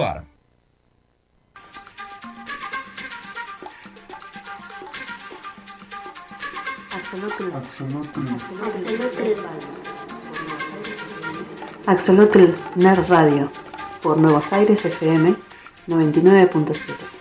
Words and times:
actuar. 0.00 0.24
Axolotl 11.86 12.54
Nerd 12.76 13.08
Radio 13.08 13.50
por 14.02 14.18
Nuevos 14.18 14.52
Aires 14.52 14.84
FM 14.84 15.34
99.7. 15.88 17.19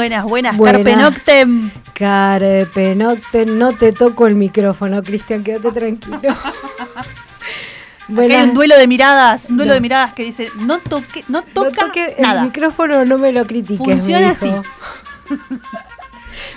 buenas, 0.00 0.24
buenas, 0.24 0.56
Buenas. 0.56 0.82
Carpe 0.82 0.96
Noctem. 0.96 1.70
Carpe 1.92 2.94
Noctem, 2.94 3.58
no 3.58 3.72
te 3.74 3.92
toco 3.92 4.26
el 4.26 4.34
micrófono, 4.34 5.02
Cristian, 5.02 5.44
quédate 5.44 5.72
tranquilo. 5.72 6.20
Acá 8.12 8.22
hay 8.40 8.48
un 8.48 8.54
duelo 8.54 8.76
de 8.76 8.88
miradas, 8.88 9.46
un 9.50 9.56
duelo 9.58 9.70
No. 9.70 9.74
de 9.74 9.80
miradas 9.80 10.14
que 10.14 10.24
dice, 10.24 10.48
no 10.58 10.78
toque, 10.78 11.24
no 11.28 11.40
No 11.40 11.44
toca 11.52 11.86
toque 11.86 12.16
nada. 12.18 12.40
el 12.40 12.46
micrófono, 12.46 13.04
no 13.04 13.18
me 13.18 13.30
lo 13.32 13.44
critiques. 13.46 13.86
Funciona 13.86 14.30
así. 14.30 14.50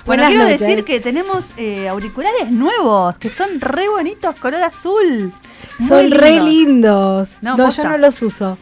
Bueno, 0.05 0.23
Buenas 0.23 0.27
quiero 0.29 0.43
noches. 0.45 0.59
decir 0.61 0.83
que 0.85 0.99
tenemos 1.01 1.51
eh, 1.57 1.87
auriculares 1.89 2.49
nuevos, 2.51 3.17
que 3.17 3.29
son 3.29 3.59
re 3.59 3.89
bonitos, 3.89 4.33
color 4.35 4.61
azul. 4.63 5.33
Muy 5.79 5.87
Son 5.87 6.11
re 6.11 6.39
lindos. 6.41 7.29
No, 7.41 7.57
No, 7.57 7.69
yo 7.69 7.83
no 7.83 7.97
los 7.97 8.21
uso. 8.21 8.57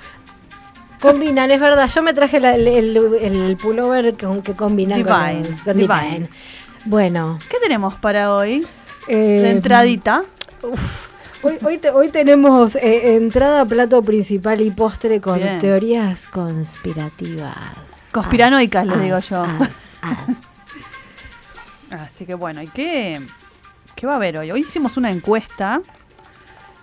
Combinan, 1.02 1.50
es 1.52 1.60
verdad. 1.60 1.90
Yo 1.94 2.02
me 2.04 2.14
traje 2.14 2.40
la- 2.40 2.56
el, 2.56 2.68
el- 2.68 2.98
el 3.16 3.58
pullover 3.58 4.16
con, 4.18 4.42
que 4.42 4.54
combinan 4.54 5.02
con, 5.04 5.14
Divine, 5.28 5.58
con 5.64 5.78
Divine. 5.78 6.04
Divine. 6.10 6.30
Bueno. 6.86 7.40
¿Qué 7.50 7.58
tenemos 7.62 7.96
para 7.96 8.34
hoy? 8.36 8.66
eh, 9.08 9.40
La 9.42 9.50
entradita. 9.50 10.24
Hoy, 11.44 11.58
hoy, 11.64 11.78
te- 11.80 11.90
hoy 11.90 12.10
tenemos 12.10 12.76
eh, 12.76 13.16
entrada, 13.16 13.66
plato 13.66 14.04
principal 14.04 14.62
y 14.62 14.70
postre 14.70 15.20
con 15.20 15.40
Bien. 15.40 15.58
teorías 15.58 16.28
conspirativas. 16.28 17.56
Conspiranoicas, 18.12 18.88
As, 18.88 19.02
digo 19.02 19.16
as, 19.16 19.30
yo. 19.30 19.42
as, 19.42 19.70
as. 20.04 20.38
Así 22.08 22.26
que 22.26 22.36
bueno, 22.36 22.62
¿y 22.62 22.68
qué, 22.68 23.20
qué 23.96 24.06
va 24.06 24.14
a 24.14 24.16
haber 24.18 24.38
hoy? 24.38 24.52
Hoy 24.52 24.62
hicimos 24.62 24.98
una 24.98 25.10
encuesta 25.12 25.82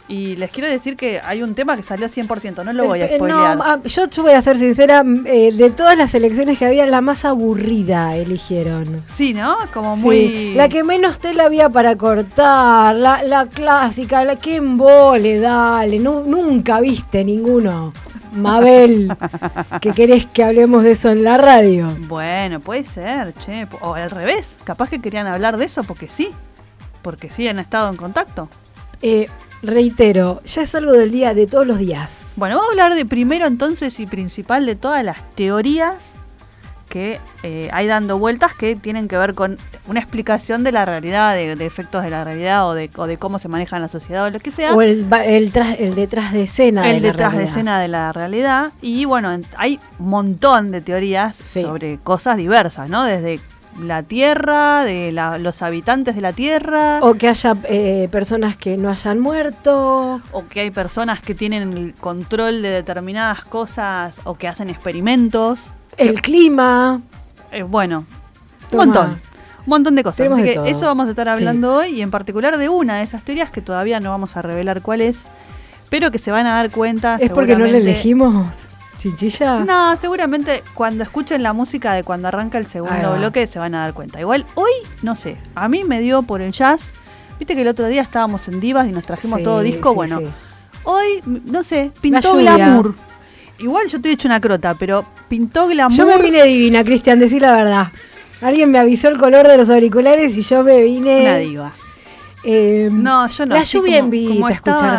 y 0.09 0.37
les 0.37 0.51
quiero 0.51 0.69
decir 0.71 0.97
que 0.97 1.21
hay 1.23 1.43
un 1.43 1.55
tema 1.55 1.77
que 1.77 1.83
salió 1.83 2.09
100%, 2.09 2.65
no 2.65 2.73
lo 2.73 2.87
voy 2.87 3.03
a 3.03 3.05
El- 3.07 3.13
eh, 3.13 3.17
spoilear. 3.17 3.57
no, 3.59 3.63
ah, 3.65 3.79
yo 3.85 4.09
te 4.09 4.21
voy 4.23 4.33
a 4.33 4.41
ser 4.43 4.57
sincera, 4.57 5.05
mm, 5.05 5.27
eh, 5.27 5.53
de 5.53 5.71
todas 5.71 5.97
las 5.99 6.15
elecciones 6.15 6.59
que 6.59 6.65
había, 6.67 6.87
la 6.87 7.01
más 7.03 7.25
aburrida 7.25 8.17
eligieron. 8.17 9.03
Sí, 9.15 9.35
¿no? 9.35 9.55
Como 9.73 9.97
Sí, 9.97 10.03
muy... 10.03 10.55
la 10.55 10.69
que 10.69 10.83
menos 10.83 11.19
tela 11.19 11.45
había 11.45 11.69
para 11.69 11.97
cortar, 11.97 12.97
la, 12.97 13.23
la 13.23 13.47
clásica, 13.47 14.25
la 14.25 14.37
que 14.37 14.57
embole, 14.57 15.39
dale, 15.41 15.99
nu- 15.99 16.25
nunca 16.27 16.81
viste 16.81 17.23
ninguno. 17.25 17.93
Mabel, 18.33 19.11
que 19.81 19.93
querés 19.93 20.27
que 20.27 20.45
hablemos 20.45 20.83
de 20.85 20.93
eso 20.93 21.11
en 21.11 21.25
la 21.25 21.39
radio. 21.39 21.89
Bueno, 22.09 22.61
puede 22.61 22.85
ser, 22.85 23.35
che. 23.35 23.67
O 23.81 23.95
al 23.95 24.11
revés, 24.11 24.59
capaz 24.65 24.91
que 24.91 25.01
querían 25.01 25.27
hablar 25.27 25.57
de 25.57 25.65
eso 25.65 25.83
porque 25.83 26.09
sí. 26.09 26.29
Porque 27.03 27.31
sí 27.31 27.49
han 27.49 27.59
estado 27.59 27.89
en 27.89 27.97
contacto. 27.97 28.49
Eh, 29.01 29.27
reitero, 29.63 30.41
ya 30.45 30.63
es 30.63 30.75
algo 30.75 30.93
del 30.93 31.11
día, 31.11 31.35
de 31.35 31.47
todos 31.47 31.67
los 31.67 31.79
días. 31.79 32.33
Bueno, 32.37 32.57
vamos 32.57 32.69
a 32.69 32.73
hablar 32.73 32.95
de 32.95 33.05
primero 33.05 33.47
entonces 33.47 33.99
y 34.01 34.07
principal 34.07 34.67
de 34.67 34.77
todas 34.77 35.05
las 35.05 35.19
teorías 35.35 36.17
que 36.89 37.21
eh, 37.43 37.69
hay 37.75 37.87
dando 37.87 38.19
vueltas 38.19 38.55
que 38.55 38.75
tienen 38.75 39.09
que 39.09 39.19
ver 39.19 39.35
con 39.35 39.59
una 39.89 40.01
explicación 40.01 40.65
de 40.65 40.73
la 40.73 40.87
realidad, 40.87 41.35
de, 41.35 41.55
de 41.55 41.67
efectos 41.67 42.03
de 42.03 42.09
la 42.09 42.25
realidad 42.25 42.67
o 42.67 42.73
de, 42.73 42.91
o 42.97 43.07
de 43.07 43.19
cómo 43.19 43.39
se 43.39 43.49
maneja 43.49 43.77
en 43.77 43.83
la 43.83 43.89
sociedad 43.89 44.25
o 44.25 44.31
lo 44.31 44.41
que 44.41 44.51
sea. 44.51 44.75
O 44.75 44.81
el, 44.81 45.07
tras- 45.53 45.77
el 45.79 45.95
detrás 45.95 46.33
de 46.33 46.45
escena. 46.45 46.89
el 46.89 46.95
de 47.03 47.09
la 47.09 47.13
detrás 47.13 47.33
de 47.33 47.37
realidad. 47.39 47.51
escena 47.59 47.81
de 47.81 47.89
la 47.89 48.13
realidad. 48.13 48.73
Y 48.81 49.05
bueno, 49.05 49.31
en- 49.33 49.45
hay 49.59 49.79
un 49.99 50.09
montón 50.09 50.71
de 50.71 50.81
teorías 50.81 51.37
Sí. 51.37 51.61
sobre 51.61 51.99
cosas 51.99 52.39
diversas, 52.39 52.89
¿no? 52.89 53.05
Desde 53.05 53.39
la 53.81 54.03
Tierra, 54.03 54.85
de 54.85 55.13
la- 55.13 55.39
los 55.39 55.63
habitantes 55.63 56.15
de 56.15 56.21
la 56.21 56.33
Tierra, 56.33 56.99
O 57.03 57.15
que 57.15 57.29
haya 57.29 57.55
eh, 57.65 58.09
personas 58.11 58.57
que 58.57 58.77
no 58.77 58.91
hayan 58.91 59.19
muerto. 59.21 60.21
o 60.33 60.47
que 60.47 60.61
hay 60.61 60.71
personas 60.71 61.21
que 61.23 61.35
tienen 61.35 61.73
el 61.73 61.95
control 61.95 62.63
de 62.63 62.71
determinadas 62.71 63.45
cosas 63.45 64.21
o 64.25 64.35
que 64.37 64.49
hacen 64.49 64.69
experimentos. 64.71 65.73
El 65.97 66.21
clima. 66.23 67.01
Eh, 67.53 67.63
bueno, 67.63 68.05
Toma. 68.71 68.83
un 68.83 68.89
montón. 68.91 69.11
Un 69.11 69.71
montón 69.71 69.95
de 69.97 70.03
cosas. 70.03 70.33
Así 70.33 70.43
de 70.43 70.49
que 70.49 70.55
todo. 70.57 70.65
eso 70.67 70.87
vamos 70.87 71.07
a 71.09 71.11
estar 71.11 71.29
hablando 71.29 71.75
hoy 71.77 71.89
y 71.89 72.03
en 72.03 72.11
particular 72.11 72.57
de 72.59 72.69
una 72.69 72.99
de 72.99 73.05
esas 73.05 73.23
teorías 73.23 73.51
que 73.51 73.61
todavía 73.61 74.01
no 74.01 74.11
vamos 74.11 74.37
a 74.37 74.43
revelar 74.43 74.81
cuál 74.83 75.01
es, 75.03 75.29
pero 75.91 76.11
que 76.11 76.19
se 76.19 76.31
van 76.31 76.47
a 76.47 76.55
dar 76.57 76.71
cuenta. 76.71 77.17
¿Es 77.21 77.31
porque 77.31 77.53
no 77.53 77.61
le 77.65 77.73
seguramente- 77.73 77.91
elegimos 77.91 78.47
chinchilla? 78.99 79.61
No, 79.61 79.97
seguramente 79.97 80.63
cuando 80.75 81.03
escuchen 81.05 81.43
la 81.43 81.53
música 81.53 81.93
de 81.95 82.05
cuando 82.05 82.29
arranca 82.29 82.59
el 82.59 82.67
segundo 82.67 83.17
bloque 83.17 83.47
se 83.47 83.59
van 83.59 83.75
a 83.75 83.81
dar 83.81 83.95
cuenta. 83.95 84.21
Igual 84.21 84.45
hoy, 84.55 84.71
no 85.03 85.17
sé, 85.17 85.37
a 85.55 85.69
mí 85.69 85.85
me 85.85 86.01
dio 86.01 86.23
por 86.23 86.41
el 86.41 86.53
jazz. 86.53 86.93
Viste 87.39 87.55
que 87.55 87.63
el 87.63 87.69
otro 87.69 87.87
día 87.87 88.03
estábamos 88.03 88.49
en 88.49 88.59
Divas 88.61 88.87
y 88.89 88.93
nos 88.93 89.05
trajimos 89.05 89.39
Sí, 89.39 89.45
todo 89.45 89.61
disco. 89.61 89.91
sí, 89.91 89.95
bueno, 89.95 90.19
sí. 90.19 90.27
hoy, 90.85 91.23
no 91.45 91.63
sé, 91.63 91.93
pintó 92.01 92.37
glamour. 92.37 92.95
Igual 93.61 93.87
yo 93.89 93.97
estoy 93.99 94.13
hecho 94.13 94.29
una 94.29 94.41
crota, 94.41 94.75
pero 94.75 95.05
pintó 95.29 95.67
glamour. 95.69 95.97
Yo 95.97 96.07
me 96.07 96.19
vine 96.19 96.43
divina, 96.45 96.83
Cristian, 96.85 97.19
decí 97.19 97.39
la 97.41 97.53
verdad. 97.55 97.89
Alguien 98.41 98.71
me 98.71 98.79
avisó 98.79 99.09
el 99.09 99.19
color 99.19 99.47
de 99.49 99.57
los 99.57 99.69
auriculares 99.71 100.37
y 100.37 100.43
yo 100.43 100.63
me 100.63 100.81
vine. 100.83 101.23
Una 101.23 101.37
diva. 101.39 101.73
eh, 102.45 102.89
No, 102.93 103.27
yo 103.29 103.47
no. 103.47 103.55
La 103.57 103.63
lluvia 103.65 103.97
como- 104.01 104.15
invita 104.15 104.35
como 104.35 104.47
a 104.47 104.51
escuchar 104.53 104.95
estaba, 104.95 104.97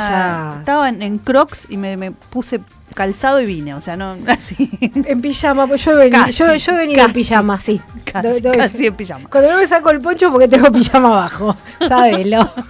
ya. 0.54 0.56
Estaba 0.60 0.90
en, 0.90 1.02
en 1.02 1.18
Crocs 1.20 1.68
y 1.70 1.78
me, 1.78 1.96
me 1.96 2.12
puse 2.12 2.60
calzado 2.94 3.40
y 3.42 3.46
vine. 3.46 3.74
O 3.76 3.82
sea, 3.82 3.96
no, 3.98 4.16
así. 4.28 4.70
En 4.82 5.22
pijama, 5.22 5.68
pues 5.68 5.84
yo 5.86 5.92
he 5.92 5.96
venido, 5.96 6.26
Casi, 6.26 6.38
yo, 6.38 6.56
yo 6.56 6.72
he 6.74 6.76
venido 6.78 7.06
en 7.06 7.14
pijama, 7.14 7.60
sí. 7.60 7.80
Casi, 8.06 8.28
Do- 8.42 8.52
do- 8.52 8.58
casi 8.58 8.86
en 8.88 8.96
pijama. 8.96 9.30
Cuando 9.30 9.52
no 9.52 9.58
me 9.58 9.68
saco 9.68 9.90
el 9.92 10.00
poncho 10.02 10.32
porque 10.32 10.48
tengo 10.48 10.72
pijama 10.72 11.08
abajo, 11.10 11.56
sábelo. 11.88 12.52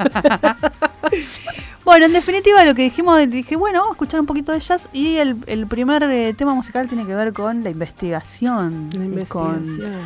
Bueno, 1.85 2.05
en 2.05 2.13
definitiva 2.13 2.63
lo 2.65 2.75
que 2.75 2.83
dijimos, 2.83 3.19
dije, 3.29 3.55
bueno, 3.55 3.79
vamos 3.79 3.93
a 3.93 3.95
escuchar 3.95 4.19
un 4.19 4.27
poquito 4.27 4.51
de 4.51 4.59
jazz 4.59 4.87
y 4.93 5.15
el, 5.15 5.37
el 5.47 5.65
primer 5.65 6.03
eh, 6.03 6.35
tema 6.37 6.53
musical 6.53 6.87
tiene 6.87 7.03
que 7.03 7.15
ver 7.15 7.33
con 7.33 7.63
la 7.63 7.71
investigación, 7.71 8.89
La 8.95 9.05
y 9.05 9.25
con 9.25 9.55
investigación. 9.55 10.01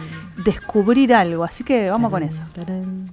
descubrir 0.46 1.14
algo, 1.14 1.44
así 1.44 1.66
que 1.66 1.90
vamos 1.90 2.10
con 2.10 2.24
eso. 2.24 2.42
Tarán. 2.56 3.12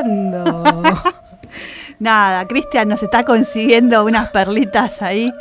Escuchando. 0.00 0.62
Nada, 1.98 2.46
Cristian 2.46 2.88
nos 2.88 3.02
está 3.02 3.22
consiguiendo 3.22 4.04
unas 4.04 4.28
perlitas 4.28 5.00
ahí. 5.00 5.32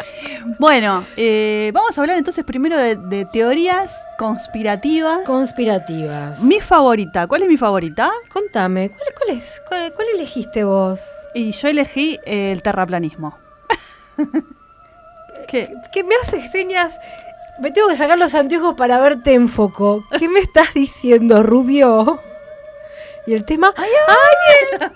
Bueno, 0.57 1.03
eh, 1.17 1.69
vamos 1.73 1.97
a 1.97 2.01
hablar 2.01 2.17
entonces 2.17 2.45
primero 2.45 2.77
de, 2.77 2.95
de 2.95 3.25
teorías 3.25 3.93
conspirativas. 4.17 5.25
Conspirativas. 5.25 6.41
mi 6.41 6.61
favorita, 6.61 7.27
¿cuál 7.27 7.43
es 7.43 7.49
mi 7.49 7.57
favorita? 7.57 8.09
Contame, 8.31 8.89
¿cuál, 8.89 9.09
cuál 9.17 9.37
es? 9.37 9.61
¿Cuál, 9.67 9.93
cuál 9.93 10.07
elegiste 10.15 10.63
vos? 10.63 11.01
Y 11.33 11.51
yo 11.51 11.67
elegí 11.67 12.19
eh, 12.25 12.53
el 12.53 12.61
terraplanismo. 12.61 13.37
¿Qué? 15.49 15.73
¿Qué 15.91 16.03
me 16.05 16.15
haces 16.23 16.51
señas? 16.51 16.97
Me 17.59 17.71
tengo 17.71 17.89
que 17.89 17.97
sacar 17.97 18.17
los 18.17 18.33
anteojos 18.33 18.75
para 18.75 18.99
verte 19.01 19.33
en 19.33 19.49
foco. 19.49 20.05
¿Qué 20.17 20.29
me 20.29 20.39
estás 20.39 20.73
diciendo, 20.73 21.43
Rubio? 21.43 22.21
Y 23.27 23.33
el 23.33 23.43
tema. 23.43 23.73
¡Ay, 23.75 23.89
el 24.73 24.91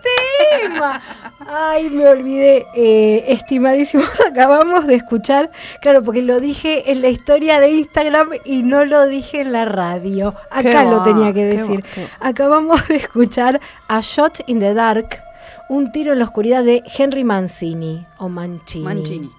tema! 0.70 1.02
Ay, 1.40 1.90
me 1.90 2.08
olvidé. 2.08 2.66
Eh, 2.76 3.26
estimadísimos, 3.30 4.08
acabamos 4.30 4.86
de 4.86 4.96
escuchar. 4.96 5.50
Claro, 5.82 6.04
porque 6.04 6.22
lo 6.22 6.40
dije 6.40 6.92
en 6.92 7.02
la 7.02 7.10
historia 7.10 7.60
de 7.60 7.72
Instagram 7.72 8.30
y 8.46 8.62
no 8.62 8.86
lo 8.86 9.08
dije 9.08 9.42
en 9.42 9.52
la 9.52 9.66
radio. 9.66 10.36
Acá 10.52 10.84
Qué 10.84 10.90
lo 10.90 11.02
tenía 11.04 11.28
que 11.28 11.34
qué 11.34 11.46
decir. 11.46 11.84
va, 11.84 11.90
qué 11.96 12.02
va. 12.04 12.10
Acabamos 12.20 12.88
de 12.88 12.98
escuchar 12.98 13.60
A 13.88 14.02
Shot 14.02 14.42
in 14.48 14.60
the 14.60 14.74
Dark, 14.76 15.24
un 15.68 15.92
tiro 15.92 16.14
en 16.14 16.20
la 16.20 16.26
oscuridad 16.26 16.64
de 16.64 16.84
Henry 16.98 17.24
Mancini 17.24 18.06
o 18.20 18.30
Mancini. 18.30 18.86
Mancini. 18.86 19.32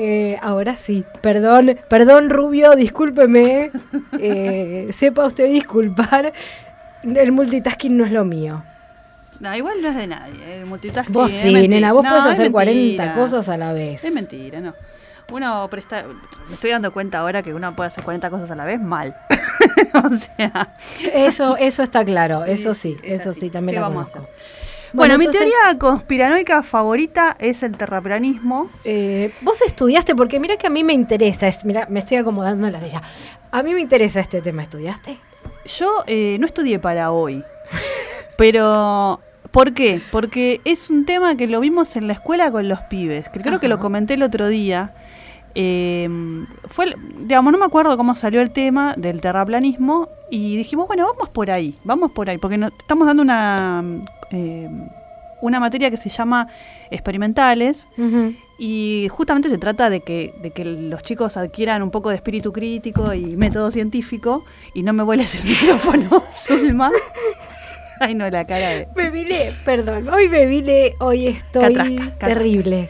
Eh, 0.00 0.38
ahora 0.42 0.76
sí, 0.76 1.04
perdón, 1.22 1.76
perdón 1.90 2.30
Rubio, 2.30 2.74
discúlpeme. 2.76 3.72
Eh, 4.20 4.90
sepa 4.92 5.26
usted 5.26 5.46
disculpar. 5.46 6.32
El 7.02 7.32
multitasking 7.32 7.96
no 7.96 8.04
es 8.04 8.12
lo 8.12 8.24
mío. 8.24 8.62
No, 9.40 9.54
igual 9.56 9.80
no 9.82 9.88
es 9.88 9.96
de 9.96 10.06
nadie. 10.06 10.56
El 10.60 10.66
multitasking. 10.66 11.12
Vos 11.12 11.30
sí, 11.30 11.52
mentira. 11.52 11.68
nena, 11.76 11.92
vos 11.92 12.02
No, 12.04 12.10
podés 12.10 12.24
hacer 12.24 12.50
40 12.50 12.74
mentira. 13.04 13.14
cosas 13.14 13.48
a 13.48 13.56
la 13.56 13.72
vez. 13.72 14.04
Es 14.04 14.12
mentira, 14.12 14.60
no. 14.60 14.74
Uno 15.30 15.68
presta. 15.70 16.04
Me 16.48 16.54
estoy 16.54 16.70
dando 16.70 16.92
cuenta 16.92 17.18
ahora 17.18 17.42
que 17.42 17.52
uno 17.54 17.76
puede 17.76 17.88
hacer 17.88 18.02
40 18.02 18.30
cosas 18.30 18.50
a 18.50 18.56
la 18.56 18.64
vez 18.64 18.80
mal. 18.80 19.14
o 19.94 20.10
sea. 20.36 20.72
Eso, 21.12 21.56
eso 21.56 21.82
está 21.82 22.04
claro, 22.04 22.44
eso 22.44 22.74
sí, 22.74 22.96
es 23.02 23.20
eso 23.20 23.30
así. 23.30 23.40
sí, 23.40 23.50
también 23.50 23.76
¿Qué 23.76 23.80
la 23.80 23.88
vamos 23.88 24.08
a 24.08 24.12
conozco. 24.12 24.32
Bueno, 24.94 25.18
mi 25.18 25.26
entonces, 25.26 25.50
teoría 25.52 25.78
conspiranoica 25.78 26.62
favorita 26.62 27.36
es 27.38 27.62
el 27.62 27.76
terraplanismo. 27.76 28.70
eh, 28.84 29.32
vos 29.42 29.60
estudiaste, 29.60 30.14
porque 30.16 30.40
mira 30.40 30.56
que 30.56 30.66
a 30.66 30.70
mí 30.70 30.82
me 30.82 30.94
interesa, 30.94 31.46
es, 31.46 31.62
mira, 31.66 31.86
me 31.90 32.00
estoy 32.00 32.16
acomodando 32.16 32.66
en 32.66 32.72
la 32.72 32.80
silla. 32.80 33.02
A 33.50 33.62
mí 33.62 33.74
me 33.74 33.80
interesa 33.82 34.20
este 34.20 34.40
tema, 34.40 34.62
¿estudiaste? 34.62 35.18
Yo 35.68 35.88
eh, 36.06 36.36
no 36.40 36.46
estudié 36.46 36.78
para 36.78 37.12
hoy. 37.12 37.44
Pero. 38.36 39.20
¿Por 39.50 39.72
qué? 39.72 40.02
Porque 40.12 40.60
es 40.64 40.90
un 40.90 41.06
tema 41.06 41.34
que 41.36 41.46
lo 41.46 41.58
vimos 41.60 41.96
en 41.96 42.06
la 42.06 42.12
escuela 42.12 42.50
con 42.52 42.68
los 42.68 42.80
pibes, 42.82 43.30
que 43.30 43.40
creo 43.40 43.58
que 43.60 43.68
lo 43.68 43.78
comenté 43.80 44.14
el 44.14 44.22
otro 44.22 44.46
día. 44.48 44.94
Eh, 45.54 46.06
fue, 46.66 46.94
digamos, 47.20 47.50
no 47.52 47.58
me 47.58 47.64
acuerdo 47.64 47.96
cómo 47.96 48.14
salió 48.14 48.42
el 48.42 48.50
tema 48.50 48.92
del 48.98 49.22
terraplanismo 49.22 50.08
y 50.30 50.58
dijimos, 50.58 50.86
bueno, 50.86 51.06
vamos 51.06 51.30
por 51.30 51.50
ahí, 51.50 51.78
vamos 51.82 52.12
por 52.12 52.28
ahí, 52.28 52.36
porque 52.36 52.58
no- 52.58 52.68
estamos 52.78 53.06
dando 53.06 53.22
una, 53.22 53.82
eh, 54.30 54.68
una 55.40 55.60
materia 55.60 55.90
que 55.90 55.96
se 55.96 56.08
llama 56.08 56.48
experimentales 56.90 57.86
y 58.58 59.06
justamente 59.10 59.48
se 59.50 59.58
trata 59.58 59.88
de 59.90 60.00
que, 60.00 60.34
de 60.42 60.50
que 60.50 60.64
los 60.64 61.02
chicos 61.02 61.36
adquieran 61.36 61.82
un 61.82 61.90
poco 61.90 62.10
de 62.10 62.16
espíritu 62.16 62.52
crítico 62.52 63.14
y 63.14 63.36
método 63.36 63.70
científico. 63.70 64.44
Y 64.74 64.82
no 64.82 64.92
me 64.92 65.02
vueles 65.04 65.34
el 65.36 65.44
micrófono, 65.48 66.24
Zulma. 66.32 66.90
Ay, 68.00 68.14
no, 68.14 68.28
la 68.30 68.46
cara 68.46 68.68
de. 68.70 68.88
Me 68.96 69.10
vine, 69.10 69.50
perdón, 69.64 70.08
hoy 70.08 70.28
me 70.28 70.46
vine, 70.46 70.94
hoy 71.00 71.28
estoy 71.28 71.62
Catrasca, 71.62 71.94
catrasca. 71.96 72.26
terrible. 72.26 72.88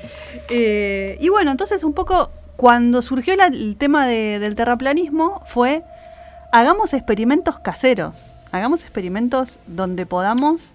Eh, 0.51 1.17
y 1.21 1.29
bueno, 1.31 1.51
entonces 1.51 1.83
un 1.85 1.93
poco 1.95 2.31
cuando 2.57 3.01
surgió 3.03 3.35
la- 3.37 3.47
el 3.47 3.77
tema 3.79 4.07
de- 4.07 4.39
del 4.39 4.55
terraplanismo 4.55 5.43
fue 5.47 5.83
hagamos 6.53 6.93
experimentos 6.95 7.59
caseros, 7.61 8.33
hagamos 8.53 8.83
experimentos 8.83 9.59
donde 9.67 10.07
podamos... 10.07 10.73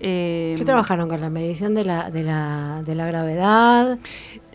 eh, 0.00 0.54
¿Qué 0.58 0.64
trabajaron 0.64 1.08
con 1.08 1.20
la 1.20 1.30
medición 1.30 1.74
de 1.74 1.84
la, 1.84 2.10
de 2.10 2.22
la, 2.22 2.82
de 2.84 2.94
la 2.94 3.06
gravedad? 3.06 3.98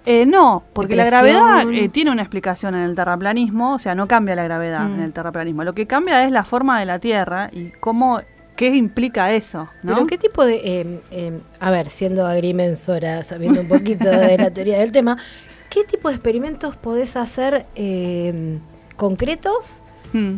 Eh, 0.08 0.26
no, 0.28 0.64
porque 0.74 0.96
la 0.96 1.06
gravedad 1.06 1.68
eh, 1.72 1.90
tiene 1.90 2.12
una 2.12 2.22
explicación 2.22 2.76
en 2.76 2.82
el 2.82 2.96
terraplanismo, 2.96 3.74
o 3.74 3.80
sea, 3.80 3.96
no 3.96 4.08
cambia 4.08 4.36
la 4.36 4.44
gravedad 4.44 4.86
Mm. 4.88 4.94
en 4.96 5.00
el 5.02 5.14
terraplanismo. 5.14 5.64
Lo 5.64 5.74
que 5.74 5.88
cambia 5.88 6.24
es 6.26 6.32
la 6.32 6.44
forma 6.44 6.80
de 6.80 6.86
la 6.86 7.00
Tierra 7.00 7.50
y 7.52 7.72
cómo, 7.80 8.22
qué 8.56 8.70
implica 8.76 9.32
eso, 9.34 9.68
¿no? 9.82 9.96
¿Pero 9.96 10.06
qué 10.08 10.18
tipo 10.20 10.46
de... 10.46 10.56
eh, 10.64 11.00
eh, 11.10 11.40
a 11.60 11.72
ver, 11.72 11.90
siendo 11.90 12.28
agrimensora, 12.28 13.24
sabiendo 13.24 13.62
un 13.62 13.68
poquito 13.68 14.10
de 14.10 14.38
la 14.38 14.52
teoría 14.52 14.78
del 14.80 14.92
tema, 14.92 15.18
¿qué 15.72 15.84
tipo 15.84 16.10
de 16.10 16.16
experimentos 16.16 16.76
podés 16.76 17.16
hacer 17.16 17.66
eh, 17.76 18.60
concretos 18.96 19.82
Mm. 20.14 20.38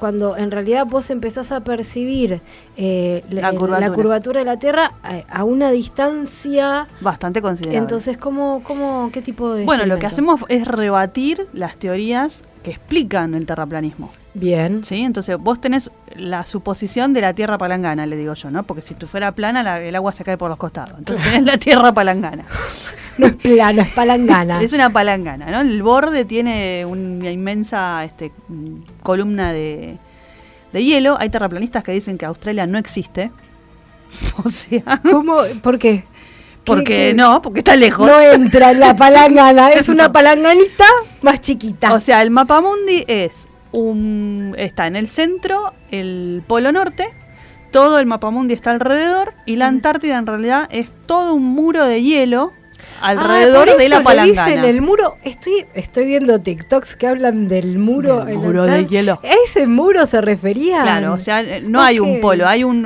cuando 0.00 0.36
en 0.36 0.50
realidad 0.50 0.86
vos 0.86 1.10
empezás 1.10 1.52
a 1.52 1.60
percibir 1.60 2.40
eh, 2.76 3.22
La 3.30 3.42
la, 3.42 3.50
curvatura. 3.52 3.80
la 3.80 3.92
curvatura 3.92 4.40
de 4.40 4.46
la 4.46 4.58
Tierra 4.58 4.92
a, 5.02 5.20
a 5.30 5.44
una 5.44 5.70
distancia... 5.70 6.86
Bastante 7.00 7.42
considerable. 7.42 7.78
Entonces, 7.78 8.18
¿cómo, 8.18 8.62
cómo, 8.64 9.10
¿qué 9.12 9.22
tipo 9.22 9.52
de... 9.54 9.64
bueno, 9.64 9.86
lo 9.86 9.98
que 9.98 10.06
hacemos 10.06 10.40
es 10.48 10.66
rebatir 10.66 11.46
las 11.52 11.76
teorías 11.76 12.42
que 12.62 12.70
explican 12.70 13.34
el 13.34 13.46
terraplanismo. 13.46 14.10
Bien. 14.32 14.84
¿sí? 14.84 15.00
Entonces, 15.00 15.36
vos 15.38 15.60
tenés 15.60 15.90
la 16.14 16.46
suposición 16.46 17.12
de 17.12 17.20
la 17.20 17.34
Tierra 17.34 17.58
palangana, 17.58 18.06
le 18.06 18.16
digo 18.16 18.34
yo, 18.34 18.50
¿no? 18.50 18.62
Porque 18.62 18.80
si 18.82 18.94
tú 18.94 19.06
fuera 19.08 19.32
plana, 19.32 19.62
la- 19.62 19.80
el 19.80 19.94
agua 19.96 20.12
se 20.12 20.22
cae 20.22 20.36
por 20.38 20.48
los 20.48 20.58
costados. 20.58 20.98
Entonces, 20.98 21.24
tenés 21.24 21.42
la 21.44 21.58
Tierra 21.58 21.92
palangana. 21.92 22.44
No 23.18 23.26
es 23.26 23.36
plano, 23.36 23.82
es 23.82 23.88
palangana. 23.90 24.62
Es 24.62 24.72
una 24.72 24.88
palangana, 24.88 25.50
¿no? 25.50 25.60
El 25.60 25.82
borde 25.82 26.24
tiene 26.24 26.86
una 26.86 27.30
inmensa 27.30 28.02
este, 28.04 28.32
columna 29.02 29.52
de, 29.52 29.98
de 30.72 30.84
hielo. 30.84 31.16
Hay 31.20 31.28
terraplanistas 31.28 31.84
que 31.84 31.92
dicen 31.92 32.16
que 32.16 32.24
Australia 32.24 32.66
no 32.66 32.78
existe. 32.78 33.30
O 34.44 34.48
sea, 34.48 35.00
¿Cómo? 35.10 35.36
¿Por 35.62 35.78
qué? 35.78 36.04
porque 36.64 36.84
¿Qué- 36.84 37.08
qué? 37.10 37.14
no, 37.14 37.42
porque 37.42 37.58
está 37.60 37.76
lejos. 37.76 38.06
No 38.06 38.20
entra 38.20 38.70
en 38.70 38.80
la 38.80 38.96
palangana, 38.96 39.70
es 39.70 39.88
una 39.90 40.10
palanganita 40.10 40.84
más 41.20 41.40
chiquita. 41.42 41.92
O 41.92 42.00
sea, 42.00 42.22
el 42.22 42.30
mapamundi 42.30 43.04
es 43.06 43.48
un 43.72 44.54
está 44.58 44.86
en 44.86 44.96
el 44.96 45.08
centro, 45.08 45.72
el 45.90 46.42
polo 46.46 46.72
norte, 46.72 47.06
todo 47.70 47.98
el 47.98 48.06
mapamundi 48.06 48.54
está 48.54 48.70
alrededor 48.70 49.34
y 49.46 49.56
la 49.56 49.68
Antártida 49.68 50.18
en 50.18 50.26
realidad 50.26 50.68
es 50.70 50.90
todo 51.06 51.34
un 51.34 51.44
muro 51.44 51.84
de 51.84 52.02
hielo 52.02 52.52
alrededor 53.00 53.68
Ah, 53.68 53.72
por 53.72 53.82
de 53.82 53.88
la 53.88 54.02
palangana. 54.02 54.46
dicen 54.46 54.64
el 54.64 54.82
muro. 54.82 55.16
Estoy, 55.22 55.66
estoy 55.74 56.06
viendo 56.06 56.40
TikToks 56.40 56.96
que 56.96 57.06
hablan 57.06 57.48
del 57.48 57.78
muro. 57.78 58.24
Del 58.24 58.38
muro 58.38 58.64
de 58.64 58.86
hielo. 58.86 59.20
¿A 59.22 59.32
ese 59.44 59.66
muro 59.66 60.06
se 60.06 60.20
refería? 60.20 60.82
Claro, 60.82 61.14
o 61.14 61.18
sea, 61.18 61.42
no 61.60 61.80
hay 61.80 62.00
un 62.00 62.20
polo, 62.20 62.46
hay 62.46 62.64
un, 62.64 62.82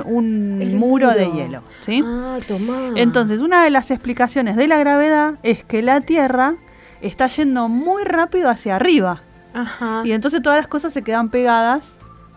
muro, 0.77 1.11
de 1.11 1.31
hielo, 1.31 1.63
¿sí? 1.81 2.03
Ah, 2.05 2.39
tomá. 2.47 2.93
Entonces, 2.97 3.41
una 3.41 3.65
de 3.65 3.71
las 3.71 3.91
explicaciones 3.91 4.57
de 4.57 4.69
la 4.69 4.79
gravedad 4.79 5.35
es 5.43 5.65
que 5.65 5.83
la 5.83 6.01
Tierra 6.01 6.57
está 7.01 7.27
yendo 7.29 7.69
muy 7.69 8.05
rápido 8.05 8.49
hacia 8.49 8.77
arriba 8.77 9.23
Ajá. 9.55 10.03
y 10.05 10.13
entonces 10.13 10.43
todas 10.43 10.59
las 10.59 10.67
cosas 10.69 10.93
se 10.93 11.03
quedan 11.03 11.29
pegadas 11.31 11.93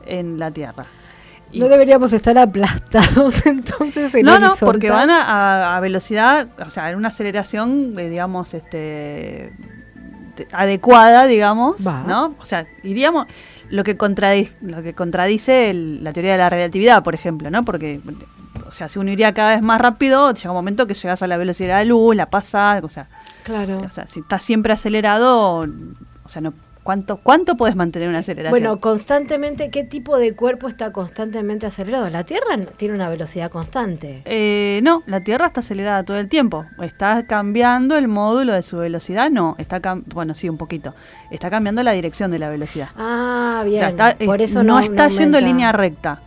en 0.05 0.37
la 0.39 0.51
Tierra. 0.51 0.83
Y- 1.51 1.59
No 1.59 1.67
deberíamos 1.69 2.11
estar 2.13 2.37
aplastados 2.37 3.45
entonces 3.45 4.13
en 4.15 4.25
no, 4.25 4.31
no, 4.39 4.47
horizontal. 4.47 4.67
porque 4.67 4.89
van 4.89 5.09
a, 5.09 5.21
a- 5.23 5.77
a 5.77 5.79
velocidad, 5.79 6.47
o 6.65 6.69
sea, 6.69 6.89
en 6.89 6.97
una 6.97 7.07
aceleración, 7.09 7.95
eh, 7.97 8.09
digamos, 8.09 8.53
este 8.53 8.77
de- 10.35 10.47
adecuada, 10.51 11.25
digamos, 11.25 11.85
Va. 11.87 12.03
¿no? 12.05 12.35
O 12.39 12.45
sea, 12.45 12.67
iríamos 12.83 13.25
lo 13.69 13.83
que 13.83 13.97
contradice, 13.97 14.55
lo 14.61 14.81
que 14.83 14.93
contradice 14.93 15.69
el- 15.69 16.03
la 16.03 16.13
teoría 16.13 16.33
de 16.33 16.37
la 16.37 16.49
relatividad, 16.49 17.03
por 17.03 17.15
ejemplo, 17.15 17.49
¿no? 17.49 17.63
Porque 17.63 17.99
o 18.67 18.71
sea, 18.73 18.89
si 18.89 18.99
uno 18.99 19.09
iría 19.11 19.33
cada 19.33 19.51
vez 19.55 19.61
más 19.61 19.79
rápido, 19.79 20.31
llega 20.33 20.51
un 20.51 20.55
momento 20.57 20.85
que 20.87 20.93
llegas 20.93 21.21
a 21.23 21.27
la 21.27 21.37
velocidad 21.37 21.79
de 21.79 21.85
la 21.85 21.89
luz, 21.89 22.15
la 22.15 22.29
pasas, 22.29 22.83
o 22.83 22.89
sea, 22.89 23.07
Claro. 23.43 23.79
o 23.79 23.89
sea, 23.89 24.05
si 24.07 24.19
estás 24.19 24.43
siempre 24.43 24.73
acelerado, 24.73 25.59
o 25.61 26.29
sea, 26.29 26.41
no 26.41 26.53
¿cuánto 26.87 27.17
cuánto 27.17 27.57
puedes 27.57 27.75
mantener 27.75 28.07
una 28.07 28.19
aceleración? 28.19 28.49
Bueno, 28.57 28.79
constantemente, 28.79 29.69
¿qué 29.69 29.83
tipo 29.83 30.17
de 30.17 30.33
cuerpo 30.35 30.69
está 30.69 30.93
constantemente 30.93 31.65
acelerado? 31.65 32.09
La 32.09 32.23
Tierra 32.23 32.55
tiene 32.77 32.93
una 32.95 33.09
velocidad 33.09 33.51
constante. 33.51 34.21
Eh, 34.23 34.79
no, 34.83 35.03
la 35.05 35.21
Tierra 35.21 35.47
está 35.47 35.59
acelerada 35.59 36.03
todo 36.05 36.17
el 36.17 36.29
tiempo. 36.29 36.63
¿Está 36.81 37.27
cambiando 37.27 37.97
el 37.97 38.07
módulo 38.07 38.53
de 38.53 38.61
su 38.61 38.77
velocidad? 38.77 39.29
No, 39.29 39.55
está 39.57 39.81
bueno, 40.13 40.33
sí, 40.33 40.47
un 40.47 40.55
poquito. 40.55 40.95
Está 41.29 41.49
cambiando 41.49 41.83
la 41.83 41.91
dirección 41.91 42.31
de 42.31 42.39
la 42.39 42.47
velocidad. 42.49 42.87
Ah, 42.95 43.63
O 43.63 43.65
bien. 43.65 43.79
sea, 43.79 43.89
está- 43.89 44.15
Por 44.25 44.39
eh, 44.39 44.45
eso 44.45 44.63
no, 44.63 44.75
no, 44.75 44.79
está 44.79 45.09
yendo 45.09 45.39
en 45.39 45.43
línea 45.43 45.73
recta. 45.73 46.21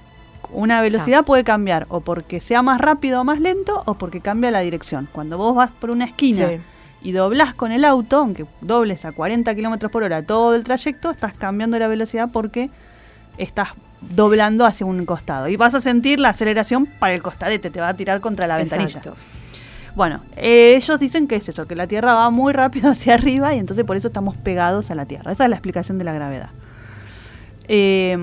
Una 0.52 0.83
velocidad 0.83 1.25
puede 1.25 1.43
cambiar 1.43 1.87
o 1.88 2.00
porque 2.00 2.43
sea 2.43 2.61
más 2.61 2.83
rápido 2.83 3.23
o 3.23 3.25
más 3.25 3.40
lento 3.40 3.83
o 3.87 3.95
porque 3.95 4.21
cambia 4.21 4.50
la 4.50 4.61
dirección. 4.61 5.09
Cuando 5.11 5.38
vos 5.38 5.55
vas 5.57 5.71
por 5.71 5.88
una 5.90 6.05
esquina 6.05 6.49
Sí. 6.49 6.57
Y 7.02 7.12
doblás 7.12 7.54
con 7.54 7.73
el 7.73 7.85
auto, 7.85 8.19
aunque 8.19 8.47
dobles 8.61 9.04
a 9.04 9.12
40 9.12 9.54
kilómetros 9.54 9.90
por 9.90 10.02
hora 10.02 10.23
todo 10.23 10.54
el 10.54 10.64
trayecto, 10.64 11.11
estás 11.11 11.35
cambiando 11.35 11.78
la 11.78 11.88
velocidad 11.88 12.28
porque 12.33 12.71
estás 13.38 13.71
doblando 14.00 14.66
hacia 14.66 14.87
un 14.87 15.04
costado. 15.07 15.49
Y 15.49 15.57
vas 15.57 15.75
a 15.75 15.80
sentir 15.80 16.21
la 16.21 16.30
aceleración 16.30 16.87
para 16.87 17.14
el 17.14 17.23
costadete, 17.23 17.71
te 17.71 17.80
va 17.80 17.88
a 17.88 17.95
tirar 17.95 18.21
contra 18.21 18.47
la 18.47 18.57
ventanilla. 18.57 18.99
Exacto. 18.99 19.14
Bueno, 19.95 20.21
eh, 20.37 20.75
ellos 20.76 21.00
dicen 21.00 21.26
que 21.26 21.37
es 21.37 21.49
eso, 21.49 21.66
que 21.66 21.75
la 21.75 21.87
Tierra 21.87 22.14
va 22.14 22.30
muy 22.30 22.52
rápido 22.52 22.90
hacia 22.92 23.14
arriba 23.14 23.54
y 23.54 23.59
entonces 23.59 23.85
por 23.85 23.97
eso 23.97 24.09
estamos 24.09 24.37
pegados 24.37 24.90
a 24.90 24.95
la 24.95 25.07
Tierra. 25.07 25.33
Esa 25.33 25.45
es 25.45 25.50
la 25.50 25.57
explicación 25.57 25.99
de 25.99 26.04
la 26.04 26.12
gravedad. 26.12 26.50
Eh, 27.73 28.17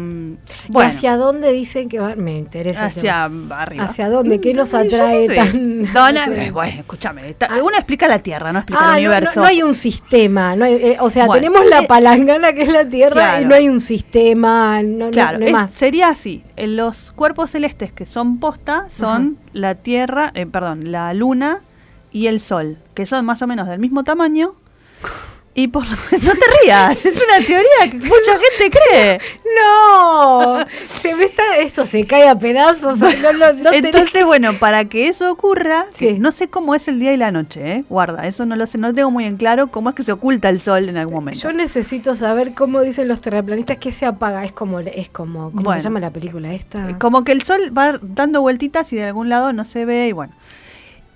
¿Y 0.67 0.71
bueno, 0.73 0.89
hacia 0.89 1.15
dónde 1.15 1.53
dicen 1.53 1.87
que 1.87 1.99
va? 1.99 2.15
Me 2.17 2.37
interesa. 2.37 2.83
hacia 2.85 3.23
arriba. 3.51 3.85
¿Hacia 3.85 4.09
dónde? 4.09 4.41
¿Qué 4.41 4.53
nos 4.53 4.73
atrae 4.73 5.29
tan.? 5.29 5.83
No, 5.93 6.11
no, 6.11 6.19
eh, 6.33 6.51
bueno, 6.51 6.79
escúchame. 6.81 7.29
está- 7.29 7.47
Uno 7.63 7.71
explica 7.77 8.09
la 8.09 8.19
Tierra, 8.19 8.51
no 8.51 8.59
explica 8.59 8.81
Ah, 8.83 8.97
el 8.97 9.05
no, 9.05 9.09
universo. 9.11 9.39
no, 9.39 9.43
no 9.43 9.47
hay 9.47 9.63
un 9.63 9.73
sistema. 9.73 10.53
No 10.57 10.65
hay- 10.65 10.73
eh, 10.73 10.97
o 10.99 11.09
sea, 11.09 11.27
Bueno, 11.27 11.47
tenemos 11.47 11.65
la 11.69 11.79
eh, 11.83 11.87
palangana 11.87 12.51
que 12.51 12.63
es 12.63 12.67
la 12.69 12.89
Tierra 12.89 13.39
y 13.41 13.45
no 13.45 13.55
hay 13.55 13.69
un 13.69 13.79
sistema. 13.79 14.81
No, 14.83 15.11
Claro, 15.11 15.39
es- 15.39 15.51
más. 15.53 15.71
sería 15.71 16.09
así. 16.09 16.43
En 16.57 16.75
los 16.75 17.11
cuerpos 17.11 17.51
celestes 17.51 17.93
que 17.93 18.05
son 18.05 18.39
posta 18.41 18.87
son 18.89 19.37
la 19.53 19.75
Tierra, 19.75 20.31
eh, 20.33 20.45
perdón, 20.45 20.91
la 20.91 21.13
Luna 21.13 21.61
y 22.11 22.27
el 22.27 22.41
Sol, 22.41 22.79
que 22.93 23.05
son 23.05 23.23
más 23.23 23.41
o 23.41 23.47
menos 23.47 23.65
del 23.69 23.79
mismo 23.79 24.03
tamaño. 24.03 24.55
Y 25.59 25.69
por 25.69 25.83
lo 25.89 25.95
no 25.95 26.33
te 26.33 26.45
rías, 26.63 27.03
es 27.03 27.15
una 27.15 27.43
teoría 27.43 27.89
que 27.89 27.97
mucha 27.97 28.37
gente 28.37 28.77
cree. 28.77 29.19
No, 29.59 30.57
se 31.01 31.15
me 31.15 31.23
está, 31.25 31.57
eso 31.57 31.83
se 31.83 32.05
cae 32.05 32.27
a 32.29 32.37
pedazos. 32.37 32.99
No, 32.99 33.09
no, 33.33 33.53
no 33.53 33.71
tenés- 33.71 33.85
Entonces, 33.85 34.23
bueno, 34.23 34.53
para 34.53 34.85
que 34.85 35.07
eso 35.07 35.31
ocurra, 35.31 35.87
que 35.97 36.19
no 36.19 36.31
sé 36.31 36.47
cómo 36.47 36.75
es 36.75 36.87
el 36.87 36.99
día 36.99 37.11
y 37.13 37.17
la 37.17 37.31
noche, 37.31 37.71
¿eh? 37.77 37.85
guarda, 37.89 38.27
eso 38.27 38.45
no 38.45 38.55
lo 38.55 38.67
sé, 38.67 38.77
no 38.77 38.93
tengo 38.93 39.09
muy 39.09 39.25
en 39.25 39.37
claro 39.37 39.67
cómo 39.71 39.89
es 39.89 39.95
que 39.95 40.03
se 40.03 40.11
oculta 40.11 40.47
el 40.49 40.59
sol 40.59 40.89
en 40.89 40.97
algún 40.97 41.15
momento. 41.15 41.39
yo 41.39 41.51
necesito 41.51 42.15
saber 42.15 42.53
cómo 42.53 42.81
dicen 42.81 43.07
los 43.07 43.21
terraplanistas 43.21 43.77
que 43.77 43.91
se 43.91 44.05
apaga. 44.05 44.45
Es 44.45 44.51
como, 44.51 44.79
es 44.81 45.09
como, 45.09 45.49
¿cómo 45.49 45.63
Bueno. 45.63 45.81
se 45.81 45.85
llama 45.85 45.99
la 45.99 46.11
película 46.11 46.53
esta? 46.53 46.99
Como 46.99 47.23
que 47.23 47.31
el 47.31 47.41
sol 47.41 47.75
va 47.75 47.97
dando 47.99 48.41
vueltitas 48.41 48.93
y 48.93 48.97
de 48.97 49.05
algún 49.05 49.29
lado 49.29 49.53
no 49.53 49.65
se 49.65 49.85
ve 49.85 50.07
y 50.09 50.11
bueno. 50.11 50.33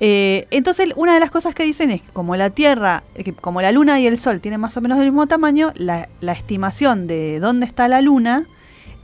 Eh, 0.04 0.48
entonces, 0.50 0.90
una 0.96 1.14
de 1.14 1.20
las 1.20 1.30
cosas 1.30 1.54
que 1.54 1.62
dicen 1.62 1.92
es 1.92 2.02
que 2.02 2.10
como 2.10 2.36
la 2.36 2.50
Tierra, 2.50 3.04
eh, 3.14 3.24
que 3.24 3.34
como 3.34 3.62
la 3.62 3.72
Luna 3.72 4.00
y 4.00 4.08
el 4.08 4.18
Sol 4.18 4.42
tienen 4.42 4.60
más 4.60 4.76
o 4.76 4.82
menos 4.82 4.98
el 4.98 5.06
mismo 5.06 5.28
tamaño, 5.28 5.72
la, 5.76 6.10
la 6.22 6.32
estimación 6.32 7.06
de 7.06 7.40
dónde 7.40 7.68
está 7.68 7.88
la 7.88 8.02
Luna 8.02 8.46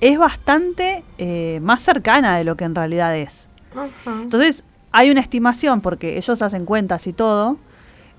es 0.02 0.18
bastante 0.18 1.04
eh, 1.20 1.60
más 1.62 1.84
cercana 1.84 2.36
de 2.38 2.44
lo 2.44 2.58
que 2.58 2.64
en 2.64 2.74
realidad 2.74 3.16
es. 3.16 3.48
Entonces, 4.08 4.64
hay 4.92 5.12
una 5.12 5.22
estimación, 5.22 5.82
porque 5.82 6.18
ellos 6.18 6.42
hacen 6.42 6.66
cuentas 6.66 7.06
y 7.06 7.14
todo, 7.14 7.60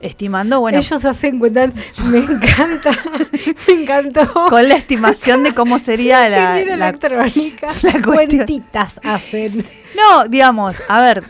estimando, 0.00 0.60
bueno, 0.60 0.78
Ellos 0.78 1.04
hacen 1.04 1.40
cuenta, 1.40 1.66
me 2.10 2.18
encanta, 2.18 2.92
me 3.66 3.74
encantó. 3.74 4.32
con 4.48 4.68
la 4.68 4.76
estimación 4.76 5.42
de 5.42 5.52
cómo 5.52 5.80
sería 5.80 6.28
la, 6.28 6.54
la- 6.54 6.60
electrónica, 6.60 7.66
la 7.82 7.90
cuestión. 7.90 8.02
cuentitas 8.04 9.00
hacen. 9.02 9.64
No, 9.96 10.28
digamos, 10.28 10.76
a 10.88 11.00
ver, 11.00 11.24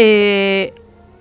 eh, 0.00 0.72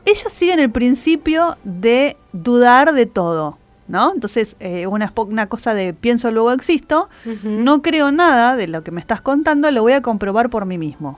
ellos 0.05 0.31
siguen 0.31 0.59
el 0.59 0.69
principio 0.71 1.57
de 1.63 2.15
dudar 2.31 2.93
de 2.93 3.07
todo, 3.07 3.57
¿no? 3.87 4.13
Entonces, 4.13 4.55
eh, 4.59 4.85
una, 4.87 5.09
cosa 5.47 5.73
de 5.73 5.93
pienso 5.93 6.29
luego 6.31 6.51
existo, 6.51 7.09
no 7.43 7.81
creo 7.81 8.11
nada 8.11 8.55
de 8.55 8.67
lo 8.67 8.83
que 8.83 8.91
me 8.91 9.01
estás 9.01 9.21
contando, 9.21 9.69
lo 9.71 9.81
voy 9.81 9.93
a 9.93 10.01
comprobar 10.01 10.49
por 10.51 10.65
mí 10.65 10.77
mismo. 10.77 11.17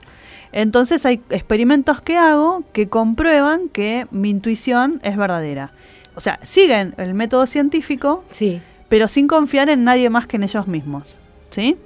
Entonces 0.52 1.04
hay 1.06 1.20
experimentos 1.30 2.00
que 2.00 2.16
hago 2.16 2.64
que 2.72 2.88
comprueban 2.88 3.68
que 3.68 4.06
mi 4.10 4.30
intuición 4.30 4.98
es 5.04 5.16
verdadera. 5.16 5.72
O 6.16 6.20
sea, 6.20 6.40
siguen 6.42 6.94
el 6.96 7.14
método 7.14 7.46
científico, 7.46 8.24
Sí. 8.32 8.60
pero 8.88 9.06
sin 9.06 9.28
confiar 9.28 9.68
en 9.68 9.84
nadie 9.84 10.08
más 10.10 10.26
que 10.26 10.36
en 10.36 10.42
ellos 10.44 10.66
mismos. 10.66 11.18
¿Sí? 11.50 11.76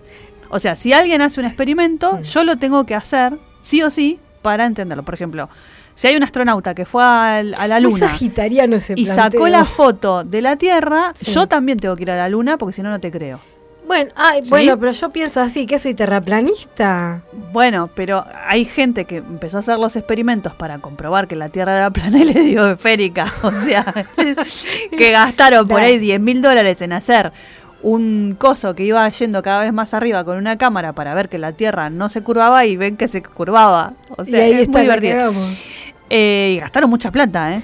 O 0.51 0.59
sea, 0.61 0.77
si 0.77 0.93
alguien 0.93 1.21
hace 1.21 1.41
un 1.41 1.47
experimento, 1.47 2.19
Mm. 2.19 2.23
yo 2.23 2.45
lo 2.45 2.57
tengo 2.57 2.87
que 2.87 2.95
hacer, 2.95 3.39
sí 3.61 3.83
o 3.83 3.91
sí, 3.91 4.21
para 4.45 4.67
entenderlo. 4.67 5.03
Por 5.05 5.15
ejemplo, 5.15 5.49
si 5.97 6.07
hay 6.07 6.17
un 6.17 6.23
astronauta 6.23 6.75
que 6.75 6.85
fue 6.85 7.03
al- 7.03 7.55
a 7.55 7.67
la 7.67 7.81
Luna 7.81 8.11
sagitariano 8.11 8.77
ese 8.77 8.93
y 8.95 9.07
planteo. 9.07 9.25
sacó 9.41 9.49
la 9.49 9.65
foto 9.65 10.23
de 10.23 10.43
la 10.43 10.57
Tierra, 10.57 11.13
Sí. 11.17 11.33
yo 11.33 11.49
también 11.49 11.79
tengo 11.79 11.97
que 11.97 12.03
ir 12.03 12.11
a 12.11 12.17
la 12.17 12.29
Luna 12.29 12.59
porque 12.59 12.75
si 12.75 12.83
no, 12.83 12.91
no 12.91 13.01
te 13.01 13.11
creo. 13.11 13.41
Bueno, 13.87 14.11
ay, 14.17 14.43
¿Sí? 14.43 14.49
bueno, 14.51 14.79
pero 14.79 14.93
yo 14.93 15.11
pienso 15.11 15.41
así, 15.41 15.67
que 15.67 15.79
soy 15.79 15.93
terraplanista. 15.95 17.23
Bueno, 17.53 17.91
pero 17.95 18.25
hay 18.47 18.65
gente 18.65 19.05
que 19.05 19.17
empezó 19.17 19.59
a 19.59 19.61
hacer 19.61 19.79
los 19.79 19.95
experimentos 19.97 20.55
para 20.55 20.79
comprobar 20.79 21.27
que 21.29 21.37
la 21.37 21.49
Tierra 21.51 21.77
era 21.77 21.91
plana 21.91 22.19
y 22.19 22.25
le 22.25 22.41
dio 22.41 22.71
esférica. 22.73 23.33
O 23.43 23.51
sea, 23.53 23.85
que 24.99 25.11
gastaron 25.11 25.67
por 25.69 25.81
ahí 25.81 25.99
10 25.99 26.21
mil 26.21 26.41
dólares 26.43 26.81
en 26.83 26.93
hacer 26.93 27.33
un 27.85 28.35
coso 28.39 28.75
que 28.75 28.83
iba 28.83 29.07
yendo 29.11 29.43
cada 29.43 29.61
vez 29.61 29.73
más 29.73 29.93
arriba 29.93 30.25
con 30.25 30.39
una 30.39 30.57
cámara 30.57 30.95
para 30.95 31.15
ver 31.15 31.29
que 31.29 31.39
la 31.39 31.53
Tierra 31.53 31.91
no 31.91 32.09
se 32.09 32.23
curvaba 32.23 32.65
y 32.65 32.77
ven 32.77 32.97
que 32.97 33.09
se 33.09 33.23
curvaba. 33.23 33.93
O 34.17 34.25
sea, 34.25 34.39
y 34.39 34.43
ahí 34.43 34.53
es 34.53 34.61
está 34.63 34.79
muy 34.79 34.83
divertido. 34.83 35.33
Eh, 36.09 36.55
y 36.57 36.61
gastaron 36.61 36.89
mucha 36.89 37.13
plata, 37.13 37.55
¿eh? 37.55 37.63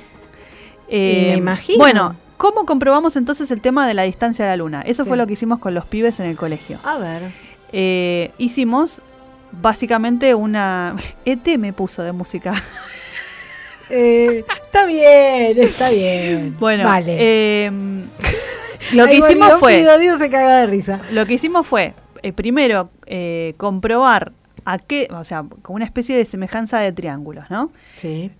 Y 0.88 1.28
me 1.28 1.36
imagino. 1.36 1.78
Bueno, 1.78 2.16
¿cómo 2.36 2.66
comprobamos 2.66 3.16
entonces 3.16 3.50
el 3.50 3.62
tema 3.62 3.88
de 3.88 3.94
la 3.94 4.02
distancia 4.02 4.44
a 4.44 4.48
la 4.48 4.56
Luna? 4.58 4.82
Eso 4.82 5.06
fue 5.06 5.16
lo 5.16 5.26
que 5.26 5.32
hicimos 5.32 5.58
con 5.58 5.72
los 5.72 5.86
pibes 5.86 6.20
en 6.20 6.26
el 6.26 6.36
colegio. 6.36 6.78
A 6.84 6.98
ver. 6.98 7.22
Eh, 7.72 8.30
hicimos 8.36 9.00
básicamente 9.52 10.34
una... 10.34 10.96
ET 11.24 11.46
me 11.58 11.72
puso 11.72 12.02
de 12.02 12.12
música. 12.12 12.52
Eh, 13.88 14.44
está 14.64 14.86
bien, 14.86 15.58
está 15.58 15.90
bien. 15.90 16.56
Bueno, 16.60 16.84
vale. 16.84 17.72
lo 18.92 19.04
que 19.06 19.10
Ahí 19.12 19.18
hicimos 19.18 19.54
fue... 19.58 19.80
Guido- 19.80 19.98
Guido 19.98 20.18
se 20.18 20.30
caga 20.30 20.58
de 20.58 20.66
risa. 20.66 21.00
Lo 21.12 21.26
que 21.26 21.34
hicimos 21.34 21.66
fue, 21.66 21.94
eh, 22.22 22.32
primero, 22.32 22.90
eh, 23.06 23.54
comprobar 23.56 24.32
a 24.64 24.78
qué, 24.78 25.08
o 25.10 25.24
sea, 25.24 25.44
con 25.62 25.76
una 25.76 25.84
especie 25.84 26.16
de 26.16 26.24
semejanza 26.24 26.78
de 26.80 26.92
triángulos, 26.92 27.44
¿no? 27.50 27.70
Sí. 27.94 28.30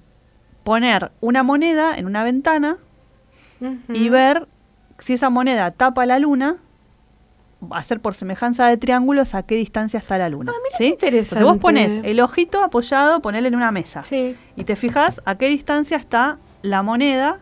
Poner 0.65 1.11
una 1.21 1.43
moneda 1.43 1.97
en 1.97 2.07
una 2.07 2.23
ventana 2.25 2.77
y 3.93 4.09
ver 4.09 4.47
si 4.99 5.15
esa 5.15 5.29
moneda 5.31 5.71
tapa 5.71 6.07
la 6.07 6.19
luna, 6.19 6.57
hacer 7.73 8.01
por 8.01 8.15
semejanza 8.15 8.67
de 8.69 8.77
triángulos 8.79 9.35
a 9.35 9.43
qué 9.43 9.55
distancia 9.55 9.99
está 9.99 10.17
la 10.19 10.29
luna. 10.31 10.53
Ah, 10.55 10.77
¿sí? 10.79 10.97
Entonces 11.01 11.43
vos 11.43 11.59
pones 11.59 12.01
el 12.05 12.21
ojito 12.21 12.63
apoyado, 12.63 13.21
ponele 13.21 13.49
en 13.49 13.55
una 13.57 13.71
mesa. 13.71 14.03
Sí. 14.03 14.37
Y 14.57 14.65
te 14.65 14.77
fijas 14.77 15.21
a 15.27 15.37
qué 15.37 15.49
distancia 15.49 15.97
está 15.99 16.39
la 16.63 16.83
moneda 16.83 17.39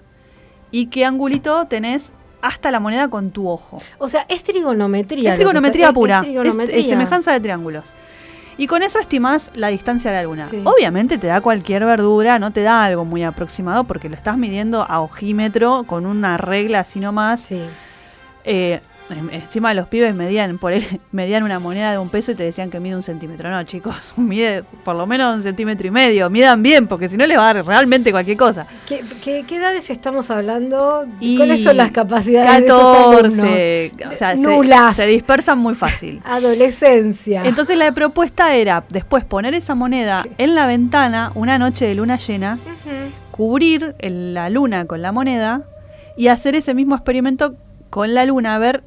y 0.72 0.86
qué 0.86 1.04
angulito 1.04 1.66
tenés 1.66 2.10
hasta 2.42 2.70
la 2.70 2.80
moneda 2.80 3.08
con 3.08 3.30
tu 3.30 3.48
ojo. 3.48 3.78
O 3.98 4.08
sea, 4.08 4.24
es 4.28 4.42
trigonometría. 4.42 5.32
Es 5.32 5.38
trigonometría 5.38 5.92
pura, 5.92 6.16
Es, 6.18 6.22
trigonometría. 6.22 6.76
es- 6.78 6.84
es 6.84 6.88
semejanza 6.90 7.32
de 7.32 7.40
triángulos. 7.40 7.94
Y 8.56 8.66
con 8.66 8.82
eso 8.82 8.98
estimás 8.98 9.50
la 9.54 9.68
distancia 9.68 10.10
a 10.10 10.14
la 10.14 10.22
luna. 10.24 10.48
Sí. 10.50 10.60
Obviamente 10.64 11.16
te 11.16 11.28
da 11.28 11.40
cualquier 11.40 11.84
verdura, 11.84 12.40
no 12.40 12.50
te 12.50 12.62
da 12.62 12.84
algo 12.84 13.04
muy 13.04 13.22
aproximado 13.22 13.84
porque 13.84 14.08
lo 14.08 14.16
estás 14.16 14.36
midiendo 14.36 14.82
a 14.82 15.00
ojímetro 15.00 15.84
con 15.86 16.06
una 16.06 16.36
regla 16.38 16.80
así 16.80 16.98
nomás. 16.98 17.40
Sí. 17.42 17.60
Eh, 18.44 18.80
encima 19.32 19.74
los 19.74 19.88
pibes 19.88 20.14
medían, 20.14 20.58
por 20.58 20.72
él, 20.72 20.84
medían 21.12 21.42
una 21.42 21.58
moneda 21.58 21.92
de 21.92 21.98
un 21.98 22.08
peso 22.08 22.32
y 22.32 22.34
te 22.34 22.42
decían 22.44 22.70
que 22.70 22.80
mide 22.80 22.94
un 22.96 23.02
centímetro. 23.02 23.50
No, 23.50 23.62
chicos, 23.64 24.14
mide 24.16 24.64
por 24.84 24.96
lo 24.96 25.06
menos 25.06 25.36
un 25.36 25.42
centímetro 25.42 25.86
y 25.86 25.90
medio. 25.90 26.28
Midan 26.30 26.62
bien, 26.62 26.86
porque 26.86 27.08
si 27.08 27.16
no 27.16 27.26
les 27.26 27.38
va 27.38 27.48
a 27.50 27.54
dar 27.54 27.66
realmente 27.66 28.10
cualquier 28.10 28.36
cosa. 28.36 28.66
¿Qué, 28.86 29.02
qué, 29.22 29.44
qué 29.46 29.56
edades 29.56 29.88
estamos 29.90 30.30
hablando? 30.30 31.06
Y 31.20 31.36
¿Cuáles 31.36 31.62
son 31.62 31.76
las 31.76 31.90
capacidades 31.90 32.60
de 32.60 32.66
esos 32.66 32.96
alumnos? 32.96 33.32
14, 33.32 33.92
o 34.12 34.16
sea, 34.16 34.34
Nulas. 34.34 34.96
Se, 34.96 35.06
dispersan 35.06 35.58
muy 35.58 35.74
fácil. 35.74 36.20
Adolescencia. 36.24 37.44
Entonces 37.44 37.76
la 37.76 37.92
propuesta 37.92 38.54
era 38.54 38.84
después 38.88 39.24
poner 39.24 39.54
esa 39.54 39.74
moneda 39.74 40.26
en 40.38 40.54
la 40.54 40.66
ventana 40.66 41.32
una 41.34 41.58
noche 41.58 41.86
de 41.86 41.94
luna 41.94 42.18
llena, 42.18 42.58
cubrir 43.30 43.94
el- 44.00 44.34
la 44.34 44.50
luna 44.50 44.86
con 44.86 45.02
la 45.02 45.12
moneda 45.12 45.62
y 46.16 46.28
hacer 46.28 46.54
ese 46.54 46.74
mismo 46.74 46.94
experimento 46.94 47.54
con 47.90 48.12
la 48.14 48.24
luna, 48.24 48.54
a 48.54 48.58
ver 48.58 48.82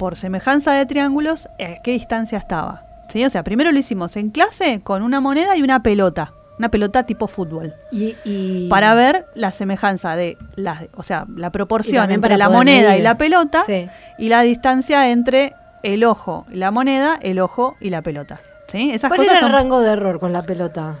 por 0.00 0.16
semejanza 0.16 0.72
de 0.72 0.86
triángulos 0.86 1.46
a 1.60 1.82
qué 1.82 1.90
distancia 1.92 2.38
estaba. 2.38 2.84
¿Sí? 3.10 3.22
O 3.26 3.28
sea, 3.28 3.44
primero 3.44 3.70
lo 3.70 3.78
hicimos 3.78 4.16
en 4.16 4.30
clase 4.30 4.80
con 4.82 5.02
una 5.02 5.20
moneda 5.20 5.56
y 5.58 5.62
una 5.62 5.82
pelota, 5.82 6.32
una 6.58 6.70
pelota 6.70 7.04
tipo 7.04 7.26
fútbol, 7.28 7.74
Y, 7.92 8.14
y- 8.24 8.68
para 8.70 8.94
ver 8.94 9.26
la 9.34 9.52
semejanza 9.52 10.16
de 10.16 10.38
la, 10.56 10.80
o 10.96 11.02
sea, 11.02 11.26
la 11.36 11.50
proporción 11.50 12.10
entre 12.12 12.38
la 12.38 12.48
moneda 12.48 12.96
y 12.96 13.02
la 13.02 13.18
pelota 13.18 13.64
Sí. 13.66 13.88
y 14.18 14.28
la 14.30 14.40
distancia 14.40 15.10
entre 15.10 15.52
el 15.82 16.02
ojo 16.04 16.46
y 16.50 16.56
la 16.56 16.70
moneda, 16.70 17.18
el 17.20 17.38
ojo 17.38 17.76
y 17.78 17.90
la 17.90 18.00
pelota. 18.00 18.40
¿Sí? 18.68 18.90
Esas 18.92 19.08
¿Cuál 19.10 19.18
cosas 19.18 19.32
era 19.32 19.38
el 19.46 19.52
son- 19.52 19.52
rango 19.52 19.80
de 19.80 19.90
error 19.92 20.18
con 20.18 20.32
la 20.32 20.42
pelota? 20.44 20.96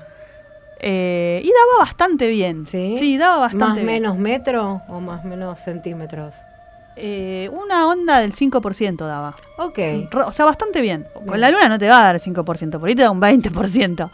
eh, 0.82 1.40
y 1.44 1.48
daba 1.48 1.84
bastante 1.86 2.28
bien. 2.28 2.64
¿Sí? 2.66 3.16
daba 3.18 3.36
bastante 3.38 3.64
¿Más 3.66 3.74
bien. 3.76 3.86
menos 3.86 4.16
metro 4.18 4.82
o 4.88 5.00
más 5.00 5.24
menos 5.24 5.58
centímetros? 5.60 6.34
Eh, 6.96 7.48
una 7.52 7.86
onda 7.86 8.18
del 8.18 8.34
5% 8.34 9.06
daba. 9.06 9.34
Ok. 9.56 9.78
O 10.26 10.32
sea, 10.32 10.44
bastante 10.44 10.80
bien. 10.80 10.90
Bien. 11.14 11.26
Con 11.26 11.40
la 11.40 11.50
luna 11.50 11.68
no 11.68 11.78
te 11.78 11.88
va 11.88 12.00
a 12.00 12.04
dar 12.04 12.14
el 12.16 12.20
5%, 12.20 12.78
por 12.78 12.88
ahí 12.88 12.94
te 12.94 13.02
da 13.02 13.10
un 13.10 13.20
20%. 13.20 14.10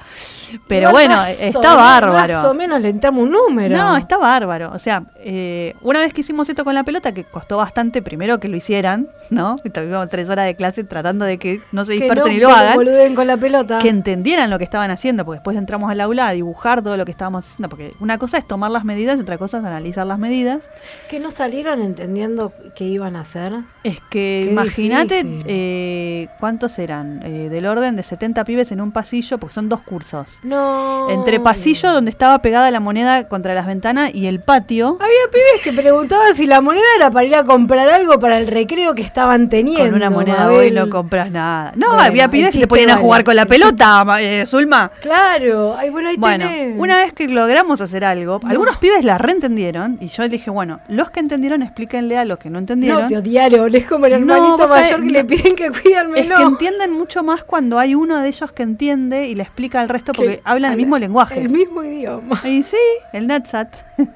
Pero 0.68 0.90
bueno, 0.90 1.21
o 1.21 1.25
está 1.25 1.75
bárbaro. 1.75 2.35
Más 2.35 2.45
o 2.45 2.54
menos 2.54 2.80
le 2.80 2.88
entramos 2.88 3.25
un 3.25 3.33
número. 3.33 3.76
No, 3.76 3.97
está 3.97 4.18
bárbaro. 4.18 4.71
O 4.73 4.78
sea, 4.78 5.04
eh, 5.16 5.75
una 5.83 6.00
vez 6.00 6.12
que 6.12 6.21
hicimos 6.21 6.49
esto 6.49 6.64
con 6.64 6.75
la 6.75 6.85
pelota, 6.85 7.12
que 7.12 7.25
costó 7.25 7.56
bastante 7.56 8.02
primero 8.02 8.38
que 8.38 8.49
lo 8.49 8.56
hicieran, 8.56 9.09
¿no? 9.30 9.56
Y 9.64 9.71
Tuvimos 9.71 10.09
tres 10.09 10.28
horas 10.30 10.47
de 10.47 10.54
clase 10.54 10.85
tratando 10.85 11.25
de 11.25 11.38
que 11.38 11.61
no 11.73 11.85
se 11.85 11.95
Que 11.95 12.04
dispersen 12.04 12.33
no 12.33 12.33
y 12.33 12.40
lo 12.40 12.50
hagan. 12.50 13.14
con 13.14 13.26
la 13.26 13.37
pelota. 13.37 13.78
Que 13.78 13.88
entendieran 13.88 14.49
lo 14.49 14.59
que 14.59 14.64
estaban 14.64 14.90
haciendo, 14.90 15.25
porque 15.25 15.38
después 15.38 15.56
entramos 15.56 15.90
al 15.90 16.00
aula 16.00 16.28
a 16.28 16.33
dibujar 16.33 16.83
todo 16.83 16.97
lo 16.97 17.04
que 17.04 17.11
estábamos 17.11 17.45
haciendo. 17.47 17.68
Porque 17.68 17.92
una 18.00 18.18
cosa 18.18 18.38
es 18.38 18.47
tomar 18.47 18.71
las 18.71 18.85
medidas 18.85 19.18
y 19.18 19.23
otra 19.23 19.38
cosa 19.38 19.59
es 19.59 19.64
analizar 19.64 20.06
las 20.06 20.18
medidas. 20.18 20.71
Que 21.11 21.18
no 21.21 21.30
salieron 21.30 21.83
entendiendo 21.83 22.52
qué 22.75 22.85
iban 22.85 23.16
a 23.16 23.20
hacer. 23.20 23.52
Es 23.85 23.99
que 24.11 24.49
imagínate 24.50 25.23
eh, 25.46 26.28
cuántos 26.40 26.78
eran, 26.78 27.20
eh, 27.25 27.49
del 27.50 27.66
orden 27.66 27.96
de 27.96 28.02
70 28.02 28.44
pibes 28.44 28.73
en 28.73 28.80
un 28.80 28.92
pasillo, 28.92 29.38
porque 29.38 29.54
son 29.54 29.68
dos 29.68 29.82
cursos. 29.82 30.38
No. 30.42 31.08
Entre 31.11 31.40
pasillo 31.40 31.92
donde 31.92 32.11
estaba 32.11 32.40
pegada 32.42 32.70
la 32.70 32.80
moneda 32.80 33.28
contra 33.28 33.54
las 33.54 33.66
ventanas 33.66 34.14
y 34.14 34.26
el 34.26 34.40
patio. 34.40 34.99
Había 35.00 35.30
pibes 35.32 35.62
que 35.62 35.73
preguntaban 35.73 36.35
si 36.35 36.46
la 36.46 36.61
moneda 36.61 36.85
era 36.96 37.11
para 37.11 37.26
ir 37.26 37.35
a 37.35 37.44
comprar 37.44 37.88
algo 37.88 38.18
para 38.18 38.38
el 38.38 38.46
recreo 38.46 38.94
que 38.94 39.02
estaban 39.02 39.49
teniendo. 39.49 39.85
Con 39.85 39.94
una 39.94 40.11
moneda 40.11 40.38
Mabel. 40.44 40.56
hoy 40.58 40.70
no 40.73 40.90
compras 40.90 41.30
nada. 41.30 41.73
No, 41.76 41.88
Bueno, 41.90 42.02
había 42.02 42.28
pibes 42.30 42.50
que 42.52 42.61
se 42.61 42.66
ponían 42.66 42.90
a 42.90 42.96
jugar 42.96 43.25
con 43.25 43.37
la 43.37 43.46
pelota, 43.46 44.04
eh, 44.20 44.44
Zulma. 44.46 44.90
Claro. 45.00 45.75
Ay, 45.78 45.90
bueno, 45.90 46.08
ahí 46.08 46.16
Bueno, 46.16 46.46
tenés. 46.49 46.75
una 46.78 46.96
vez 46.99 47.12
que 47.12 47.28
logramos 47.28 47.80
hacer 47.80 48.04
algo, 48.04 48.40
No. 48.42 48.49
algunos 48.50 48.76
pibes 48.78 49.04
la 49.04 49.18
reentendieron 49.18 49.99
y 50.00 50.08
yo 50.08 50.28
dije, 50.28 50.50
bueno, 50.50 50.80
los 50.88 51.11
que 51.11 51.20
entendieron 51.20 51.62
explíquenle 51.62 52.18
a 52.18 52.25
los 52.25 52.38
que 52.38 52.50
no 52.50 52.55
entendieron. 52.58 53.02
No, 53.02 53.08
te 53.08 53.16
odiaron. 53.18 53.75
Es 53.75 53.86
como 53.86 54.06
el 54.06 54.26
No, 54.26 54.34
hermanito 54.34 54.68
mayor 54.68 55.00
que 55.00 55.06
no. 55.06 55.12
le 55.12 55.25
piden 55.25 55.56
que 55.56 55.70
cuide 55.70 55.96
al 55.96 56.16
es 56.16 56.26
que 56.26 56.42
entienden 56.42 56.92
mucho 56.92 57.22
más 57.22 57.44
cuando 57.44 57.78
hay 57.78 57.94
uno 57.94 58.18
de 58.20 58.28
ellos 58.28 58.52
que 58.52 58.62
entiende 58.62 59.28
y 59.28 59.34
le 59.34 59.42
explica 59.42 59.80
al 59.80 59.88
resto 59.88 60.12
porque 60.12 60.36
Que 60.36 60.42
hablan 60.44 60.72
el 60.72 60.76
mismo 60.78 60.98
lenguaje. 60.98 61.40
El 61.40 61.50
mismo 61.50 61.82
idioma. 61.82 62.40
Y 62.44 62.62
sí, 62.62 62.76
el 63.12 63.26
Natsat. 63.26 63.75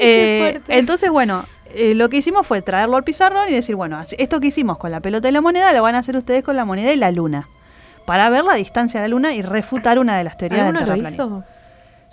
Eh, 0.00 0.60
entonces, 0.68 1.10
bueno, 1.10 1.44
eh, 1.74 1.94
lo 1.94 2.08
que 2.08 2.18
hicimos 2.18 2.46
fue 2.46 2.62
traerlo 2.62 2.96
al 2.96 3.04
pizarrón 3.04 3.48
y 3.48 3.52
decir, 3.52 3.74
bueno, 3.76 4.00
esto 4.18 4.40
que 4.40 4.48
hicimos 4.48 4.78
con 4.78 4.90
la 4.90 5.00
pelota 5.00 5.28
y 5.28 5.32
la 5.32 5.40
moneda 5.40 5.72
lo 5.72 5.82
van 5.82 5.94
a 5.94 5.98
hacer 5.98 6.16
ustedes 6.16 6.42
con 6.42 6.56
la 6.56 6.64
moneda 6.64 6.92
y 6.92 6.96
la 6.96 7.10
luna. 7.10 7.48
Para 8.06 8.28
ver 8.28 8.44
la 8.44 8.54
distancia 8.54 9.00
de 9.00 9.08
la 9.08 9.12
luna 9.12 9.34
y 9.34 9.42
refutar 9.42 9.98
una 9.98 10.18
de 10.18 10.24
las 10.24 10.36
teorías 10.36 10.66
del 10.66 10.76
¿Alguno 10.76 10.80
lo 10.80 11.02
terraplanismo. 11.02 11.44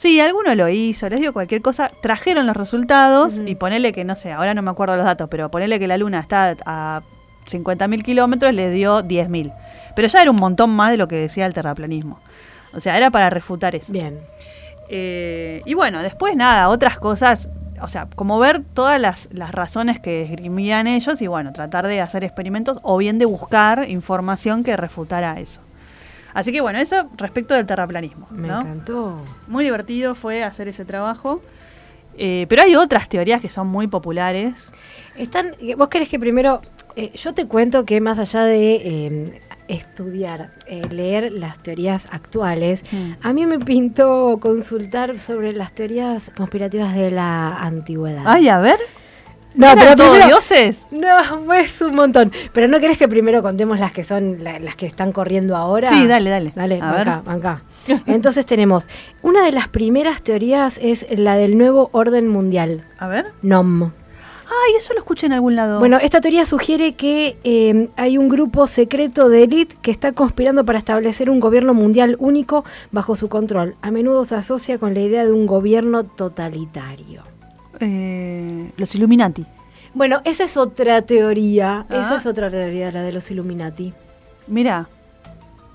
Sí, 0.01 0.19
alguno 0.19 0.55
lo 0.55 0.67
hizo, 0.67 1.07
les 1.09 1.19
digo 1.19 1.31
cualquier 1.31 1.61
cosa. 1.61 1.87
Trajeron 2.01 2.47
los 2.47 2.57
resultados 2.57 3.39
y 3.45 3.53
ponele 3.53 3.91
que, 3.91 4.03
no 4.03 4.15
sé, 4.15 4.31
ahora 4.31 4.55
no 4.55 4.63
me 4.63 4.71
acuerdo 4.71 4.95
los 4.95 5.05
datos, 5.05 5.27
pero 5.29 5.51
ponele 5.51 5.77
que 5.77 5.87
la 5.87 5.95
luna 5.95 6.19
está 6.19 6.55
a 6.65 7.03
50.000 7.47 8.01
kilómetros, 8.01 8.51
le 8.51 8.71
dio 8.71 9.03
10.000. 9.03 9.53
Pero 9.95 10.07
ya 10.07 10.23
era 10.23 10.31
un 10.31 10.37
montón 10.37 10.71
más 10.71 10.89
de 10.89 10.97
lo 10.97 11.07
que 11.07 11.17
decía 11.17 11.45
el 11.45 11.53
terraplanismo. 11.53 12.19
O 12.73 12.79
sea, 12.79 12.97
era 12.97 13.11
para 13.11 13.29
refutar 13.29 13.75
eso. 13.75 13.93
Bien. 13.93 14.19
Eh, 14.89 15.61
y 15.67 15.75
bueno, 15.75 16.01
después 16.01 16.35
nada, 16.35 16.69
otras 16.69 16.97
cosas, 16.97 17.47
o 17.79 17.87
sea, 17.87 18.07
como 18.15 18.39
ver 18.39 18.63
todas 18.73 18.99
las, 18.99 19.29
las 19.31 19.51
razones 19.51 19.99
que 19.99 20.23
esgrimían 20.23 20.87
ellos 20.87 21.21
y 21.21 21.27
bueno, 21.27 21.53
tratar 21.53 21.85
de 21.85 22.01
hacer 22.01 22.23
experimentos 22.23 22.79
o 22.81 22.97
bien 22.97 23.19
de 23.19 23.25
buscar 23.25 23.87
información 23.87 24.63
que 24.63 24.75
refutara 24.75 25.39
eso. 25.39 25.61
Así 26.33 26.51
que 26.51 26.61
bueno, 26.61 26.79
eso 26.79 27.09
respecto 27.17 27.53
del 27.53 27.65
terraplanismo. 27.65 28.27
Me 28.31 28.47
¿no? 28.47 28.61
encantó. 28.61 29.21
Muy 29.47 29.63
divertido 29.63 30.15
fue 30.15 30.43
hacer 30.43 30.67
ese 30.67 30.85
trabajo. 30.85 31.41
Eh, 32.17 32.45
pero 32.49 32.63
hay 32.63 32.75
otras 32.75 33.07
teorías 33.07 33.41
que 33.41 33.49
son 33.49 33.67
muy 33.67 33.87
populares. 33.87 34.71
Están, 35.17 35.51
vos 35.77 35.87
querés 35.87 36.09
que 36.09 36.19
primero, 36.19 36.61
eh, 36.95 37.11
yo 37.15 37.33
te 37.33 37.45
cuento 37.47 37.85
que 37.85 38.01
más 38.01 38.19
allá 38.19 38.43
de 38.43 38.75
eh, 38.75 39.41
estudiar, 39.69 40.51
eh, 40.67 40.81
leer 40.89 41.31
las 41.31 41.57
teorías 41.63 42.05
actuales, 42.11 42.83
Mm. 42.91 43.11
a 43.21 43.31
mí 43.33 43.45
me 43.45 43.59
pintó 43.59 44.37
consultar 44.41 45.17
sobre 45.19 45.53
las 45.53 45.71
teorías 45.73 46.29
conspirativas 46.35 46.93
de 46.95 47.11
la 47.11 47.55
antigüedad. 47.57 48.23
Ay, 48.25 48.49
a 48.49 48.59
ver. 48.59 48.77
No, 49.61 49.71
¿Eran 49.71 49.77
pero 49.79 49.95
todos 49.95 50.09
primero- 50.17 50.27
dioses? 50.27 50.87
No, 50.91 51.53
es 51.53 51.81
un 51.81 51.95
montón. 51.95 52.31
Pero 52.53 52.67
no 52.67 52.79
querés 52.79 52.97
que 52.97 53.07
primero 53.07 53.41
contemos 53.41 53.79
las 53.79 53.91
que 53.93 54.03
son 54.03 54.43
la- 54.43 54.59
las 54.59 54.75
que 54.75 54.85
están 54.85 55.11
corriendo 55.11 55.55
ahora. 55.55 55.89
Sí, 55.89 56.07
dale, 56.07 56.29
dale. 56.29 56.51
Dale, 56.55 56.79
A 56.81 56.91
ver. 56.91 57.09
acá, 57.09 57.23
acá. 57.31 57.61
Entonces 58.05 58.45
tenemos, 58.45 58.87
una 59.21 59.43
de 59.45 59.51
las 59.51 59.67
primeras 59.67 60.21
teorías 60.21 60.77
es 60.81 61.05
la 61.09 61.35
del 61.37 61.57
nuevo 61.57 61.89
orden 61.93 62.27
mundial, 62.27 62.83
A 62.99 63.07
ver. 63.07 63.27
NOM. 63.41 63.91
Ay, 64.53 64.75
eso 64.77 64.93
lo 64.93 64.99
escuché 64.99 65.27
en 65.27 65.33
algún 65.33 65.55
lado. 65.55 65.79
Bueno, 65.79 65.97
esta 66.01 66.19
teoría 66.19 66.43
sugiere 66.45 66.93
que 66.95 67.37
eh, 67.45 67.87
hay 67.95 68.17
un 68.17 68.27
grupo 68.27 68.67
secreto 68.67 69.29
de 69.29 69.43
élite 69.43 69.75
que 69.81 69.91
está 69.91 70.11
conspirando 70.11 70.65
para 70.65 70.77
establecer 70.77 71.29
un 71.29 71.39
gobierno 71.39 71.73
mundial 71.73 72.17
único 72.19 72.65
bajo 72.91 73.15
su 73.15 73.29
control. 73.29 73.75
A 73.81 73.91
menudo 73.91 74.25
se 74.25 74.35
asocia 74.35 74.77
con 74.77 74.93
la 74.93 74.99
idea 74.99 75.23
de 75.23 75.31
un 75.31 75.47
gobierno 75.47 76.03
totalitario. 76.03 77.23
Eh, 77.81 78.71
los 78.77 78.95
Illuminati. 78.95 79.45
Bueno, 79.93 80.21
esa 80.23 80.45
es 80.45 80.55
otra 80.55 81.01
teoría. 81.01 81.85
Ah. 81.89 82.01
Esa 82.01 82.15
es 82.17 82.25
otra 82.25 82.49
teoría, 82.49 82.91
la 82.91 83.01
de 83.03 83.11
los 83.11 83.29
Illuminati. 83.31 83.93
Mira. 84.47 84.87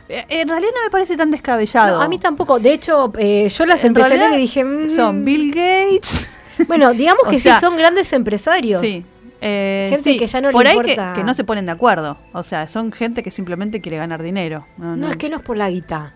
Eh, 0.09 0.25
En 0.29 0.49
realidad 0.49 0.71
no 0.75 0.85
me 0.85 0.91
parece 0.91 1.17
tan 1.17 1.31
descabellado. 1.31 1.99
No, 1.99 2.03
a 2.03 2.09
mí 2.09 2.19
tampoco. 2.19 2.59
De 2.61 2.73
hecho, 2.73 3.13
eh, 3.19 3.49
yo 3.49 3.67
las 3.67 3.83
En 3.85 3.89
empecé 3.89 4.17
y 4.35 4.37
dije. 4.37 4.65
mm, 4.65 4.91
Son 4.97 5.25
Bill 5.25 5.51
Gates. 5.53 6.31
Bueno, 6.67 6.93
digamos 6.95 7.25
que 7.31 7.39
sea, 7.41 7.57
sí 7.57 7.61
son 7.61 7.77
grandes 7.77 8.13
empresarios. 8.13 8.81
Sí. 8.81 9.05
Eh, 9.43 9.89
Gente 9.91 10.13
sí, 10.13 10.19
que 10.19 10.27
ya 10.27 10.41
no 10.41 10.49
le 10.49 10.53
por 10.53 10.67
ahí 10.67 10.77
importa. 10.77 11.13
que, 11.13 11.21
que 11.21 11.25
no 11.25 11.35
se 11.35 11.45
ponen 11.45 11.67
de 11.67 11.73
acuerdo. 11.73 12.17
O 12.33 12.43
sea, 12.43 12.69
son 12.71 12.91
gente 12.91 13.23
que 13.23 13.31
simplemente 13.31 13.83
quiere 13.83 13.99
ganar 13.99 14.23
dinero. 14.23 14.67
No, 14.79 14.97
No, 14.97 14.97
no. 14.97 15.09
es 15.11 15.17
que 15.19 15.29
no 15.29 15.37
es 15.37 15.43
por 15.43 15.57
la 15.59 15.69
guita. 15.69 16.15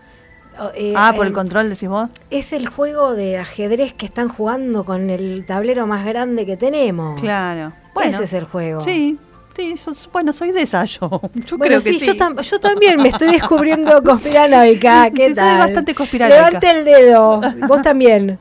O, 0.61 0.71
eh, 0.75 0.93
Ah, 0.95 1.13
por 1.15 1.25
el 1.25 1.33
control, 1.33 1.69
decís 1.69 1.89
vos. 1.89 2.09
Es 2.29 2.53
el 2.53 2.67
juego 2.67 3.13
de 3.15 3.37
ajedrez 3.37 3.93
que 3.93 4.05
están 4.05 4.29
jugando 4.29 4.83
con 4.85 5.09
el 5.09 5.45
tablero 5.45 5.87
más 5.87 6.05
grande 6.05 6.45
que 6.45 6.55
tenemos. 6.57 7.19
Claro. 7.19 7.73
Bueno, 7.93 8.15
Ese 8.17 8.23
es 8.25 8.33
el 8.33 8.45
juego. 8.45 8.81
sí. 8.81 9.17
Sí, 9.53 9.75
sos- 9.75 10.09
bueno, 10.13 10.31
soy 10.31 10.51
de 10.51 10.61
esa 10.61 10.85
yo. 10.85 11.09
Yo 11.45 11.57
Bueno, 11.57 11.65
creo 11.65 11.81
que 11.83 11.91
sí, 11.91 11.99
sí. 11.99 12.05
Yo, 12.05 12.13
tam- 12.15 12.41
yo 12.41 12.57
también 12.61 13.01
me 13.01 13.09
estoy 13.09 13.27
descubriendo 13.33 14.01
conspiranoica. 14.03 15.09
¿Qué 15.11 15.23
Sí, 15.27 15.33
soy 15.33 15.35
tal? 15.35 15.57
bastante 15.59 15.93
conspiranoica. 15.93 16.45
Levante 16.45 16.71
el 16.71 16.85
dedo. 16.85 17.41
Vos 17.67 17.81
también. 17.81 18.39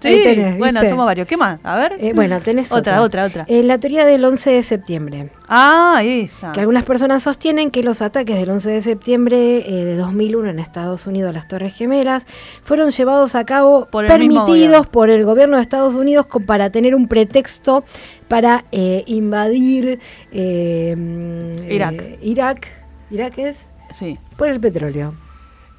Sí, 0.00 0.20
tenés, 0.24 0.56
bueno, 0.58 0.80
somos 0.88 1.04
varios. 1.04 1.26
¿Qué 1.28 1.36
más? 1.36 1.60
A 1.62 1.76
ver. 1.76 1.96
Eh, 2.00 2.12
bueno, 2.14 2.40
tenés 2.40 2.72
otra, 2.72 3.02
otra. 3.02 3.02
otra, 3.02 3.24
otra. 3.26 3.44
Eh, 3.48 3.62
la 3.62 3.78
teoría 3.78 4.06
del 4.06 4.24
11 4.24 4.50
de 4.50 4.62
septiembre. 4.62 5.30
ah, 5.46 6.00
esa. 6.02 6.52
Que 6.52 6.60
algunas 6.60 6.84
personas 6.84 7.22
sostienen 7.22 7.70
que 7.70 7.82
los 7.82 8.00
ataques 8.00 8.36
del 8.36 8.48
11 8.50 8.70
de 8.70 8.82
septiembre 8.82 9.58
eh, 9.66 9.84
de 9.84 9.96
2001 9.96 10.48
en 10.50 10.58
Estados 10.58 11.06
Unidos 11.06 11.30
a 11.30 11.32
las 11.34 11.46
Torres 11.48 11.74
Gemelas 11.74 12.24
fueron 12.62 12.90
llevados 12.90 13.34
a 13.34 13.44
cabo 13.44 13.86
Por 13.90 14.06
permitidos 14.06 14.86
por 14.86 15.10
el 15.10 15.24
gobierno 15.24 15.56
de 15.56 15.62
Estados 15.62 15.94
Unidos 15.94 16.26
co- 16.26 16.40
para 16.40 16.70
tener 16.70 16.94
un 16.94 17.06
pretexto 17.06 17.84
para 18.28 18.64
eh, 18.72 19.04
invadir 19.06 20.00
eh, 20.32 20.94
mm, 20.96 21.70
Irak. 21.70 22.04
Irak. 22.22 22.68
¿Irak 23.10 23.38
es? 23.38 23.56
Sí. 23.98 24.16
Por 24.36 24.48
el 24.48 24.60
petróleo. 24.60 25.14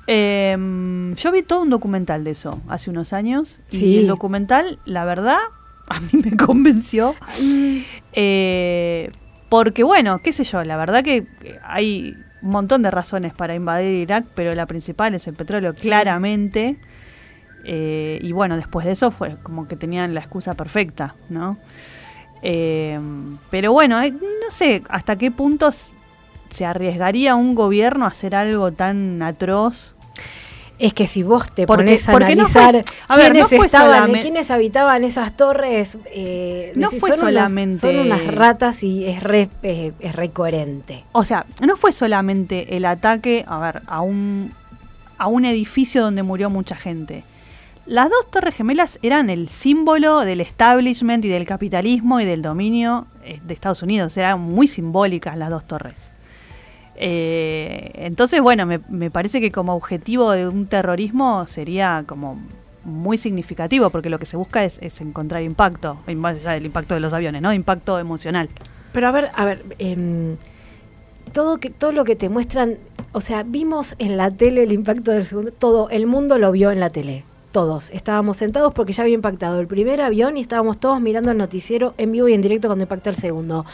Em, 0.08 1.14
yo 1.16 1.32
vi 1.32 1.44
todo 1.44 1.62
un 1.62 1.70
documental 1.70 2.24
de 2.24 2.32
eso 2.32 2.62
hace 2.68 2.90
unos 2.90 3.14
años. 3.14 3.60
Sí. 3.70 3.86
Y 3.86 3.98
el 4.00 4.08
documental, 4.08 4.80
la 4.86 5.06
verdad, 5.06 5.40
a 5.88 6.00
mí 6.00 6.10
me 6.24 6.36
convenció. 6.46 7.16
Eh, 8.14 9.12
porque 9.50 9.84
bueno, 9.84 10.20
qué 10.20 10.32
sé 10.32 10.44
yo, 10.44 10.64
la 10.64 10.78
verdad 10.78 11.04
que 11.04 11.28
eh, 11.44 11.60
hay 11.64 12.16
un 12.42 12.50
montón 12.50 12.82
de 12.82 12.92
razones 12.92 13.34
para 13.34 13.54
invadir 13.56 14.02
Irak, 14.02 14.26
pero 14.34 14.56
la 14.56 14.66
principal 14.66 15.14
es 15.14 15.28
el 15.28 15.36
petróleo, 15.36 15.74
claramente. 15.74 16.80
Eh, 17.64 18.20
y 18.22 18.32
bueno, 18.32 18.56
después 18.56 18.86
de 18.86 18.94
eso 18.94 19.12
fue 19.12 19.38
como 19.44 19.68
que 19.68 19.76
tenían 19.76 20.14
la 20.14 20.22
excusa 20.22 20.56
perfecta, 20.56 21.16
¿no? 21.30 21.58
Eh, 22.42 23.00
pero 23.52 23.72
bueno, 23.72 24.02
eh, 24.02 24.12
no 24.12 24.50
sé 24.50 24.82
hasta 24.90 25.16
qué 25.16 25.30
puntos 25.30 25.92
se 26.52 26.66
arriesgaría 26.66 27.36
un 27.36 27.56
gobierno 27.56 28.06
a 28.06 28.10
hacer 28.10 28.36
algo 28.36 28.72
tan 28.72 29.22
atroz. 29.24 29.96
Es 30.80 30.96
que 30.96 31.06
si 31.06 31.22
vos 31.22 31.52
te 31.54 31.68
Porque- 31.68 31.84
pones 31.86 32.10
a 32.10 32.12
porque 32.12 32.36
no 32.36 32.48
fue- 32.48 32.62
analizar 32.64 32.94
a 33.08 33.16
ver, 33.16 33.32
quiénes 33.34 33.42
no 33.52 33.58
fue 33.58 33.66
estaban, 33.68 34.12
quiénes 34.14 34.50
habitaban 34.50 35.04
esas 35.04 35.36
torres, 35.36 35.98
eh, 36.12 36.72
No 36.76 36.88
decís, 36.88 37.00
fue 37.00 37.10
son 37.12 37.20
unas- 37.20 37.34
solamente- 37.44 37.78
son 37.78 38.00
unas 38.00 38.26
ratas 38.28 38.82
y 38.84 39.06
es 39.06 39.22
re, 39.22 39.48
eh, 39.62 39.92
es 40.00 40.16
re 40.16 40.32
coherente. 40.32 41.04
O 41.12 41.24
sea, 41.24 41.46
no 41.66 41.78
fue 41.78 41.92
solamente 41.92 42.78
el 42.78 42.86
ataque, 42.86 43.46
a 43.48 43.60
ver, 43.60 43.84
a 43.86 44.02
un, 44.02 44.52
a 45.20 45.28
un 45.28 45.46
edificio 45.46 46.02
donde 46.02 46.24
murió 46.24 46.50
mucha 46.50 46.76
gente. 46.76 47.24
Las 47.86 48.10
dos 48.10 48.30
torres 48.32 48.56
gemelas 48.56 48.98
eran 49.02 49.30
el 49.30 49.50
símbolo 49.50 50.22
del 50.22 50.40
establishment 50.42 51.26
y 51.26 51.30
del 51.30 51.46
capitalismo 51.46 52.20
y 52.20 52.26
del 52.26 52.42
dominio 52.42 53.06
eh, 53.24 53.40
de 53.44 53.54
Estados 53.54 53.82
Unidos. 53.84 54.18
Eran 54.18 54.40
muy 54.40 54.68
simbólicas 54.68 55.36
las 55.38 55.50
dos 55.52 55.66
torres. 55.68 56.11
Eh, 56.96 57.92
entonces, 57.96 58.42
bueno, 58.42 58.66
me, 58.66 59.12
parece 59.12 59.42
que 59.42 59.52
como 59.52 59.76
objetivo 59.76 60.32
de 60.32 60.48
un 60.48 60.68
terrorismo 60.68 61.48
sería 61.48 62.04
como 62.06 62.40
muy 62.84 63.18
significativo, 63.18 63.90
porque 63.90 64.10
lo 64.10 64.20
que 64.20 64.26
se 64.26 64.38
busca 64.38 64.64
es, 64.64 64.80
encontrar 65.02 65.44
impacto, 65.44 65.98
más 66.16 66.38
allá 66.38 66.52
del 66.52 66.66
impacto 66.66 66.94
de 66.94 67.00
los 67.00 67.14
aviones, 67.14 67.42
¿no? 67.42 67.54
Impacto 67.54 68.00
emocional. 68.00 68.50
Pero 68.92 69.08
a 69.08 69.12
ver, 69.12 69.32
a 69.36 69.46
ver, 69.46 69.64
em, 69.80 70.36
todo, 71.32 71.58
que, 71.58 71.70
todo 71.70 71.92
lo 71.92 72.04
que 72.04 72.16
te 72.16 72.30
muestran, 72.30 72.78
o 73.14 73.22
sea, 73.22 73.44
vimos 73.44 73.96
en 74.00 74.18
la 74.18 74.32
tele 74.32 74.64
el 74.64 74.72
impacto 74.72 75.12
del 75.12 75.26
segundo, 75.26 75.52
todo, 75.52 75.90
el 75.90 76.06
mundo 76.06 76.38
lo 76.38 76.52
vio 76.52 76.72
en 76.72 76.80
la 76.80 76.90
tele. 76.90 77.24
Todos 77.52 77.90
estábamos 77.90 78.38
sentados 78.38 78.74
porque 78.74 78.94
ya 78.94 79.04
había 79.04 79.16
impactado 79.16 79.60
el 79.60 79.68
primer 79.68 80.00
avión 80.00 80.38
y 80.38 80.42
estábamos 80.42 80.80
todos 80.80 81.02
mirando 81.02 81.32
el 81.32 81.38
noticiero 81.38 81.94
en 81.98 82.14
vivo 82.14 82.30
y 82.30 82.34
en 82.34 82.42
directo 82.42 82.70
cuando 82.70 82.84
impacta 82.84 83.10
el 83.10 83.18
segundo. 83.18 83.66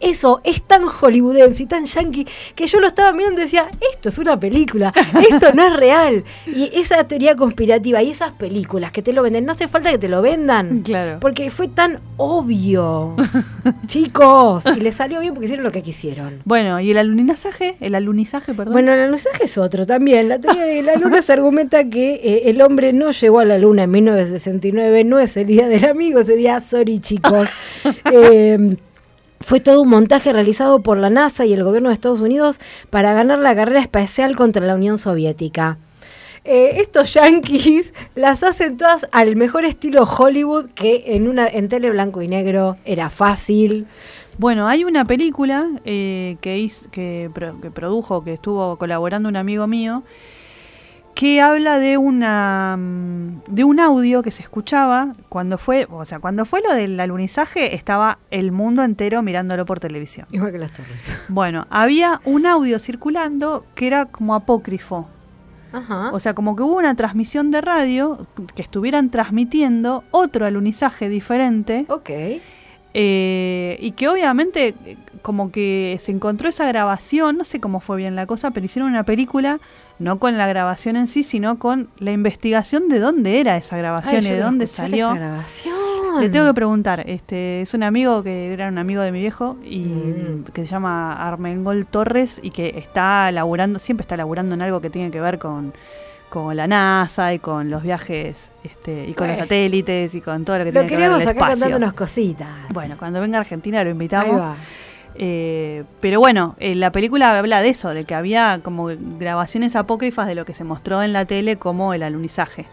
Eso 0.00 0.40
es 0.44 0.62
tan 0.62 0.84
hollywoodense 0.84 1.62
y 1.62 1.66
tan 1.66 1.86
yankee 1.86 2.26
que 2.54 2.66
yo 2.66 2.80
lo 2.80 2.88
estaba 2.88 3.12
mirando 3.12 3.40
y 3.40 3.44
decía, 3.44 3.68
esto 3.92 4.08
es 4.08 4.18
una 4.18 4.38
película, 4.38 4.92
esto 5.30 5.52
no 5.54 5.66
es 5.66 5.76
real. 5.76 6.24
Y 6.46 6.70
esa 6.74 7.04
teoría 7.04 7.34
conspirativa 7.34 8.02
y 8.02 8.10
esas 8.10 8.32
películas 8.32 8.92
que 8.92 9.02
te 9.02 9.12
lo 9.12 9.22
venden, 9.22 9.44
no 9.44 9.52
hace 9.52 9.68
falta 9.68 9.90
que 9.90 9.98
te 9.98 10.08
lo 10.08 10.22
vendan. 10.22 10.84
Claro. 10.86 11.18
Porque 11.20 11.50
fue 11.50 11.66
tan 11.66 11.98
obvio. 12.16 13.16
Chicos, 13.86 14.64
y 14.66 14.80
les 14.80 14.94
salió 14.94 15.20
bien 15.20 15.34
porque 15.34 15.46
hicieron 15.46 15.64
lo 15.64 15.72
que 15.72 15.82
quisieron. 15.82 16.40
Bueno, 16.44 16.78
¿y 16.78 16.92
el 16.92 16.98
alunizaje? 16.98 17.76
El 17.80 17.96
alunizaje, 17.96 18.54
perdón. 18.54 18.72
Bueno, 18.72 18.92
el 18.92 19.00
alunizaje 19.00 19.46
es 19.46 19.58
otro 19.58 19.84
también. 19.84 20.28
La 20.28 20.38
teoría 20.38 20.64
de 20.64 20.82
la 20.82 20.94
luna 20.94 21.22
se 21.22 21.32
argumenta 21.32 21.88
que 21.88 22.14
eh, 22.14 22.42
el 22.50 22.62
hombre 22.62 22.92
no 22.92 23.10
llegó 23.10 23.40
a 23.40 23.44
la 23.44 23.58
luna 23.58 23.84
en 23.84 23.90
1969, 23.90 25.04
no 25.04 25.18
es 25.18 25.36
el 25.36 25.46
día 25.46 25.66
del 25.66 25.86
amigo, 25.86 26.20
ese 26.20 26.36
día, 26.36 26.60
sorry 26.60 27.00
chicos. 27.00 27.48
Eh, 28.12 28.76
fue 29.46 29.60
todo 29.60 29.82
un 29.82 29.90
montaje 29.90 30.32
realizado 30.32 30.80
por 30.80 30.98
la 30.98 31.08
NASA 31.08 31.46
y 31.46 31.52
el 31.52 31.62
gobierno 31.62 31.90
de 31.90 31.94
Estados 31.94 32.20
Unidos 32.20 32.58
para 32.90 33.14
ganar 33.14 33.38
la 33.38 33.54
carrera 33.54 33.78
espacial 33.78 34.34
contra 34.34 34.66
la 34.66 34.74
Unión 34.74 34.98
Soviética. 34.98 35.78
Eh, 36.44 36.80
estos 36.80 37.14
yankees 37.14 37.92
las 38.16 38.42
hacen 38.42 38.76
todas 38.76 39.06
al 39.12 39.36
mejor 39.36 39.64
estilo 39.64 40.02
Hollywood, 40.02 40.70
que 40.70 41.14
en 41.14 41.28
una 41.28 41.46
en 41.46 41.68
tele 41.68 41.90
blanco 41.90 42.22
y 42.22 42.26
negro 42.26 42.76
era 42.84 43.08
fácil. 43.08 43.86
Bueno, 44.36 44.66
hay 44.66 44.82
una 44.82 45.04
película 45.04 45.68
eh, 45.84 46.38
que, 46.40 46.58
hizo, 46.58 46.90
que, 46.90 47.30
que 47.62 47.70
produjo, 47.70 48.24
que 48.24 48.32
estuvo 48.32 48.76
colaborando 48.78 49.28
un 49.28 49.36
amigo 49.36 49.68
mío, 49.68 50.02
que 51.16 51.40
habla 51.40 51.78
de 51.78 51.96
una 51.96 52.76
mm, 52.78 53.44
de 53.48 53.64
un 53.64 53.80
audio 53.80 54.22
que 54.22 54.30
se 54.30 54.42
escuchaba 54.42 55.14
cuando 55.30 55.56
fue, 55.56 55.88
o 55.90 56.04
sea, 56.04 56.18
cuando 56.18 56.44
fue 56.44 56.60
lo 56.60 56.74
del 56.74 57.00
alunizaje, 57.00 57.74
estaba 57.74 58.18
el 58.30 58.52
mundo 58.52 58.84
entero 58.84 59.22
mirándolo 59.22 59.64
por 59.64 59.80
televisión. 59.80 60.26
Igual 60.30 60.52
que 60.52 60.58
las 60.58 60.72
torres. 60.74 61.24
Bueno, 61.28 61.66
había 61.70 62.20
un 62.26 62.44
audio 62.44 62.78
circulando 62.78 63.64
que 63.74 63.86
era 63.86 64.04
como 64.04 64.34
apócrifo. 64.34 65.08
Ajá. 65.72 66.10
O 66.12 66.20
sea, 66.20 66.34
como 66.34 66.54
que 66.54 66.62
hubo 66.62 66.76
una 66.76 66.94
transmisión 66.94 67.50
de 67.50 67.62
radio 67.62 68.26
que 68.54 68.60
estuvieran 68.60 69.10
transmitiendo 69.10 70.04
otro 70.10 70.44
alunizaje 70.44 71.08
diferente. 71.08 71.86
ok. 71.88 72.10
Eh, 72.98 73.76
y 73.78 73.90
que 73.90 74.08
obviamente 74.08 74.74
eh, 74.86 74.96
como 75.20 75.52
que 75.52 75.98
se 76.00 76.12
encontró 76.12 76.48
esa 76.48 76.66
grabación, 76.66 77.36
no 77.36 77.44
sé 77.44 77.60
cómo 77.60 77.80
fue 77.80 77.98
bien 77.98 78.16
la 78.16 78.24
cosa, 78.24 78.52
pero 78.52 78.64
hicieron 78.64 78.90
una 78.90 79.04
película 79.04 79.60
no 79.98 80.18
con 80.18 80.36
la 80.36 80.46
grabación 80.46 80.96
en 80.96 81.06
sí, 81.08 81.22
sino 81.22 81.58
con 81.58 81.88
la 81.98 82.12
investigación 82.12 82.88
de 82.88 82.98
dónde 83.00 83.40
era 83.40 83.56
esa 83.56 83.76
grabación 83.78 84.24
Ay, 84.24 84.26
y 84.26 84.30
de 84.30 84.40
dónde 84.40 84.66
salió. 84.66 85.06
esa 85.12 85.18
grabación. 85.18 85.74
Le 86.20 86.28
tengo 86.30 86.46
que 86.46 86.54
preguntar, 86.54 87.02
este 87.06 87.60
es 87.60 87.74
un 87.74 87.82
amigo 87.82 88.22
que 88.22 88.52
era 88.52 88.68
un 88.68 88.78
amigo 88.78 89.02
de 89.02 89.12
mi 89.12 89.20
viejo 89.20 89.56
y 89.64 89.80
Mm. 89.80 90.44
que 90.52 90.62
se 90.62 90.66
llama 90.68 91.12
Armengol 91.12 91.86
Torres 91.86 92.40
y 92.42 92.50
que 92.50 92.74
está 92.78 93.30
laburando, 93.32 93.78
siempre 93.78 94.02
está 94.02 94.16
laburando 94.16 94.54
en 94.54 94.62
algo 94.62 94.80
que 94.80 94.88
tiene 94.88 95.10
que 95.10 95.20
ver 95.20 95.38
con, 95.38 95.74
con 96.30 96.56
la 96.56 96.66
NASA 96.66 97.34
y 97.34 97.38
con 97.38 97.70
los 97.70 97.82
viajes 97.82 98.50
este, 98.64 99.06
y 99.08 99.12
con 99.14 99.28
los 99.28 99.36
satélites 99.38 100.14
y 100.14 100.20
con 100.22 100.44
todo 100.44 100.58
lo 100.58 100.64
que 100.64 100.72
Lo 100.72 100.80
tiene 100.80 100.88
que 100.88 100.96
ver 100.96 101.10
con 101.10 101.18
queremos 101.18 101.22
el 101.22 101.28
acá 101.28 101.38
espacio. 101.52 101.54
contándonos 101.64 101.94
cositas. 101.94 102.48
Bueno, 102.70 102.96
cuando 102.98 103.20
venga 103.20 103.36
a 103.38 103.40
Argentina 103.42 103.78
lo 103.84 103.88
Ahí 103.88 103.92
invitamos. 103.92 104.40
va. 104.40 104.54
Eh, 105.18 105.84
pero 106.00 106.20
bueno, 106.20 106.56
eh, 106.58 106.74
la 106.74 106.92
película 106.92 107.38
habla 107.38 107.62
de 107.62 107.70
eso, 107.70 107.90
de 107.90 108.04
que 108.04 108.14
había 108.14 108.60
como 108.62 108.88
grabaciones 109.18 109.76
apócrifas 109.76 110.26
de 110.26 110.34
lo 110.34 110.44
que 110.44 110.54
se 110.54 110.64
mostró 110.64 111.02
en 111.02 111.12
la 111.12 111.24
tele 111.24 111.56
como 111.56 111.94
el 111.94 112.02
alunizaje. 112.02 112.66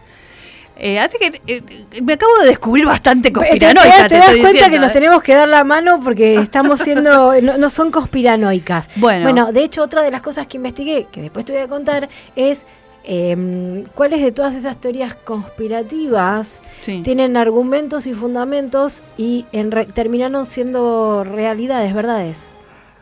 Eh, 0.76 0.98
así 0.98 1.16
que 1.20 1.40
eh, 1.46 1.62
me 2.02 2.14
acabo 2.14 2.32
de 2.42 2.48
descubrir 2.48 2.84
bastante 2.84 3.28
Te, 3.30 3.34
te- 3.34 3.38
conspiranoica. 3.38 4.08
te 4.08 4.16
das 4.16 4.26
cuenta 4.26 4.48
diciendo, 4.48 4.70
que 4.72 4.78
nos 4.80 4.92
tenemos 4.92 5.22
que 5.22 5.32
dar 5.34 5.46
la 5.46 5.62
mano 5.62 6.00
porque 6.02 6.34
estamos 6.36 6.80
siendo, 6.80 7.32
no, 7.42 7.58
no 7.58 7.70
son 7.70 7.92
conspiranoicas. 7.92 8.88
Bueno. 8.96 9.52
de 9.52 9.62
hecho, 9.62 9.82
otra 9.82 10.02
de 10.02 10.10
las 10.10 10.20
cosas 10.20 10.48
que 10.48 10.56
investigué, 10.56 11.06
que 11.12 11.22
después 11.22 11.44
te 11.44 11.52
voy 11.52 11.62
a 11.62 11.68
contar, 11.68 12.08
es 12.34 12.66
em, 13.04 13.84
cuáles 13.94 14.20
de 14.22 14.32
todas 14.32 14.54
esas 14.54 14.78
teorías 14.80 15.14
conspirativas 15.14 16.60
Sí. 16.82 17.00
tienen 17.02 17.36
argumentos 17.36 18.06
y 18.06 18.14
fundamentos 18.14 19.02
y 19.16 19.46
en 19.52 19.70
re- 19.70 19.86
terminaron 19.86 20.46
siendo 20.46 21.24
realidades, 21.24 21.94
verdades. 21.94 22.38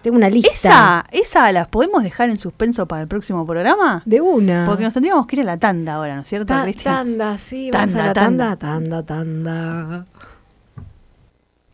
Tengo 0.02 0.16
una 0.16 0.28
lista 0.30 0.50
¿Esa, 0.50 1.04
¿Esa 1.12 1.52
las 1.52 1.68
podemos 1.68 2.02
dejar 2.02 2.28
en 2.28 2.36
suspenso 2.38 2.86
para 2.86 3.02
el 3.02 3.08
próximo 3.08 3.46
programa? 3.46 4.02
de 4.04 4.20
una. 4.20 4.64
Porque 4.66 4.82
nos 4.82 4.92
tendríamos 4.92 5.28
que 5.28 5.36
ir 5.36 5.42
a 5.42 5.44
la 5.44 5.56
tanda 5.58 5.94
ahora, 5.94 6.16
¿no 6.16 6.22
es 6.22 6.28
cierto, 6.28 6.46
Ta- 6.46 6.62
Cristian? 6.64 6.94
tanda, 7.18 7.38
sí, 7.38 7.70
vamos 7.72 7.92
Tanda, 7.92 8.04
a 8.04 8.06
la 8.08 8.12
tanda. 8.14 8.56
tanda, 8.56 9.02
tanda, 9.04 9.06
tanda. 9.06 10.06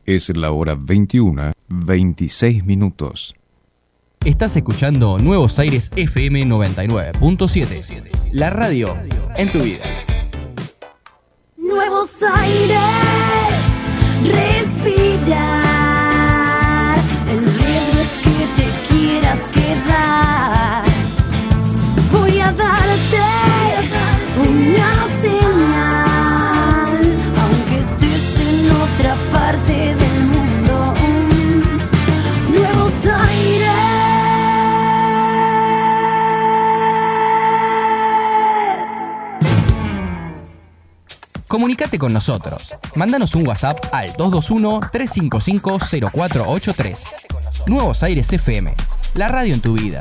Es 0.05 0.35
la 0.37 0.51
hora 0.53 0.75
21, 0.79 1.53
26 1.69 2.65
minutos. 2.65 3.35
Estás 4.29 4.55
escuchando 4.59 5.17
Nuevos 5.17 5.59
Aires 5.59 5.91
FM 5.97 6.45
99.7. 6.45 8.11
La 8.33 8.51
radio 8.51 8.95
en 9.35 9.51
tu 9.51 9.59
vida. 9.59 9.83
Nuevos 11.57 12.11
aires, 12.23 12.79
respirar. 14.23 15.58
Comunicate 41.49 41.99
con 41.99 42.13
nosotros. 42.13 42.73
Mándanos 42.95 43.35
un 43.35 43.49
WhatsApp 43.49 43.79
al 43.91 44.11
221-355-0483. 44.11 46.99
Nuevos 47.67 48.03
Aires 48.03 48.31
FM. 48.31 48.75
La 49.15 49.29
radio 49.29 49.55
en 49.55 49.63
tu 49.63 49.73
vida. 49.73 50.01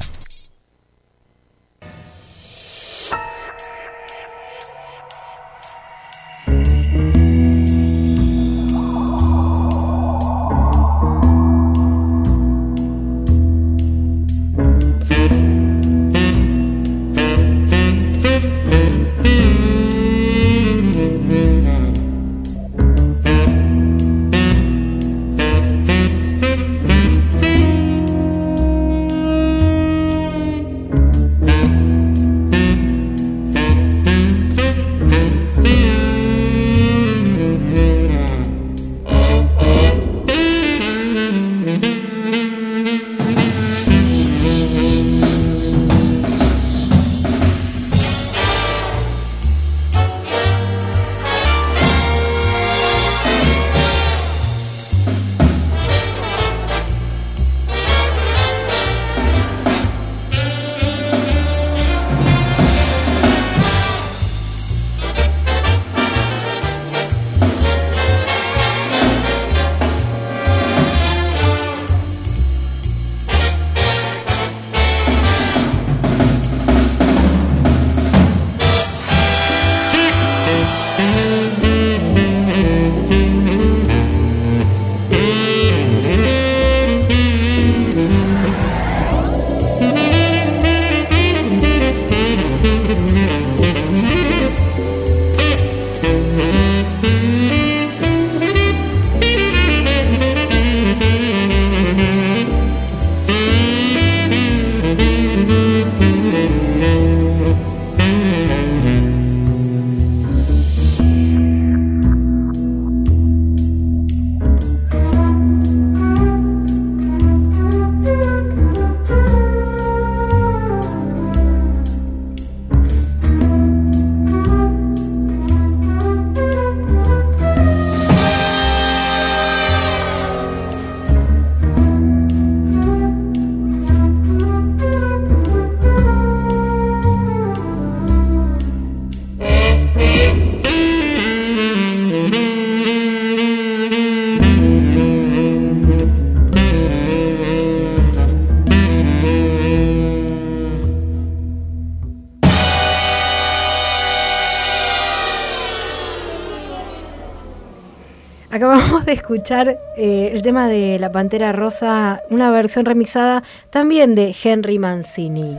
De 159.08 159.14
escuchar 159.14 159.80
eh, 159.96 160.32
el 160.34 160.42
tema 160.42 160.68
de 160.68 161.00
La 161.00 161.10
Pantera 161.10 161.54
Rosa, 161.54 162.22
una 162.30 162.52
versión 162.52 162.86
remixada 162.86 163.42
también 163.70 164.16
de 164.16 164.36
Henry 164.44 164.80
Mancini. 164.80 165.58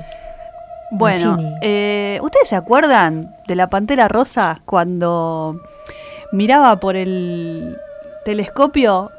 Bueno, 0.91 1.33
Mancini. 1.33 1.55
eh, 1.63 2.19
¿ustedes 2.23 2.49
se 2.51 2.57
acuerdan 2.57 3.35
de 3.47 3.57
la 3.57 3.71
Pantera 3.71 4.07
Rosa 4.07 4.61
cuando 4.67 5.63
miraba 6.31 6.79
por 6.79 6.95
el 6.97 7.79
telescopio 8.27 9.11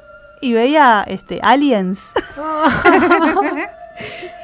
y 0.42 0.54
veía 0.54 1.04
este 1.08 1.40
aliens? 1.42 2.12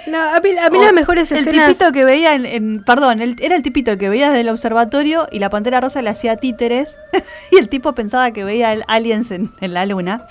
No, 0.07 0.21
a 0.21 0.39
mí, 0.39 0.49
a 0.57 0.69
mí 0.69 0.79
las 0.79 0.93
mejores 0.93 1.31
el 1.31 1.39
escenas... 1.39 1.67
tipito 1.69 1.91
que 1.91 2.05
veía 2.05 2.35
en, 2.35 2.45
en- 2.45 2.83
perdón, 2.83 3.21
el- 3.21 3.35
era 3.41 3.55
el 3.55 3.63
tipito 3.63 3.97
que 3.97 4.07
veía 4.09 4.27
desde 4.27 4.41
el 4.41 4.49
observatorio 4.49 5.27
y 5.31 5.39
la 5.39 5.49
Pantera 5.49 5.81
Rosa 5.81 6.01
le 6.01 6.09
hacía 6.09 6.35
títeres 6.37 6.97
y 7.51 7.57
el 7.57 7.69
tipo 7.69 7.93
pensaba 7.95 8.31
que 8.31 8.43
veía 8.43 8.71
el 8.73 8.83
aliens 8.87 9.31
en, 9.31 9.51
en 9.61 9.73
la 9.73 9.85
luna. 9.85 10.25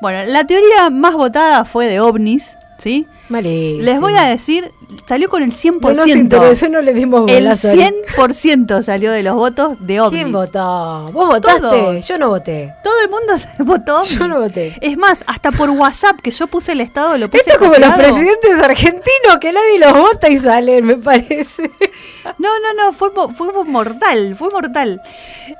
Bueno, 0.00 0.24
la 0.26 0.44
teoría 0.44 0.90
más 0.90 1.14
votada 1.14 1.64
fue 1.64 1.86
de 1.86 2.00
ovnis, 2.00 2.58
¿sí? 2.78 3.06
Malísimo. 3.32 3.82
Les 3.84 4.00
voy 4.00 4.14
a 4.14 4.24
decir, 4.24 4.72
salió 5.06 5.28
con 5.28 5.42
el 5.42 5.52
100%. 5.52 5.80
No 5.80 5.94
nos 5.94 6.06
interesó, 6.08 6.68
no 6.68 6.80
le 6.82 6.92
dimos 6.94 7.28
el 7.28 7.44
bolazo. 7.44 7.68
100% 7.72 8.82
salió 8.82 9.10
de 9.12 9.22
los 9.22 9.34
votos 9.34 9.78
de 9.80 10.00
ovnis. 10.00 10.20
¿Quién 10.22 10.32
votó? 10.32 11.10
¿Vos 11.12 11.26
votaste? 11.28 11.60
Todos. 11.60 12.06
Yo 12.06 12.18
no 12.18 12.28
voté. 12.28 12.72
Todo 12.84 12.94
el 13.02 13.10
mundo 13.10 13.38
se 13.38 13.48
votó. 13.62 14.04
Yo 14.04 14.28
no 14.28 14.40
voté. 14.40 14.76
Es 14.80 14.96
más, 14.96 15.18
hasta 15.26 15.50
por 15.52 15.70
WhatsApp, 15.70 16.20
que 16.20 16.30
yo 16.30 16.46
puse 16.46 16.72
el 16.72 16.80
estado, 16.80 17.16
lo 17.18 17.30
puse 17.30 17.40
Esto 17.42 17.52
es 17.52 17.58
como 17.58 17.74
los 17.74 17.94
presidentes 17.94 18.60
argentinos 18.62 19.38
que 19.40 19.52
nadie 19.52 19.78
los 19.78 19.92
vota 19.94 20.28
y 20.28 20.38
salen, 20.38 20.84
me 20.84 20.96
parece. 20.96 21.70
No, 22.38 22.48
no, 22.60 22.84
no, 22.84 22.92
fue, 22.92 23.10
mo- 23.12 23.30
fue 23.30 23.48
mortal, 23.64 24.34
fue 24.36 24.48
mortal. 24.50 25.00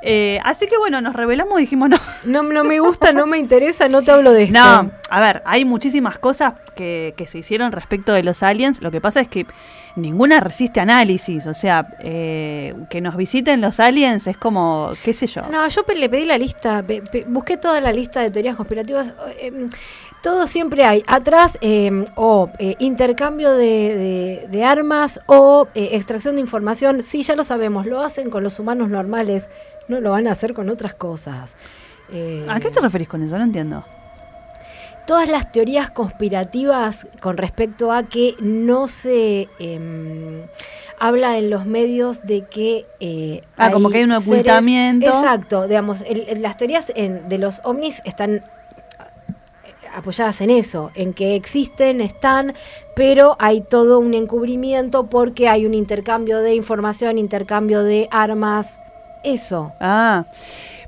Eh, 0.03 0.41
así 0.45 0.67
que 0.67 0.77
bueno, 0.79 1.01
nos 1.01 1.15
revelamos 1.15 1.59
y 1.59 1.63
dijimos 1.63 1.89
no. 1.89 1.99
No, 2.25 2.43
no 2.43 2.65
me 2.65 2.81
gusta, 2.81 3.13
no 3.13 3.27
me 3.27 3.39
interesa, 3.39 3.89
no 3.89 4.03
te 4.03 4.11
hablo 4.11 4.33
de 4.33 4.45
esto. 4.45 4.59
No, 4.59 4.91
a 5.11 5.21
ver, 5.21 5.43
hay 5.45 5.65
muchísimas 5.65 6.19
cosas 6.19 6.55
que, 6.75 7.15
que 7.17 7.27
se 7.27 7.39
hicieron 7.39 7.62
respecto 7.71 8.13
de 8.13 8.25
los 8.25 8.43
aliens. 8.43 8.83
Lo 8.83 8.91
que 8.91 9.01
pasa 9.01 9.21
es 9.21 9.29
que 9.29 9.47
ninguna 9.95 10.41
resiste 10.41 10.81
análisis. 10.81 11.47
O 11.47 11.55
sea, 11.55 11.87
eh, 12.01 12.75
que 12.91 13.01
nos 13.01 13.15
visiten 13.17 13.61
los 13.61 13.79
aliens 13.79 14.27
es 14.27 14.37
como, 14.37 14.91
qué 15.05 15.15
sé 15.15 15.29
yo. 15.29 15.43
No, 15.53 15.69
yo 15.69 15.83
le 15.95 16.09
pedí 16.09 16.25
la 16.25 16.39
lista, 16.39 16.83
pe- 16.83 17.03
pe- 17.03 17.27
busqué 17.29 17.57
toda 17.59 17.81
la 17.81 17.93
lista 17.93 18.21
de 18.23 18.31
teorías 18.33 18.57
conspirativas. 18.57 19.15
eh, 19.39 19.69
todo 20.23 20.47
siempre 20.47 20.85
hay. 20.85 21.03
Atrás, 21.07 21.59
eh, 21.61 22.07
o 22.15 22.49
eh, 22.59 22.77
intercambio 22.79 23.53
de, 23.53 23.67
de- 23.67 24.49
de 24.51 24.65
armas 24.65 25.21
o 25.27 25.69
extracción 25.75 26.37
de 26.37 26.41
información. 26.41 27.03
Sí, 27.03 27.23
ya 27.23 27.37
lo 27.37 27.45
sabemos, 27.45 27.87
lo 27.87 28.01
hacen 28.01 28.31
con 28.31 28.43
los 28.43 28.59
humanos 28.59 28.89
normales, 28.89 29.49
no 29.89 30.01
lo 30.01 30.13
van 30.13 30.27
a 30.27 30.33
hacer 30.33 30.55
con 30.55 30.69
otras 30.71 30.95
cosas. 30.95 31.57
¿A 32.49 32.61
qué 32.61 32.71
te 32.71 32.79
referís 32.81 33.09
con 33.09 33.23
eso? 33.23 33.37
No 33.39 33.45
entiendo. 33.45 33.85
Todas 35.07 35.29
las 35.29 35.51
teorías 35.51 35.91
conspirativas 35.91 37.07
con 37.21 37.37
respecto 37.37 37.93
a 37.93 38.05
que 38.05 38.35
no 38.41 38.89
se 38.89 39.49
em, 39.59 40.47
habla 40.99 41.39
en 41.39 41.51
los 41.51 41.67
medios 41.67 42.23
de 42.25 42.45
que 42.47 42.87
eh, 43.01 43.41
Ah, 43.57 43.71
como 43.73 43.91
que 43.91 43.99
hay 43.99 44.05
un 44.05 44.11
seres- 44.11 44.27
ocultamiento. 44.29 45.07
exacto, 45.07 45.67
digamos, 45.67 46.03
el- 46.07 46.29
el- 46.29 46.43
las 46.43 46.57
teorías 46.57 46.87
en- 46.95 47.29
de 47.29 47.39
los 47.39 47.61
ovnis 47.65 48.01
están 48.05 48.37
eh, 48.37 48.43
apoyadas 49.95 50.41
en 50.41 50.51
eso, 50.51 50.91
en 50.95 51.13
que 51.13 51.35
existen, 51.35 52.01
están, 52.01 52.55
pero 52.95 53.37
hay 53.41 53.61
todo 53.61 53.99
un 53.99 54.15
encubrimiento 54.15 55.07
porque 55.09 55.49
hay 55.49 55.67
un 55.67 55.75
intercambio 55.75 56.39
de 56.39 56.55
información, 56.55 57.19
intercambio 57.19 57.83
de 57.83 58.09
armas, 58.11 58.81
eso. 59.25 59.73
Ah, 59.81 60.27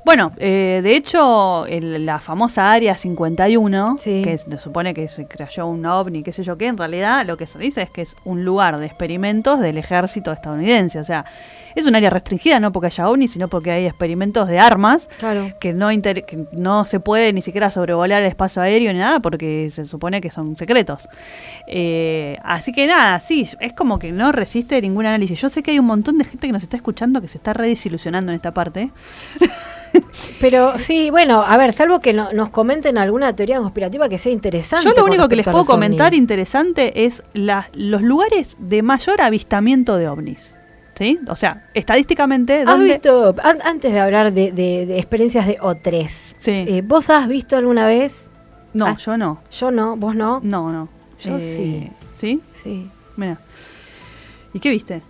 bueno, 0.05 0.31
eh, 0.37 0.81
de 0.83 0.95
hecho, 0.95 1.65
el- 1.65 2.05
la 2.05 2.19
famosa 2.19 2.71
Área 2.71 2.95
51, 2.95 3.97
Sí. 3.99 4.21
que 4.21 4.37
se 4.37 4.59
supone 4.59 4.93
que 4.93 5.09
se 5.09 5.27
creó 5.27 5.67
un 5.67 5.85
ovni, 5.85 6.21
qué 6.23 6.31
sé 6.31 6.43
yo 6.43 6.57
qué, 6.57 6.67
en 6.67 6.77
realidad 6.77 7.25
lo 7.25 7.35
que 7.37 7.47
se 7.47 7.57
dice 7.59 7.81
es 7.81 7.89
que 7.89 8.03
es 8.03 8.15
un 8.23 8.45
lugar 8.45 8.77
de 8.77 8.85
experimentos 8.85 9.59
del 9.59 9.77
ejército 9.79 10.31
estadounidense. 10.31 10.99
O 10.99 11.03
sea, 11.03 11.25
es 11.73 11.85
un 11.87 11.95
área 11.95 12.09
restringida, 12.09 12.59
no 12.59 12.71
porque 12.71 12.85
haya 12.87 13.09
ovnis, 13.09 13.31
sino 13.31 13.49
porque 13.49 13.71
hay 13.71 13.85
experimentos 13.87 14.47
de 14.47 14.59
armas 14.59 15.09
Claro. 15.19 15.47
que 15.59 15.73
no, 15.73 15.91
inter- 15.91 16.23
que 16.25 16.45
no 16.53 16.85
se 16.85 16.99
puede 16.99 17.33
ni 17.33 17.41
siquiera 17.41 17.71
sobrevolar 17.71 18.21
el 18.21 18.27
espacio 18.27 18.61
aéreo 18.61 18.93
ni 18.93 18.99
nada 18.99 19.19
porque 19.19 19.69
se 19.71 19.85
supone 19.85 20.21
que 20.21 20.29
son 20.31 20.55
secretos. 20.55 21.09
Eh, 21.67 22.37
así 22.43 22.71
que 22.71 22.85
nada, 22.87 23.19
sí, 23.19 23.49
es 23.59 23.73
como 23.73 23.97
que 23.99 24.11
no 24.11 24.31
resiste 24.31 24.79
ningún 24.81 25.05
análisis. 25.07 25.41
Yo 25.41 25.49
sé 25.49 25.63
que 25.63 25.71
hay 25.71 25.79
un 25.79 25.85
montón 25.87 26.17
de 26.19 26.25
gente 26.25 26.47
que 26.47 26.53
nos 26.53 26.63
está 26.63 26.77
escuchando 26.77 27.19
que 27.21 27.27
se 27.27 27.37
está 27.37 27.53
redesilusionando 27.53 28.31
en 28.31 28.35
esta 28.35 28.53
parte. 28.53 28.91
Pero 30.39 30.77
sí, 30.79 31.09
bueno, 31.09 31.43
a 31.45 31.57
ver, 31.57 31.73
salvo 31.73 31.99
que 31.99 32.13
no- 32.13 32.31
nos 32.33 32.49
comenten 32.49 32.97
alguna 32.97 33.33
teoría 33.35 33.59
conspirativa 33.59 34.09
que 34.09 34.17
sea 34.17 34.31
interesante. 34.31 34.87
Yo 34.89 34.93
lo 34.95 35.05
único 35.05 35.27
que 35.27 35.35
les 35.35 35.45
puedo 35.47 35.65
comentar 35.65 36.07
ovnis. 36.07 36.19
interesante 36.19 37.05
es 37.05 37.23
la- 37.33 37.69
los 37.73 38.01
lugares 38.01 38.55
de 38.59 38.81
mayor 38.81 39.21
avistamiento 39.21 39.97
de 39.97 40.07
ovnis. 40.07 40.55
¿Sí? 40.97 41.19
O 41.27 41.35
sea, 41.35 41.65
estadísticamente, 41.73 42.61
¿Has 42.61 42.65
¿dónde? 42.67 42.93
visto, 42.93 43.35
an- 43.43 43.59
antes 43.65 43.91
de 43.91 43.99
hablar 43.99 44.31
de, 44.33 44.53
de- 44.53 44.85
de 44.85 44.97
experiencias 44.97 45.45
de 45.45 45.57
O3, 45.59 46.35
Sí. 46.37 46.51
eh, 46.51 46.81
¿vos 46.85 47.09
has 47.09 47.27
visto 47.27 47.57
alguna 47.57 47.85
vez? 47.85 48.27
no, 48.73 48.85
ah. 48.87 48.97
yo 48.97 49.17
no. 49.17 49.39
Yo 49.51 49.71
no, 49.71 49.97
vos 49.97 50.15
no. 50.15 50.39
No, 50.41 50.71
no. 50.71 50.87
Yo 51.21 51.39
sí. 51.39 51.89
¿Sí? 52.17 52.41
Sí. 52.63 52.89
Mira. 53.17 53.39
¿Y 54.53 54.59
qué 54.59 54.69
viste? 54.69 55.01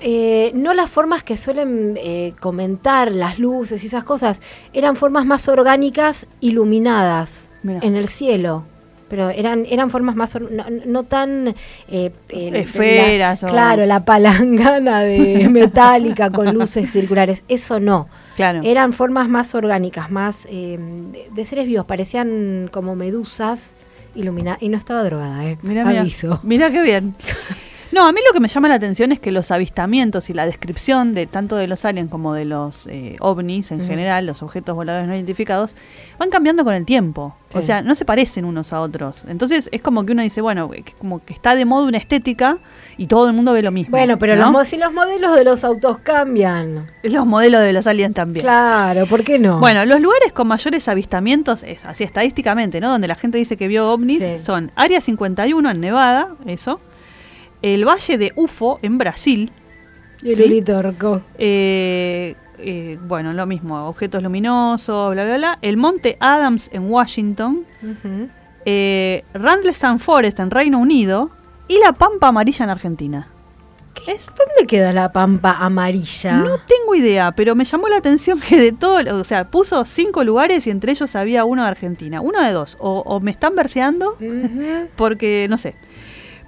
Eh, 0.00 0.50
no 0.54 0.74
las 0.74 0.90
formas 0.90 1.22
que 1.22 1.36
suelen 1.36 1.96
eh, 2.02 2.34
comentar, 2.40 3.12
las 3.12 3.38
luces 3.38 3.84
y 3.84 3.86
esas 3.86 4.02
cosas, 4.04 4.40
eran 4.72 4.96
formas 4.96 5.24
más 5.24 5.46
orgánicas, 5.48 6.26
iluminadas 6.40 7.48
en 7.82 7.94
el 7.96 8.08
cielo. 8.08 8.64
Pero 9.08 9.28
eran, 9.28 9.66
eran 9.68 9.90
formas 9.90 10.16
más, 10.16 10.34
no, 10.40 10.64
no 10.86 11.02
tan... 11.04 11.54
eh, 11.88 12.10
Esferas 12.30 13.42
la- 13.42 13.48
o- 13.48 13.50
Claro, 13.52 13.84
la 13.86 14.04
palangana 14.06 15.00
de 15.00 15.48
metálica 15.50 16.30
con 16.30 16.52
luces 16.54 16.90
circulares. 16.90 17.44
Eso 17.46 17.78
no. 17.78 18.08
Claro. 18.36 18.60
Eran 18.64 18.94
formas 18.94 19.28
más 19.28 19.54
orgánicas, 19.54 20.10
más 20.10 20.46
eh, 20.48 20.78
de, 21.12 21.28
de 21.30 21.46
seres 21.46 21.66
vivos. 21.66 21.84
Parecían 21.84 22.70
como 22.72 22.96
medusas 22.96 23.74
iluminadas. 24.14 24.62
Y 24.62 24.70
no 24.70 24.78
estaba 24.78 25.04
drogada, 25.04 25.44
¿eh? 25.44 25.58
Aviso. 26.00 26.40
Mira 26.42 26.70
qué 26.70 26.80
bien. 26.80 27.14
No, 27.92 28.06
a 28.06 28.12
mí 28.12 28.20
lo 28.26 28.32
que 28.32 28.40
me 28.40 28.48
llama 28.48 28.68
la 28.68 28.74
atención 28.76 29.12
es 29.12 29.20
que 29.20 29.30
los 29.30 29.50
avistamientos 29.50 30.30
y 30.30 30.34
la 30.34 30.46
descripción 30.46 31.14
de 31.14 31.26
tanto 31.26 31.56
de 31.56 31.66
los 31.66 31.84
aliens 31.84 32.10
como 32.10 32.32
de 32.32 32.46
los 32.46 32.86
eh, 32.86 33.16
ovnis 33.20 33.70
en 33.70 33.86
general, 33.86 34.24
los 34.26 34.42
objetos 34.42 34.74
voladores 34.74 35.06
no 35.06 35.14
identificados, 35.14 35.76
van 36.18 36.30
cambiando 36.30 36.64
con 36.64 36.74
el 36.74 36.84
tiempo. 36.86 37.36
O 37.54 37.60
sea, 37.60 37.82
no 37.82 37.94
se 37.94 38.06
parecen 38.06 38.46
unos 38.46 38.72
a 38.72 38.80
otros. 38.80 39.26
Entonces 39.28 39.68
es 39.72 39.82
como 39.82 40.06
que 40.06 40.12
uno 40.12 40.22
dice, 40.22 40.40
bueno, 40.40 40.70
que 40.70 40.84
como 40.98 41.22
que 41.22 41.34
está 41.34 41.54
de 41.54 41.66
moda 41.66 41.86
una 41.86 41.98
estética 41.98 42.58
y 42.96 43.08
todo 43.08 43.26
el 43.26 43.34
mundo 43.34 43.52
ve 43.52 43.62
lo 43.62 43.70
mismo. 43.70 43.90
Bueno, 43.90 44.18
pero 44.18 44.36
¿no? 44.36 44.50
los, 44.50 44.68
si 44.68 44.78
los 44.78 44.90
modelos 44.92 45.36
de 45.36 45.44
los 45.44 45.62
autos 45.62 45.98
cambian. 45.98 46.90
los 47.02 47.26
modelos 47.26 47.60
de 47.60 47.74
los 47.74 47.86
aliens 47.86 48.14
también. 48.14 48.42
Claro, 48.42 49.06
¿por 49.06 49.22
qué 49.22 49.38
no? 49.38 49.58
Bueno, 49.60 49.84
los 49.84 50.00
lugares 50.00 50.32
con 50.32 50.48
mayores 50.48 50.88
avistamientos, 50.88 51.62
es 51.62 51.84
así 51.84 52.04
estadísticamente, 52.04 52.80
¿no? 52.80 52.88
Donde 52.90 53.06
la 53.06 53.16
gente 53.16 53.36
dice 53.36 53.58
que 53.58 53.68
vio 53.68 53.90
ovnis, 53.90 54.20
Sí. 54.22 54.38
son 54.38 54.72
Área 54.76 55.00
51 55.02 55.70
en 55.70 55.80
Nevada, 55.80 56.36
eso. 56.46 56.80
El 57.62 57.86
Valle 57.86 58.18
de 58.18 58.32
Ufo 58.36 58.78
en 58.82 58.98
Brasil. 58.98 59.50
el 60.24 60.36
¿sí? 60.36 60.42
Eh, 61.38 62.34
eh, 62.58 62.98
bueno, 63.06 63.32
lo 63.32 63.46
mismo, 63.46 63.86
objetos 63.88 64.22
luminosos, 64.22 65.12
bla, 65.12 65.24
bla, 65.24 65.36
bla. 65.36 65.58
El 65.62 65.76
Monte 65.76 66.16
Adams 66.20 66.68
en 66.72 66.90
Washington. 66.90 67.64
Ujú. 67.82 68.28
Eh, 68.64 69.24
Randleston 69.34 69.98
Forest 69.98 70.38
en 70.40 70.50
Reino 70.50 70.78
Unido. 70.78 71.30
Y 71.68 71.78
la 71.78 71.92
Pampa 71.92 72.28
Amarilla 72.28 72.64
en 72.64 72.70
Argentina. 72.70 73.28
Es- 74.06 74.26
¿Dónde 74.26 74.66
queda 74.66 74.92
la 74.92 75.12
pampa 75.12 75.52
amarilla? 75.60 76.38
No 76.38 76.58
tengo 76.58 76.94
idea, 76.96 77.30
pero 77.32 77.54
me 77.54 77.64
llamó 77.64 77.88
la 77.88 77.98
atención 77.98 78.40
que 78.40 78.58
de 78.58 78.72
todo, 78.72 78.98
o 79.20 79.24
sea, 79.24 79.48
puso 79.50 79.84
cinco 79.84 80.24
lugares 80.24 80.66
y 80.66 80.70
entre 80.70 80.92
ellos 80.92 81.14
había 81.14 81.44
uno 81.44 81.62
de 81.62 81.68
Argentina. 81.68 82.20
Uno 82.20 82.40
de 82.42 82.50
dos. 82.52 82.76
O, 82.80 83.00
o 83.06 83.20
me 83.20 83.30
están 83.30 83.54
verseando 83.54 84.16
porque 84.96 85.46
no 85.48 85.56
sé. 85.58 85.74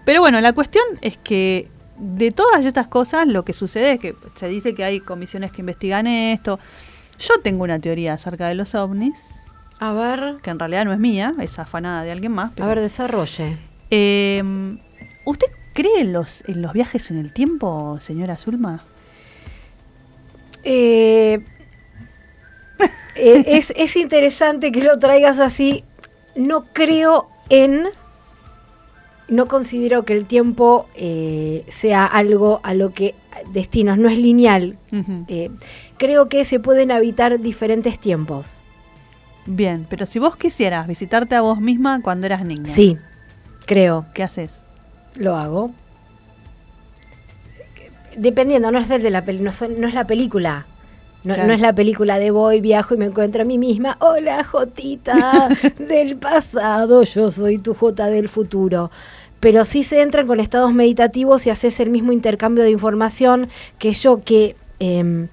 Pero 0.05 0.21
bueno, 0.21 0.40
la 0.40 0.53
cuestión 0.53 0.85
es 1.01 1.17
que 1.17 1.69
de 1.99 2.31
todas 2.31 2.64
estas 2.64 2.88
cosas 2.88 3.27
lo 3.27 3.45
que 3.45 3.53
sucede 3.53 3.93
es 3.93 3.99
que 3.99 4.17
se 4.35 4.49
dice 4.49 4.75
que 4.75 4.85
hay 4.85 5.01
comisiones 5.01 5.53
que 5.53 5.62
investigan 5.62 6.07
esto. 6.07 6.59
Yo 7.19 7.35
tengo 7.43 7.64
una 7.64 7.79
teoría 7.79 8.14
acerca 8.14 8.49
de 8.49 8.55
los 8.55 8.75
ovnis, 8.75 9.40
A 9.79 9.93
ver, 9.93 10.37
que 10.43 10.51
en 10.51 10.59
realidad 10.59 10.85
no 10.85 10.93
es 10.93 10.99
mía, 10.99 11.35
es 11.40 11.59
afanada 11.59 12.03
de 12.03 12.11
alguien 12.11 12.33
más. 12.33 12.53
a 12.61 12.67
ver, 12.67 12.81
desarrolle. 12.81 13.57
Eh, 13.90 14.43
¿Usted 15.25 15.47
cree 15.73 16.01
en 16.01 16.12
los, 16.12 16.43
en 16.47 16.62
los 16.62 16.73
viajes 16.73 17.11
en 17.11 17.19
el 17.19 17.33
tiempo, 17.33 17.99
señora 18.01 18.37
Zulma? 18.37 18.85
Eh, 20.64 21.45
eh, 23.17 23.45
es, 23.47 23.73
es 23.77 23.97
interesante 23.97 24.73
que 24.73 24.83
lo 24.83 24.99
traigas 24.99 25.38
así. 25.38 25.85
No 26.37 26.67
creo 26.73 27.29
en. 27.49 27.85
No 29.29 29.47
considero 29.47 30.05
que 30.05 30.13
el 30.13 30.27
tiempo 30.27 30.87
eh, 30.95 31.65
sea 31.69 32.05
algo 32.05 32.61
a 32.63 32.75
lo 32.75 32.93
que 32.93 33.15
destinos, 33.53 33.97
no 33.99 34.09
es 34.09 34.19
lineal. 34.19 34.77
Eh, 35.29 35.51
creo 35.99 36.29
que 36.29 36.45
se 36.45 36.61
pueden 36.61 36.91
habitar 36.91 37.41
diferentes 37.41 37.99
tiempos. 37.99 38.47
Bien, 39.47 39.87
pero 39.89 40.07
si 40.07 40.19
vos 40.19 40.37
quisieras 40.37 40.87
visitarte 40.87 41.35
a 41.35 41.41
vos 41.41 41.61
misma 41.61 42.01
cuando 42.03 42.27
eras 42.27 42.45
niña, 42.45 42.69
Sí, 42.73 42.99
creo, 43.67 44.07
¿qué 44.15 44.23
haces? 44.23 44.61
lo 45.17 45.37
hago. 45.37 45.71
Dependiendo, 48.17 48.71
no 48.71 48.79
es 48.79 48.91
el 48.91 49.03
de 49.03 49.11
la 49.11 49.23
no, 49.23 49.53
son- 49.53 49.81
no 49.81 49.89
es 49.89 49.95
la 49.95 50.07
película. 50.07 50.67
No, 51.25 51.33
Claro. 51.35 51.49
no 51.49 51.55
es 51.55 51.61
la 51.61 51.75
película 51.75 52.19
de 52.19 52.31
voy, 52.31 52.61
viajo 52.61 52.95
y 52.95 52.99
me 52.99 53.07
encuentro 53.07 53.43
a 53.43 53.45
mí 53.47 53.57
misma. 53.59 53.97
Hola, 54.01 54.45
Jotita 54.45 55.49
del 55.79 56.17
pasado, 56.17 57.03
yo 57.03 57.31
soy 57.31 57.59
tu 57.59 57.75
Jota 57.75 58.07
del 58.09 58.29
futuro. 58.29 58.91
Pero 59.41 59.65
sí 59.65 59.85
se 59.85 60.03
entran 60.03 60.27
con 60.27 60.39
estados 60.41 60.73
meditativos 60.75 61.47
y 61.47 61.51
haces 61.51 61.81
el 61.81 61.91
mismo 61.91 62.13
intercambio 62.13 62.63
de 62.65 62.71
información 62.71 63.49
que 63.79 63.93
yo, 63.93 64.21
que 64.23 64.57
em, 64.81 65.29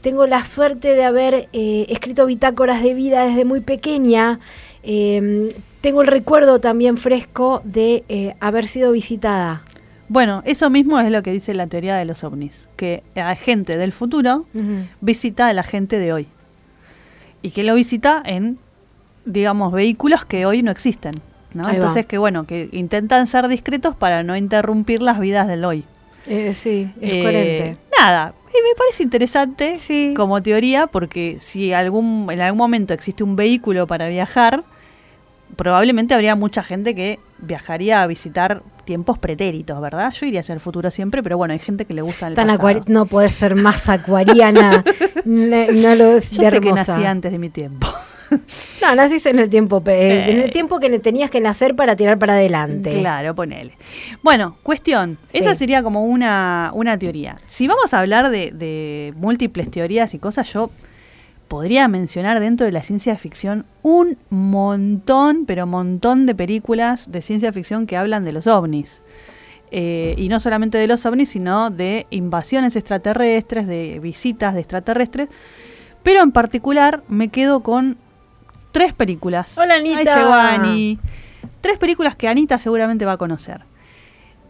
tengo 0.00 0.26
la 0.26 0.44
suerte 0.44 0.94
de 0.94 1.04
haber 1.04 1.48
eh, 1.52 1.86
escrito 1.88 2.26
bitácoras 2.26 2.82
de 2.82 2.94
vida 2.94 3.24
desde 3.26 3.44
muy 3.44 3.60
pequeña. 3.60 4.40
em, 4.82 5.48
tengo 5.80 6.00
el 6.02 6.08
recuerdo 6.08 6.60
también 6.60 6.96
fresco 6.96 7.60
de 7.64 8.04
eh, 8.08 8.34
haber 8.40 8.66
sido 8.68 8.90
visitada. 8.92 9.62
Bueno, 10.08 10.42
eso 10.44 10.70
mismo 10.70 11.00
es 11.00 11.10
lo 11.10 11.22
que 11.22 11.32
dice 11.32 11.52
la 11.54 11.66
teoría 11.66 11.96
de 11.96 12.04
los 12.04 12.22
ovnis, 12.24 12.68
que 12.76 13.02
la 13.14 13.34
gente 13.36 13.76
del 13.76 13.92
futuro 13.92 14.46
visita 15.00 15.48
a 15.48 15.52
la 15.52 15.62
gente 15.62 15.98
de 15.98 16.12
hoy. 16.12 16.28
Y 17.42 17.50
que 17.50 17.62
lo 17.64 17.74
visita 17.74 18.22
en, 18.24 18.58
digamos, 19.24 19.72
vehículos 19.72 20.24
que 20.24 20.46
hoy 20.46 20.62
no 20.62 20.70
existen. 20.70 21.14
¿no? 21.54 21.64
Va. 21.64 21.72
Entonces, 21.74 22.06
que 22.06 22.18
bueno, 22.18 22.46
que 22.46 22.68
intentan 22.72 23.26
ser 23.26 23.48
discretos 23.48 23.94
para 23.96 24.22
no 24.22 24.36
interrumpir 24.36 25.02
las 25.02 25.18
vidas 25.18 25.48
del 25.48 25.64
hoy. 25.64 25.84
Eh, 26.28 26.54
sí, 26.54 26.90
es 27.00 27.12
Eh, 27.12 27.22
coherente. 27.22 27.76
Nada, 27.98 28.34
y 28.50 28.62
me 28.62 28.74
parece 28.76 29.02
interesante 29.04 29.78
Sí. 29.78 30.12
como 30.16 30.42
teoría 30.42 30.86
porque 30.86 31.38
si 31.40 31.72
algún, 31.72 32.28
en 32.30 32.40
algún 32.40 32.58
momento 32.58 32.94
existe 32.94 33.22
un 33.24 33.36
vehículo 33.36 33.86
para 33.86 34.08
viajar, 34.08 34.64
probablemente 35.54 36.14
habría 36.14 36.34
mucha 36.34 36.62
gente 36.62 36.94
que 36.94 37.18
viajaría 37.38 38.02
a 38.02 38.06
visitar 38.06 38.62
tiempos 38.84 39.18
pretéritos, 39.18 39.80
¿verdad? 39.80 40.12
Yo 40.12 40.26
iría 40.26 40.40
hacia 40.40 40.52
el 40.52 40.60
futuro 40.60 40.90
siempre, 40.90 41.22
pero 41.22 41.36
bueno, 41.36 41.52
hay 41.52 41.58
gente 41.60 41.84
que 41.84 41.94
le 41.94 42.02
gusta 42.02 42.28
el 42.28 42.34
Tan 42.34 42.46
pasado. 42.48 42.80
no 42.88 43.06
puedes 43.06 43.32
ser 43.32 43.54
más 43.54 43.88
acuariana. 43.88 44.84
no, 45.24 45.66
no 45.72 45.94
lo 45.94 46.16
es 46.16 46.30
Yo 46.30 46.42
de 46.44 46.50
sé 46.50 46.60
que 46.60 46.72
nací 46.72 47.04
antes 47.04 47.32
de 47.32 47.38
mi 47.38 47.50
tiempo. 47.50 47.86
No, 48.82 48.92
naciste 48.96 49.30
en 49.30 49.38
el 49.38 49.48
tiempo, 49.48 49.82
pe- 49.84 50.30
en 50.30 50.36
Eh. 50.40 50.44
el 50.44 50.50
tiempo 50.50 50.80
que 50.80 50.98
tenías 50.98 51.30
que 51.30 51.40
nacer 51.40 51.76
para 51.76 51.94
tirar 51.94 52.18
para 52.18 52.32
adelante. 52.34 52.90
Claro, 52.90 53.36
ponele. 53.36 53.78
Bueno, 54.22 54.58
cuestión. 54.64 55.16
Sí. 55.28 55.38
Esa 55.38 55.54
sería 55.54 55.80
como 55.84 56.02
una, 56.04 56.72
una 56.74 56.98
teoría. 56.98 57.38
Si 57.46 57.68
vamos 57.68 57.94
a 57.94 58.00
hablar 58.00 58.30
de, 58.30 58.50
de 58.50 59.14
múltiples 59.16 59.70
teorías 59.70 60.12
y 60.12 60.18
cosas, 60.18 60.52
yo 60.52 60.70
podría 61.48 61.88
mencionar 61.88 62.40
dentro 62.40 62.66
de 62.66 62.72
la 62.72 62.82
ciencia 62.82 63.16
ficción 63.16 63.64
un 63.82 64.18
montón, 64.30 65.44
pero 65.46 65.66
montón 65.66 66.26
de 66.26 66.34
películas 66.34 67.10
de 67.10 67.22
ciencia 67.22 67.52
ficción 67.52 67.86
que 67.86 67.96
hablan 67.96 68.24
de 68.24 68.32
los 68.32 68.46
ovnis. 68.46 69.02
Eh, 69.70 70.14
y 70.16 70.28
no 70.28 70.38
solamente 70.40 70.78
de 70.78 70.86
los 70.86 71.04
ovnis, 71.06 71.30
sino 71.30 71.70
de 71.70 72.06
invasiones 72.10 72.76
extraterrestres, 72.76 73.66
de 73.66 73.98
visitas 74.00 74.54
de 74.54 74.60
extraterrestres. 74.60 75.28
Pero 76.02 76.22
en 76.22 76.32
particular 76.32 77.02
me 77.08 77.28
quedo 77.28 77.62
con 77.62 77.96
tres 78.72 78.92
películas. 78.92 79.58
Hola, 79.58 79.74
Anita. 79.74 79.98
Ahí 79.98 80.20
llegó 80.20 80.32
Ani. 80.32 80.98
Tres 81.60 81.78
películas 81.78 82.14
que 82.14 82.28
Anita 82.28 82.58
seguramente 82.60 83.04
va 83.04 83.12
a 83.12 83.16
conocer. 83.16 83.62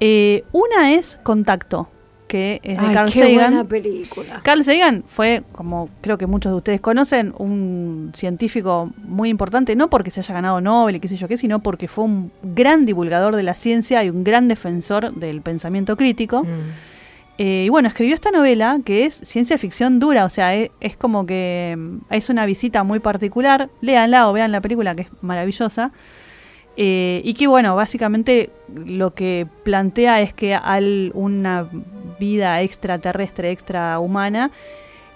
Eh, 0.00 0.44
una 0.52 0.92
es 0.92 1.18
Contacto, 1.22 1.90
que 2.26 2.60
es 2.62 2.80
de 2.80 2.86
Ay, 2.86 2.94
Carl 2.94 3.12
qué 3.12 3.20
Sagan. 3.20 3.34
buena 3.34 3.64
película. 3.64 4.40
Carl 4.42 4.64
Sagan 4.64 5.04
fue, 5.06 5.42
como 5.52 5.88
creo 6.00 6.18
que 6.18 6.26
muchos 6.26 6.52
de 6.52 6.56
ustedes 6.56 6.80
conocen, 6.80 7.32
un 7.38 8.12
científico 8.16 8.90
muy 8.98 9.28
importante, 9.28 9.76
no 9.76 9.88
porque 9.90 10.10
se 10.10 10.20
haya 10.20 10.34
ganado 10.34 10.60
Nobel 10.60 10.96
y 10.96 11.00
qué 11.00 11.08
sé 11.08 11.16
yo 11.16 11.28
qué, 11.28 11.36
sino 11.36 11.62
porque 11.62 11.88
fue 11.88 12.04
un 12.04 12.32
gran 12.42 12.86
divulgador 12.86 13.36
de 13.36 13.42
la 13.42 13.54
ciencia 13.54 14.02
y 14.04 14.10
un 14.10 14.24
gran 14.24 14.48
defensor 14.48 15.14
del 15.14 15.40
pensamiento 15.42 15.96
crítico. 15.96 16.44
Mm. 16.44 16.46
Eh, 17.38 17.64
y 17.66 17.68
bueno, 17.68 17.88
escribió 17.88 18.14
esta 18.14 18.30
novela 18.30 18.78
que 18.84 19.04
es 19.04 19.14
ciencia 19.14 19.58
ficción 19.58 20.00
dura, 20.00 20.24
o 20.24 20.30
sea, 20.30 20.54
es, 20.54 20.70
es 20.80 20.96
como 20.96 21.26
que 21.26 21.74
mm, 21.76 21.96
es 22.10 22.30
una 22.30 22.46
visita 22.46 22.82
muy 22.82 22.98
particular. 22.98 23.68
Léanla 23.80 24.28
o 24.28 24.32
vean 24.32 24.52
la 24.52 24.60
película 24.60 24.94
que 24.94 25.02
es 25.02 25.08
maravillosa. 25.20 25.92
Eh, 26.78 27.22
y 27.24 27.34
que 27.34 27.46
bueno, 27.46 27.74
básicamente 27.74 28.50
lo 28.68 29.14
que 29.14 29.46
plantea 29.64 30.20
es 30.20 30.34
que 30.34 30.54
al 30.54 31.10
una 31.14 31.66
vida 32.18 32.60
extraterrestre, 32.62 33.50
extrahumana, 33.50 34.50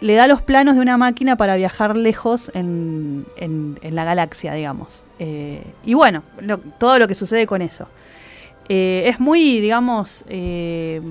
le 0.00 0.14
da 0.14 0.26
los 0.26 0.40
planos 0.40 0.76
de 0.76 0.80
una 0.80 0.96
máquina 0.96 1.36
para 1.36 1.56
viajar 1.56 1.96
lejos 1.96 2.50
en, 2.54 3.26
en- 3.36 3.78
la 3.94 4.04
galaxia, 4.04 4.54
digamos. 4.54 5.04
Eh, 5.18 5.62
y 5.84 5.94
bueno, 5.94 6.22
lo- 6.40 6.58
todo 6.58 6.98
lo 6.98 7.06
que 7.06 7.14
sucede 7.14 7.46
con 7.46 7.60
eso. 7.62 7.86
Eh, 8.68 9.02
es 9.06 9.20
muy, 9.20 9.60
digamos, 9.60 10.24
eh, 10.28 11.02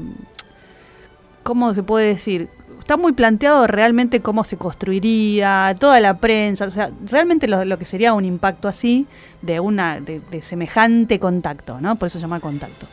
¿cómo 1.44 1.74
se 1.74 1.84
puede 1.84 2.08
decir? 2.08 2.50
Está 2.80 2.98
muy 2.98 3.12
planteado 3.12 3.68
realmente 3.68 4.22
cómo 4.22 4.44
se 4.44 4.58
construiría, 4.58 5.76
toda 5.80 6.00
la 6.00 6.18
prensa, 6.18 6.66
o 6.66 6.72
sea, 6.72 6.90
realmente 7.06 7.48
lo, 7.48 7.64
lo 7.66 7.78
que 7.78 7.86
sería 7.86 8.14
un 8.14 8.26
impacto 8.26 8.68
así 8.68 9.06
de 9.44 9.60
una 9.60 10.00
de, 10.00 10.22
de 10.32 10.42
semejante 10.42 11.20
contacto, 11.20 11.80
¿no? 11.80 11.96
Por 11.98 12.08
eso 12.08 12.18
se 12.18 12.24
llama 12.24 12.40
contacto. 12.40 12.88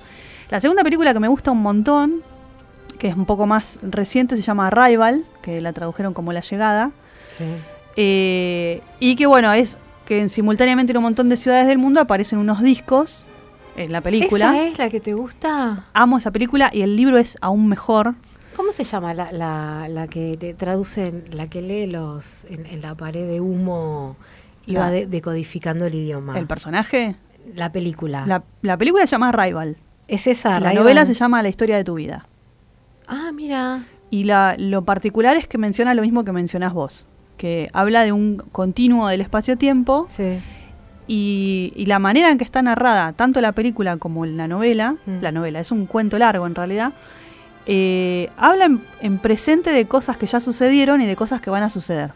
La 0.51 0.61
segunda 0.61 0.83
película 0.85 1.15
que 1.15 1.21
me 1.21 1.29
gusta 1.29 1.51
un 1.51 1.63
montón, 1.63 2.23
que 2.97 3.09
es 3.09 3.17
un 3.17 3.25
poco 3.27 3.47
más 3.47 3.79
reciente, 3.83 4.37
se 4.37 4.43
llama 4.43 4.67
Arrival, 4.69 5.25
que 5.43 5.61
la 5.61 5.73
tradujeron 5.73 6.15
como 6.15 6.33
La 6.33 6.41
Llegada. 6.41 6.91
Sí. 7.39 7.45
Eh, 7.97 8.83
y 9.01 9.17
que 9.17 9.27
bueno, 9.27 9.53
es 9.53 9.79
que 10.05 10.21
en- 10.21 10.29
simultáneamente 10.29 10.93
en 10.93 10.99
un 10.99 11.03
montón 11.05 11.29
de 11.29 11.37
ciudades 11.37 11.67
del 11.67 11.79
mundo 11.79 12.01
aparecen 12.01 12.39
unos 12.39 12.63
discos 12.63 13.25
en 13.77 13.93
la 13.93 14.01
película. 14.01 14.53
¿Esa 14.55 14.69
es 14.69 14.79
la 14.79 14.89
que 14.91 15.01
te 15.01 15.15
gusta? 15.15 15.85
Amo 15.95 16.19
esa 16.19 16.31
película 16.31 16.71
y 16.73 16.83
el 16.83 16.97
libro 16.97 17.19
es 17.19 17.37
aún 17.41 17.69
mejor. 17.69 18.15
¿Cómo 18.57 18.73
se 18.73 18.85
llama 18.85 19.13
la, 19.15 19.33
la, 19.33 19.87
la 19.89 20.07
que 20.09 20.37
te 20.39 20.55
traducen, 20.55 21.25
la 21.31 21.49
que 21.49 21.61
lee 21.63 21.87
los 21.87 22.45
en, 22.47 22.65
en 22.67 22.81
la 22.81 22.95
pared 22.95 23.27
de 23.29 23.41
humo 23.41 24.17
y 24.67 24.73
La- 24.73 24.81
va 24.81 24.91
de- 24.91 25.07
decodificando 25.07 25.85
el 25.87 25.95
idioma? 25.95 26.39
El 26.39 26.47
personaje. 26.47 27.17
la 27.55 27.71
película. 27.73 28.25
La, 28.27 28.43
la 28.63 28.77
película 28.79 29.05
se 29.07 29.11
llama 29.13 29.29
Arrival. 29.31 29.77
¿Es 30.09 30.27
esa? 30.27 30.61
La 30.61 30.73
novela 30.73 31.05
se 31.05 31.15
llama 31.15 31.43
La 31.43 31.49
historia 31.49 31.77
de 31.77 31.85
tu 31.85 31.95
vida. 31.95 32.27
Ah, 33.09 33.31
mira. 33.33 33.83
Y 34.11 34.25
la, 34.25 34.55
lo 34.59 34.85
particular 34.85 35.37
es 35.37 35.47
que 35.49 35.59
menciona 35.59 35.95
lo 35.95 36.03
mismo 36.03 36.25
que 36.25 36.33
mencionás 36.33 36.73
vos, 36.73 37.07
que 37.37 37.69
habla 37.73 38.03
de 38.05 38.13
un 38.13 38.37
continuo 38.53 39.09
del 39.09 39.21
espacio-tiempo 39.21 40.07
Sí. 40.15 40.39
y, 41.07 41.73
y 41.77 41.87
la 41.87 41.99
manera 41.99 42.31
en 42.31 42.39
que 42.39 42.45
está 42.45 42.63
narrada, 42.63 43.13
tanto 43.13 43.41
la 43.41 43.53
película 43.53 43.97
como 43.97 44.25
la 44.27 44.49
novela, 44.49 44.97
Mm. 45.07 45.21
la 45.23 45.33
novela 45.33 45.61
es 45.61 45.71
un 45.73 45.87
cuento 45.87 46.19
largo 46.19 46.47
en 46.47 46.55
realidad, 46.55 46.93
eh, 47.67 48.31
habla 48.37 48.67
en, 48.67 48.81
en 49.01 49.19
presente 49.19 49.71
de 49.73 49.87
cosas 49.87 50.17
que 50.17 50.27
ya 50.27 50.39
sucedieron 50.41 51.01
y 51.01 51.07
de 51.07 51.17
cosas 51.17 51.41
que 51.41 51.51
van 51.51 51.65
a 51.65 51.71
suceder. 51.71 52.13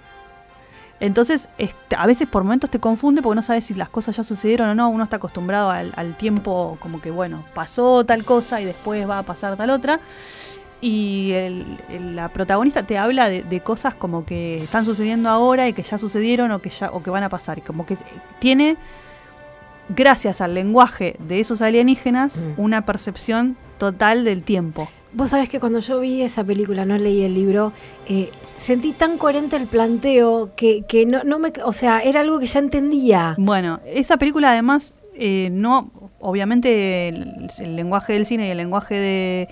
Entonces, 1.00 1.48
a 1.96 2.06
veces 2.06 2.28
por 2.28 2.44
momentos 2.44 2.68
te 2.68 2.78
confunde 2.78 3.22
porque 3.22 3.36
no 3.36 3.42
sabes 3.42 3.64
si 3.64 3.74
las 3.74 3.88
cosas 3.88 4.16
ya 4.18 4.22
sucedieron 4.22 4.68
o 4.68 4.74
no. 4.74 4.90
Uno 4.90 5.02
está 5.04 5.16
acostumbrado 5.16 5.70
al, 5.70 5.92
al 5.96 6.14
tiempo 6.14 6.76
como 6.78 7.00
que, 7.00 7.10
bueno, 7.10 7.42
pasó 7.54 8.04
tal 8.04 8.22
cosa 8.22 8.60
y 8.60 8.66
después 8.66 9.08
va 9.08 9.18
a 9.18 9.22
pasar 9.22 9.56
tal 9.56 9.70
otra. 9.70 9.98
Y 10.82 11.32
el- 11.32 11.64
el- 11.90 12.16
la 12.16 12.28
protagonista 12.30 12.82
te 12.84 12.96
habla 12.96 13.28
de, 13.28 13.42
de 13.42 13.60
cosas 13.60 13.94
como 13.94 14.24
que 14.24 14.62
están 14.62 14.84
sucediendo 14.84 15.28
ahora 15.28 15.68
y 15.68 15.72
que 15.74 15.82
ya 15.82 15.98
sucedieron 15.98 16.50
o 16.52 16.60
que, 16.60 16.70
ya, 16.70 16.90
o 16.90 17.02
que 17.02 17.10
van 17.10 17.22
a 17.22 17.28
pasar. 17.28 17.58
Y 17.58 17.60
como 17.60 17.84
que 17.84 17.96
tiene, 18.38 18.76
gracias 19.88 20.40
al 20.40 20.54
lenguaje 20.54 21.16
de 21.18 21.40
esos 21.40 21.62
alienígenas, 21.62 22.38
Mm. 22.38 22.60
una 22.60 22.86
percepción 22.86 23.56
total 23.78 24.24
del 24.24 24.42
tiempo. 24.42 24.88
Vos 25.12 25.30
sabés 25.30 25.48
que 25.48 25.58
cuando 25.58 25.80
yo 25.80 25.98
vi 26.00 26.22
esa 26.22 26.44
película, 26.44 26.84
no 26.84 26.96
leí 26.96 27.22
el 27.24 27.34
libro, 27.34 27.72
eh, 28.06 28.30
sentí 28.58 28.92
tan 28.92 29.18
coherente 29.18 29.56
el 29.56 29.66
planteo 29.66 30.50
que, 30.54 30.82
que 30.86 31.04
no, 31.04 31.24
no 31.24 31.40
me... 31.40 31.52
O 31.64 31.72
sea, 31.72 32.00
era 32.00 32.20
algo 32.20 32.38
que 32.38 32.46
ya 32.46 32.60
entendía. 32.60 33.34
Bueno, 33.36 33.80
esa 33.86 34.16
película 34.18 34.52
además, 34.52 34.94
eh, 35.14 35.48
no, 35.50 35.90
obviamente 36.20 37.08
el, 37.08 37.48
el 37.58 37.74
lenguaje 37.74 38.12
del 38.12 38.24
cine 38.24 38.46
y 38.46 38.50
el 38.50 38.58
lenguaje 38.58 38.94
de, 38.94 39.48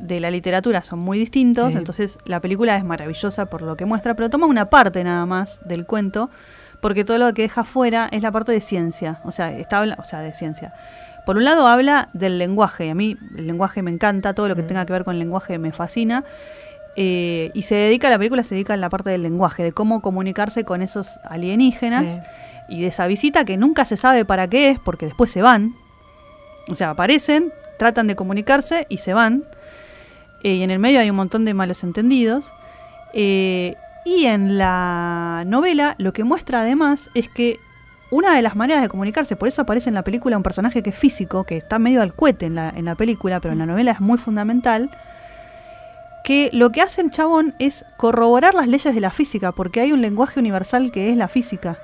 de 0.00 0.20
la 0.20 0.30
literatura 0.30 0.82
son 0.82 0.98
muy 0.98 1.18
distintos, 1.18 1.72
Sí. 1.72 1.78
entonces 1.78 2.18
la 2.24 2.40
película 2.40 2.76
es 2.76 2.84
maravillosa 2.84 3.46
por 3.46 3.62
lo 3.62 3.76
que 3.76 3.84
muestra, 3.84 4.14
pero 4.14 4.30
toma 4.30 4.46
una 4.46 4.70
parte 4.70 5.04
nada 5.04 5.26
más 5.26 5.60
del 5.64 5.86
cuento, 5.86 6.30
porque 6.80 7.04
todo 7.04 7.18
lo 7.18 7.32
que 7.34 7.42
deja 7.42 7.64
fuera 7.64 8.08
es 8.10 8.22
la 8.22 8.32
parte 8.32 8.52
de 8.52 8.60
ciencia, 8.60 9.20
o 9.24 9.32
sea, 9.32 9.52
está, 9.52 9.82
o 9.98 10.04
sea, 10.04 10.20
de 10.20 10.32
ciencia. 10.32 10.72
Por 11.26 11.36
un 11.36 11.44
lado 11.44 11.66
habla 11.66 12.08
del 12.14 12.38
lenguaje, 12.38 12.90
a 12.90 12.94
mí 12.94 13.16
el 13.36 13.46
lenguaje 13.46 13.82
me 13.82 13.90
encanta, 13.90 14.32
todo 14.34 14.48
lo 14.48 14.56
que 14.56 14.62
Mm. 14.62 14.66
tenga 14.66 14.86
que 14.86 14.92
ver 14.94 15.04
con 15.04 15.14
el 15.14 15.18
lenguaje 15.20 15.58
me 15.58 15.72
fascina. 15.72 16.24
eh, 16.96 17.52
y 17.54 17.62
se 17.62 17.76
dedica, 17.76 18.10
la 18.10 18.18
película 18.18 18.42
se 18.42 18.56
dedica 18.56 18.74
a 18.74 18.76
la 18.76 18.90
parte 18.90 19.10
del 19.10 19.22
lenguaje, 19.22 19.62
de 19.62 19.70
cómo 19.72 20.02
comunicarse 20.02 20.64
con 20.64 20.82
esos 20.82 21.20
alienígenas 21.24 22.14
Sí. 22.14 22.20
y 22.68 22.80
de 22.82 22.88
esa 22.88 23.06
visita 23.06 23.44
que 23.44 23.56
nunca 23.56 23.84
se 23.84 23.96
sabe 23.96 24.24
para 24.24 24.48
qué 24.48 24.70
es, 24.70 24.80
porque 24.80 25.06
después 25.06 25.30
se 25.30 25.40
van. 25.40 25.76
O 26.68 26.74
sea, 26.74 26.90
aparecen, 26.90 27.52
tratan 27.78 28.08
de 28.08 28.16
comunicarse 28.16 28.86
y 28.88 28.96
se 28.98 29.14
van. 29.14 29.44
Eh, 30.42 30.54
y 30.54 30.62
en 30.62 30.70
el 30.70 30.78
medio 30.78 31.00
hay 31.00 31.10
un 31.10 31.16
montón 31.16 31.44
de 31.44 31.54
malos 31.54 31.84
entendidos. 31.84 32.52
Eh, 33.12 33.76
Y 34.04 34.24
en 34.24 34.56
la 34.56 35.44
novela 35.46 35.94
lo 35.98 36.12
que 36.12 36.24
muestra 36.24 36.62
además 36.62 37.10
es 37.14 37.28
que 37.28 37.60
una 38.10 38.34
de 38.34 38.40
las 38.40 38.56
maneras 38.56 38.82
de 38.82 38.88
comunicarse, 38.88 39.36
por 39.36 39.46
eso 39.46 39.62
aparece 39.62 39.90
en 39.90 39.94
la 39.94 40.02
película 40.02 40.38
un 40.38 40.42
personaje 40.42 40.82
que 40.82 40.90
es 40.90 40.96
físico, 40.96 41.44
que 41.44 41.58
está 41.58 41.78
medio 41.78 42.00
al 42.00 42.14
cohete 42.14 42.46
en 42.46 42.54
la, 42.54 42.72
en 42.74 42.86
la 42.86 42.94
película, 42.94 43.40
pero 43.40 43.52
en 43.52 43.58
la 43.58 43.66
novela 43.66 43.92
es 43.92 44.00
muy 44.00 44.16
fundamental, 44.16 44.90
que 46.24 46.48
lo 46.52 46.70
que 46.72 46.80
hace 46.80 47.02
el 47.02 47.10
chabón 47.10 47.54
es 47.58 47.84
corroborar 47.98 48.54
las 48.54 48.68
leyes 48.68 48.94
de 48.94 49.00
la 49.00 49.10
física, 49.10 49.52
porque 49.52 49.80
hay 49.80 49.92
un 49.92 50.00
lenguaje 50.00 50.40
universal 50.40 50.90
que 50.90 51.10
es 51.10 51.16
la 51.16 51.28
física. 51.28 51.78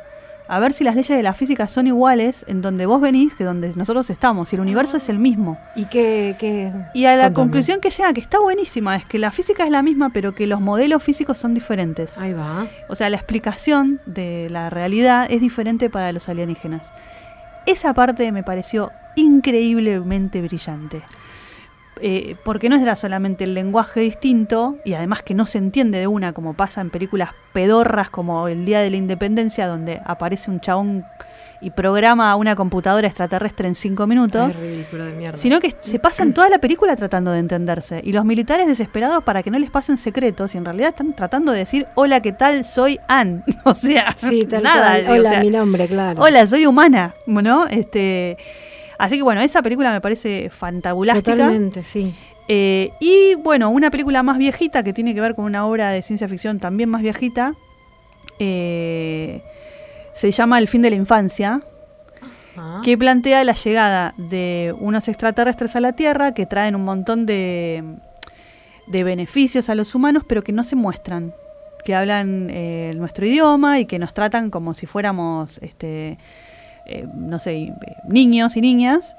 A 0.49 0.61
ver 0.61 0.73
si 0.73 0.85
las 0.85 0.95
leyes 0.95 1.17
de 1.17 1.23
la 1.23 1.35
física 1.35 1.67
son 1.67 1.87
iguales 1.87 2.45
en 2.47 2.63
donde 2.63 2.87
vos 2.87 3.01
venís 3.01 3.35
que 3.35 3.43
donde 3.43 3.73
nosotros 3.75 4.09
estamos, 4.11 4.49
si 4.49 4.57
el 4.57 4.63
universo 4.63 4.97
es 4.97 5.09
el 5.09 5.19
mismo. 5.19 5.59
¿Y 5.75 5.87
qué? 5.87 6.37
qué? 6.39 6.73
Y 6.95 7.07
a 7.07 7.17
la 7.17 7.25
Contame. 7.25 7.35
conclusión 7.35 7.81
que 7.81 7.91
llega, 7.91 8.13
que 8.13 8.21
está 8.21 8.39
buenísima, 8.39 8.95
es 8.95 9.05
que 9.05 9.19
la 9.19 9.33
física 9.33 9.65
es 9.65 9.71
la 9.71 9.83
misma, 9.83 10.11
pero 10.11 10.35
que 10.35 10.47
los 10.47 10.61
modelos 10.61 11.03
físicos 11.03 11.39
son 11.39 11.53
diferentes. 11.53 12.17
Ahí 12.19 12.33
va. 12.33 12.67
O 12.89 12.95
sea, 12.95 13.11
la 13.11 13.17
explicación 13.17 14.01
de 14.07 14.49
la 14.51 14.71
realidad 14.71 15.27
es 15.29 15.41
diferente 15.41 15.91
para 15.91 16.13
los 16.13 16.29
alienígenas. 16.29 16.93
Esa 17.67 17.93
parte 17.95 18.31
me 18.31 18.45
pareció 18.45 18.93
increíblemente 19.17 20.41
brillante. 20.43 21.03
Eh, 22.01 22.37
porque 22.45 22.69
no 22.69 22.77
era 22.77 22.95
solamente 22.95 23.45
el 23.45 23.55
lenguaje 23.55 24.01
distinto, 24.01 24.77
y 24.85 24.95
además 24.95 25.23
que 25.23 25.35
no 25.35 25.47
se 25.47 25.59
entiende 25.59 25.99
de 25.99 26.07
una, 26.07 26.33
como 26.33 26.55
pasa 26.55 26.81
en 26.81 26.91
películas 26.91 27.31
pedorras 27.53 28.11
como 28.11 28.49
El 28.49 28.65
Día 28.65 28.81
de 28.81 28.91
la 28.91 28.97
Independencia, 28.97 29.67
donde 29.67 30.01
aparece 30.05 30.51
un 30.51 30.61
chabón 30.61 31.05
y 31.61 31.71
programa 31.71 32.31
a 32.31 32.37
una 32.37 32.55
computadora 32.55 33.07
extraterrestre 33.07 33.69
en 33.69 33.75
cinco 33.75 34.07
minutos 34.07 34.55
de 34.61 35.33
sino 35.35 35.61
que 35.61 35.75
se 35.79 35.99
pasan 35.99 36.35
toda 36.35 36.49
la 36.49 36.59
película 36.59 36.95
tratando 36.97 37.33
de 37.33 37.39
entenderse. 37.39 38.01
Y 38.05 38.13
los 38.13 38.25
militares 38.25 38.67
desesperados 38.67 39.25
para 39.25 39.43
que 39.43 39.51
no 39.51 39.59
les 39.59 39.71
pasen 39.71 39.97
secretos 39.97 40.55
y 40.55 40.59
en 40.59 40.65
realidad 40.65 40.91
están 40.91 41.15
tratando 41.15 41.53
de 41.53 41.61
decir, 41.61 41.87
hola, 41.95 42.21
¿qué 42.21 42.33
tal? 42.33 42.65
Soy 42.65 43.01
Ann. 43.09 43.45
o 43.65 43.75
sea, 43.75 44.15
Sí, 44.19 44.45
tal 44.45 44.63
nada. 44.63 44.99
Hola, 45.11 45.31
o 45.31 45.33
sea, 45.33 45.41
mi 45.41 45.51
nombre, 45.51 45.87
claro. 45.87 46.21
hola, 46.21 46.47
soy 46.47 46.67
humana, 46.67 47.15
¿no? 47.27 47.67
Este, 47.67 48.37
así 48.99 49.17
que 49.17 49.23
bueno, 49.23 49.41
esa 49.41 49.63
película 49.63 49.93
me 49.93 50.01
parece 50.01 50.51
fantabulástica. 50.51 51.33
Totalmente, 51.33 51.83
sí. 51.85 52.15
Eh, 52.49 52.91
y 53.01 53.35
bueno, 53.37 53.71
una 53.71 53.91
película 53.91 54.23
más 54.23 54.39
viejita 54.39 54.83
que 54.85 54.93
tiene 54.93 55.15
que 55.15 55.21
ver 55.21 55.35
con 55.35 55.45
una 55.47 55.67
obra 55.67 55.91
de 55.91 56.03
ciencia 56.03 56.29
ficción 56.29 56.59
también 56.61 56.89
más 56.89 57.03
viejita. 57.03 57.55
eh, 58.39 59.43
se 60.13 60.31
llama 60.31 60.59
El 60.59 60.69
fin 60.69 60.81
de 60.81 60.91
la 60.91 60.97
infancia, 60.97 61.61
Ah. 62.59 62.81
que 62.83 62.97
plantea 62.97 63.45
la 63.45 63.53
llegada 63.53 64.15
de 64.17 64.75
unos 64.81 65.09
extraterrestres 65.09 65.77
a 65.77 65.81
la 65.81 65.93
Tierra 65.93 66.33
que 66.33 66.47
traen 66.47 66.75
un 66.75 66.85
montón 66.85 67.27
de, 67.27 67.85
de 68.87 69.05
beneficios 69.05 69.69
a 69.69 69.75
los 69.75 69.95
humanos, 69.95 70.23
pero 70.27 70.43
que 70.43 70.53
no 70.53 70.65
se 70.65 70.75
muestran, 70.75 71.35
que 71.85 71.95
hablan 71.95 72.49
eh, 72.51 72.93
nuestro 72.97 73.27
idioma 73.27 73.79
y 73.81 73.85
que 73.85 73.99
nos 73.99 74.15
tratan 74.15 74.49
como 74.51 74.73
si 74.73 74.87
fuéramos, 74.87 75.59
este, 75.59 76.17
eh, 76.87 77.07
no 77.15 77.39
sé, 77.39 77.55
eh, 77.57 77.75
niños 78.09 78.57
y 78.57 78.61
niñas, 78.61 79.17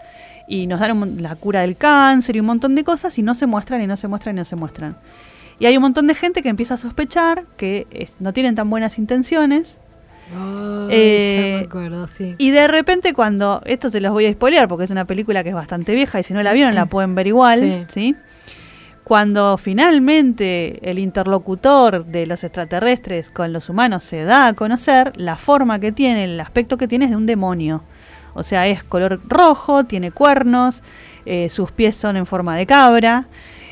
y 0.48 0.68
nos 0.68 0.80
dan 0.80 0.92
un 1.02 1.22
la 1.22 1.36
cura 1.36 1.62
del 1.62 1.76
cáncer 1.76 2.36
y 2.36 2.40
un 2.40 2.46
montón 2.48 2.76
de 2.76 2.84
cosas, 2.84 3.18
y 3.18 3.22
no 3.22 3.36
se 3.36 3.46
muestran 3.48 3.82
y 3.82 3.88
no 3.88 3.98
se 3.98 4.08
muestran 4.08 4.36
y 4.36 4.40
no 4.40 4.46
se 4.46 4.56
muestran. 4.56 4.96
Y 5.60 5.66
hay 5.66 5.76
un 5.76 5.82
montón 5.82 6.08
de 6.08 6.14
gente 6.16 6.42
que 6.44 6.50
empieza 6.50 6.76
a 6.76 6.78
sospechar 6.78 7.44
que 7.58 7.88
es- 7.92 8.18
no 8.20 8.32
tienen 8.34 8.56
tan 8.56 8.70
buenas 8.70 8.98
intenciones, 9.00 9.78
Eh, 10.90 11.52
ya 11.54 11.60
me 11.62 11.66
acuerdo, 11.66 12.08
sí. 12.08 12.34
y 12.38 12.52
de 12.52 12.68
repente 12.68 13.14
cuando, 13.14 13.62
esto 13.66 13.90
se 13.90 14.02
los 14.02 14.12
voy 14.12 14.26
a 14.26 14.32
spoilear 14.32 14.68
porque 14.68 14.84
es 14.86 14.90
una 14.92 15.06
película 15.06 15.44
que 15.44 15.50
es 15.50 15.56
bastante 15.56 15.96
vieja 15.96 16.20
y 16.20 16.24
si 16.24 16.34
no 16.34 16.44
la 16.44 16.54
vieron 16.54 16.76
la 16.76 16.86
pueden 16.90 17.16
ver 17.16 17.28
igual, 17.28 17.60
Sí. 17.60 17.86
¿sí? 17.88 18.16
Cuando 19.08 19.58
finalmente 19.58 20.80
el 20.82 21.00
interlocutor 21.00 22.04
de 22.04 22.26
los 22.26 22.44
extraterrestres 22.44 23.32
con 23.32 23.54
los 23.54 23.70
humanos 23.70 24.04
se 24.04 24.26
da 24.26 24.48
a 24.48 24.54
conocer, 24.54 25.14
la 25.16 25.38
forma 25.38 25.80
que 25.80 25.94
tiene, 25.94 26.26
el 26.26 26.38
aspecto 26.42 26.76
que 26.76 26.90
tiene 26.90 27.06
es 27.06 27.12
de 27.12 27.16
un 27.16 27.26
demonio. 27.26 27.86
O 28.34 28.44
sea, 28.44 28.68
es 28.68 28.84
color 28.84 29.22
rojo, 29.26 29.86
tiene 29.86 30.12
cuernos, 30.12 30.84
eh, 31.26 31.50
sus 31.50 31.72
pies 31.72 31.96
son 31.96 32.18
en 32.18 32.26
forma 32.26 32.58
de 32.58 32.66
cabra. 32.66 33.30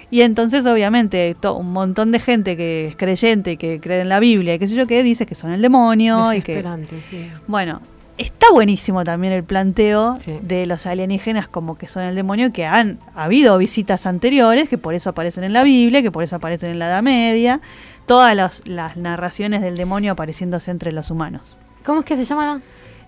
Y 0.09 0.21
entonces, 0.21 0.65
obviamente, 0.67 1.35
un 1.53 1.73
montón 1.73 2.13
de 2.13 2.19
gente 2.19 2.55
que 2.55 2.87
es 2.87 2.95
creyente 2.95 3.51
y 3.51 3.57
que 3.57 3.81
cree 3.81 3.99
en 3.99 4.07
la 4.07 4.21
Biblia 4.21 4.53
y 4.53 4.59
qué 4.59 4.69
sé 4.69 4.75
yo 4.75 4.87
qué, 4.87 5.03
dice 5.03 5.25
que 5.25 5.35
son 5.35 5.51
el 5.51 5.61
demonio 5.61 6.33
y 6.33 6.43
que 6.43 6.63
sí. 7.09 7.29
bueno, 7.45 7.81
está 8.17 8.47
buenísimo 8.51 9.03
también 9.03 9.33
el 9.33 9.43
planteo 9.43 10.17
Sí. 10.21 10.37
de 10.41 10.65
los 10.65 10.85
alienígenas 10.85 11.47
como 11.47 11.77
que 11.77 11.87
son 11.87 12.03
el 12.03 12.15
demonio, 12.15 12.53
que 12.53 12.65
han 12.65 12.99
habido 13.13 13.57
visitas 13.57 14.05
anteriores, 14.05 14.69
que 14.69 14.77
por 14.77 14.93
eso 14.93 15.09
aparecen 15.09 15.43
en 15.43 15.53
la 15.53 15.63
Biblia, 15.63 16.01
que 16.01 16.11
por 16.11 16.23
eso 16.23 16.37
aparecen 16.37 16.71
en 16.71 16.79
la 16.79 16.87
Edad 16.87 17.03
Media, 17.03 17.59
todas 18.05 18.35
los- 18.35 18.61
las 18.67 18.97
narraciones 18.97 19.61
del 19.61 19.75
demonio 19.77 20.13
apareciéndose 20.13 20.71
entre 20.71 20.91
los 20.91 21.11
humanos. 21.11 21.57
¿Cómo 21.85 21.99
es 21.99 22.05
que 22.05 22.15
se 22.15 22.23
llama? 22.23 22.61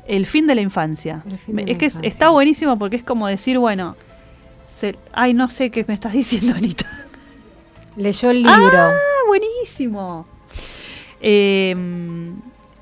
El 0.07 0.25
fin 0.25 0.47
de 0.47 0.55
la 0.55 0.61
infancia. 0.61 1.21
De 1.25 1.35
es 1.35 1.47
la 1.71 1.77
que 1.77 1.85
es- 1.85 1.99
está 2.01 2.29
buenísimo 2.29 2.77
porque 2.79 2.95
es 2.97 3.03
como 3.03 3.27
decir, 3.27 3.57
bueno, 3.59 3.95
se- 4.65 4.97
ay, 5.13 5.33
no 5.33 5.49
sé 5.49 5.69
qué 5.69 5.83
me 5.87 5.93
estás 5.93 6.13
diciendo, 6.21 6.53
Anita. 6.55 6.85
Leyó 7.95 8.29
el 8.29 8.43
libro. 8.43 8.53
Ah, 8.77 8.91
buenísimo. 9.27 10.25
Eh, 11.19 11.75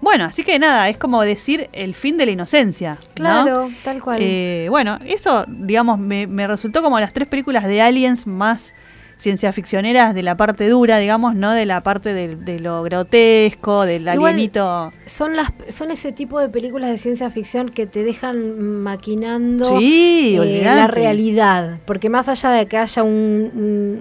bueno, 0.01 0.25
así 0.25 0.43
que 0.43 0.59
nada, 0.59 0.89
es 0.89 0.97
como 0.97 1.21
decir 1.23 1.69
el 1.73 1.95
fin 1.95 2.17
de 2.17 2.25
la 2.25 2.31
inocencia. 2.33 2.97
¿no? 3.01 3.13
claro, 3.15 3.69
tal 3.83 4.01
cual. 4.01 4.19
Eh, 4.21 4.67
bueno, 4.69 4.99
eso, 5.05 5.45
digamos, 5.47 5.97
me, 5.99 6.27
me 6.27 6.45
resultó 6.47 6.81
como 6.83 6.99
las 6.99 7.13
tres 7.13 7.27
películas 7.27 7.65
de 7.65 7.81
Aliens 7.81 8.27
más 8.27 8.73
ciencia 9.17 9.53
ficcioneras 9.53 10.13
de 10.13 10.23
la 10.23 10.35
parte 10.35 10.67
dura, 10.67 10.97
digamos, 10.97 11.35
no 11.35 11.51
de 11.53 11.65
la 11.65 11.81
parte 11.81 12.13
de, 12.13 12.35
de 12.35 12.59
lo 12.59 12.83
grotesco, 12.83 13.85
del 13.85 14.01
Igual- 14.03 14.33
alienito. 14.33 14.91
son 15.05 15.37
las 15.37 15.53
son 15.69 15.89
ese 15.91 16.11
tipo 16.11 16.37
de 16.39 16.49
películas 16.49 16.89
de 16.91 16.97
ciencia 16.97 17.29
ficción 17.29 17.69
que 17.69 17.87
te 17.87 18.03
dejan 18.03 18.59
maquinando 18.83 19.79
Sí, 19.79 20.37
eh, 20.41 20.61
la 20.65 20.87
realidad. 20.87 21.79
Porque 21.85 22.09
más 22.09 22.27
allá 22.27 22.49
de 22.51 22.65
que 22.65 22.77
haya 22.77 23.03
un- 23.03 23.51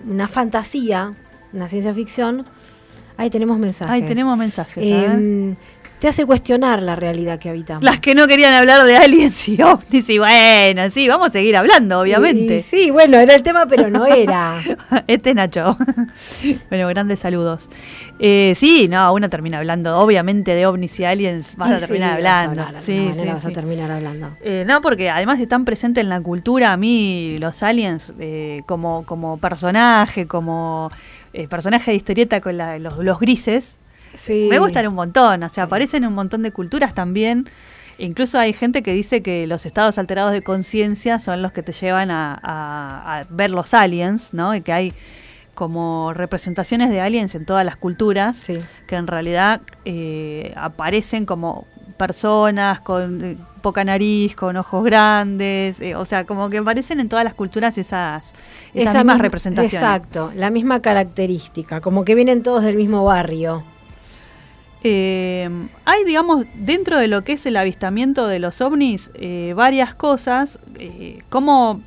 un- 0.04 0.10
una 0.12 0.26
fantasía, 0.26 1.14
una 1.52 1.68
ciencia 1.68 1.94
ficción, 1.94 2.44
ahí 3.16 3.30
tenemos 3.30 3.56
mensajes. 3.58 3.92
Ay, 3.94 4.02
tenemos 4.02 4.36
mensajes. 4.36 4.84
a 4.92 4.96
ver. 5.12 5.56
Te 6.04 6.08
hace 6.10 6.26
cuestionar 6.26 6.82
la 6.82 6.96
realidad 6.96 7.38
que 7.38 7.48
habitamos. 7.48 7.82
Las 7.82 7.98
que 7.98 8.14
no 8.14 8.26
querían 8.26 8.52
hablar 8.52 8.84
de 8.84 8.94
aliens 8.94 9.48
y 9.48 9.62
ovnis, 9.62 10.06
y 10.10 10.18
bueno, 10.18 10.90
sí, 10.90 11.08
vamos 11.08 11.28
a 11.28 11.30
seguir 11.30 11.56
hablando, 11.56 11.98
obviamente. 11.98 12.58
Y- 12.58 12.62
sí, 12.62 12.90
bueno, 12.90 13.16
era 13.16 13.34
el 13.34 13.42
tema, 13.42 13.64
pero 13.64 13.88
no 13.88 14.04
era. 14.04 14.60
Este 15.06 15.30
es 15.30 15.34
Nacho. 15.36 15.78
bueno, 16.68 16.88
grandes 16.88 17.20
saludos. 17.20 17.70
Eh, 18.18 18.52
sí, 18.54 18.86
no, 18.86 19.14
uno 19.14 19.30
termina 19.30 19.56
hablando, 19.56 19.96
obviamente, 19.98 20.54
de 20.54 20.66
ovnis 20.66 21.00
y 21.00 21.06
aliens, 21.06 21.56
vas 21.56 21.70
Y 21.70 21.72
a 21.72 21.76
sí, 21.76 21.86
terminar 21.86 22.22
vas 22.22 22.30
a 22.30 22.42
hablando. 22.42 22.72
de 22.74 22.80
sí, 22.82 23.10
sí, 23.14 23.26
vas 23.26 23.44
a 23.46 23.48
sí. 23.48 23.54
terminar 23.54 23.90
hablando. 23.90 24.36
Eh, 24.42 24.64
no, 24.66 24.82
porque 24.82 25.08
además 25.08 25.40
están 25.40 25.64
presentes 25.64 26.02
en 26.04 26.10
la 26.10 26.20
cultura, 26.20 26.74
a 26.74 26.76
mí 26.76 27.38
los 27.40 27.62
aliens 27.62 28.12
eh, 28.20 28.60
como, 28.66 29.06
como 29.06 29.38
personaje, 29.38 30.26
como 30.26 30.90
eh, 31.32 31.48
personaje 31.48 31.92
de 31.92 31.96
historieta 31.96 32.42
con 32.42 32.58
la- 32.58 32.78
los, 32.78 32.98
los 32.98 33.18
grises, 33.18 33.78
Sí. 34.16 34.48
me 34.50 34.58
gustan 34.58 34.86
un 34.86 34.94
montón, 34.94 35.42
o 35.42 35.48
sea, 35.48 35.64
aparecen 35.64 36.04
en 36.04 36.08
un 36.08 36.14
montón 36.14 36.42
de 36.42 36.50
culturas 36.52 36.94
también. 36.94 37.48
Incluso 37.98 38.38
hay 38.38 38.52
gente 38.52 38.82
que 38.82 38.92
dice 38.92 39.22
que 39.22 39.46
los 39.46 39.66
estados 39.66 39.98
alterados 39.98 40.32
de 40.32 40.42
conciencia 40.42 41.20
son 41.20 41.42
los 41.42 41.52
que 41.52 41.62
te 41.62 41.72
llevan 41.72 42.10
a, 42.10 42.34
a- 42.42 43.20
a 43.20 43.24
ver 43.30 43.50
los 43.52 43.72
aliens, 43.74 44.30
¿no? 44.34 44.54
Y 44.54 44.62
que 44.62 44.72
hay 44.72 44.92
como 45.54 46.12
representaciones 46.12 46.90
de 46.90 47.00
aliens 47.00 47.36
en 47.36 47.46
todas 47.46 47.64
las 47.64 47.76
culturas, 47.76 48.36
Sí. 48.38 48.58
que 48.88 48.96
en 48.96 49.06
realidad 49.06 49.60
eh, 49.84 50.52
aparecen 50.56 51.24
como 51.26 51.66
personas 51.96 52.80
con 52.80 53.22
eh, 53.24 53.36
poca 53.62 53.84
nariz, 53.84 54.34
con 54.34 54.56
ojos 54.56 54.82
grandes, 54.82 55.80
eh, 55.80 55.94
o 55.94 56.04
sea, 56.04 56.24
como 56.24 56.48
que 56.48 56.58
aparecen 56.58 56.98
en 56.98 57.08
todas 57.08 57.24
las 57.24 57.34
culturas 57.34 57.78
esas, 57.78 58.24
esas 58.24 58.34
Esa 58.74 58.90
mismas 58.94 59.04
misma- 59.04 59.22
representaciones. 59.22 59.74
Exacto, 59.74 60.32
la 60.34 60.50
misma 60.50 60.82
característica, 60.82 61.80
como 61.80 62.04
que 62.04 62.16
vienen 62.16 62.42
todos 62.42 62.64
del 62.64 62.74
mismo 62.76 63.04
barrio. 63.04 63.62
Eh, 64.86 65.48
hay, 65.86 66.04
digamos, 66.04 66.44
dentro 66.54 66.98
de 66.98 67.08
lo 67.08 67.24
que 67.24 67.32
es 67.32 67.46
el 67.46 67.56
avistamiento 67.56 68.26
de 68.26 68.38
los 68.38 68.60
ovnis, 68.60 69.10
eh, 69.14 69.54
varias 69.56 69.94
cosas, 69.94 70.58
eh, 70.78 71.22
como, 71.30 71.80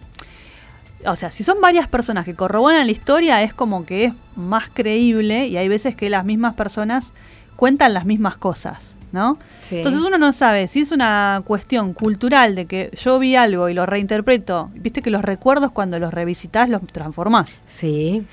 o 1.05 1.15
sea, 1.15 1.29
si 1.29 1.43
son 1.43 1.61
varias 1.61 1.87
personas 1.87 2.25
que 2.25 2.33
corroboran 2.33 2.87
la 2.87 2.91
historia, 2.91 3.43
es 3.43 3.53
como 3.53 3.85
que 3.85 4.05
es 4.05 4.13
más 4.35 4.69
creíble 4.73 5.45
y 5.45 5.57
hay 5.57 5.67
veces 5.67 5.95
que 5.95 6.09
las 6.09 6.25
mismas 6.25 6.55
personas 6.55 7.13
cuentan 7.55 7.93
las 7.93 8.05
mismas 8.05 8.37
cosas, 8.37 8.95
¿no? 9.11 9.37
Sí. 9.61 9.77
Entonces 9.77 10.01
uno 10.01 10.17
no 10.17 10.33
sabe 10.33 10.67
si 10.67 10.79
es 10.79 10.91
una 10.91 11.43
cuestión 11.45 11.93
cultural 11.93 12.55
de 12.55 12.65
que 12.65 12.89
yo 12.99 13.19
vi 13.19 13.35
algo 13.35 13.69
y 13.69 13.75
lo 13.75 13.85
reinterpreto, 13.85 14.71
viste 14.73 15.03
que 15.03 15.11
los 15.11 15.21
recuerdos 15.21 15.69
cuando 15.69 15.99
los 15.99 16.11
revisitas 16.11 16.67
los 16.67 16.81
transformás. 16.87 17.59
Sí. 17.67 18.25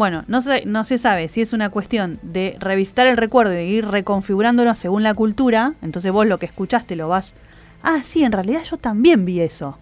Bueno, 0.00 0.24
no 0.28 0.40
se, 0.40 0.64
no 0.64 0.86
se 0.86 0.96
sabe 0.96 1.28
si 1.28 1.42
es 1.42 1.52
una 1.52 1.68
cuestión 1.68 2.18
de 2.22 2.56
revisitar 2.58 3.06
el 3.06 3.18
recuerdo 3.18 3.52
y 3.52 3.64
ir 3.64 3.86
reconfigurándolo 3.86 4.74
según 4.74 5.02
la 5.02 5.12
cultura. 5.12 5.74
Entonces 5.82 6.10
vos 6.10 6.26
lo 6.26 6.38
que 6.38 6.46
escuchaste 6.46 6.96
lo 6.96 7.06
vas. 7.08 7.34
Ah, 7.82 7.98
sí, 8.02 8.24
en 8.24 8.32
realidad 8.32 8.62
yo 8.64 8.78
también 8.78 9.26
vi 9.26 9.40
eso. 9.42 9.76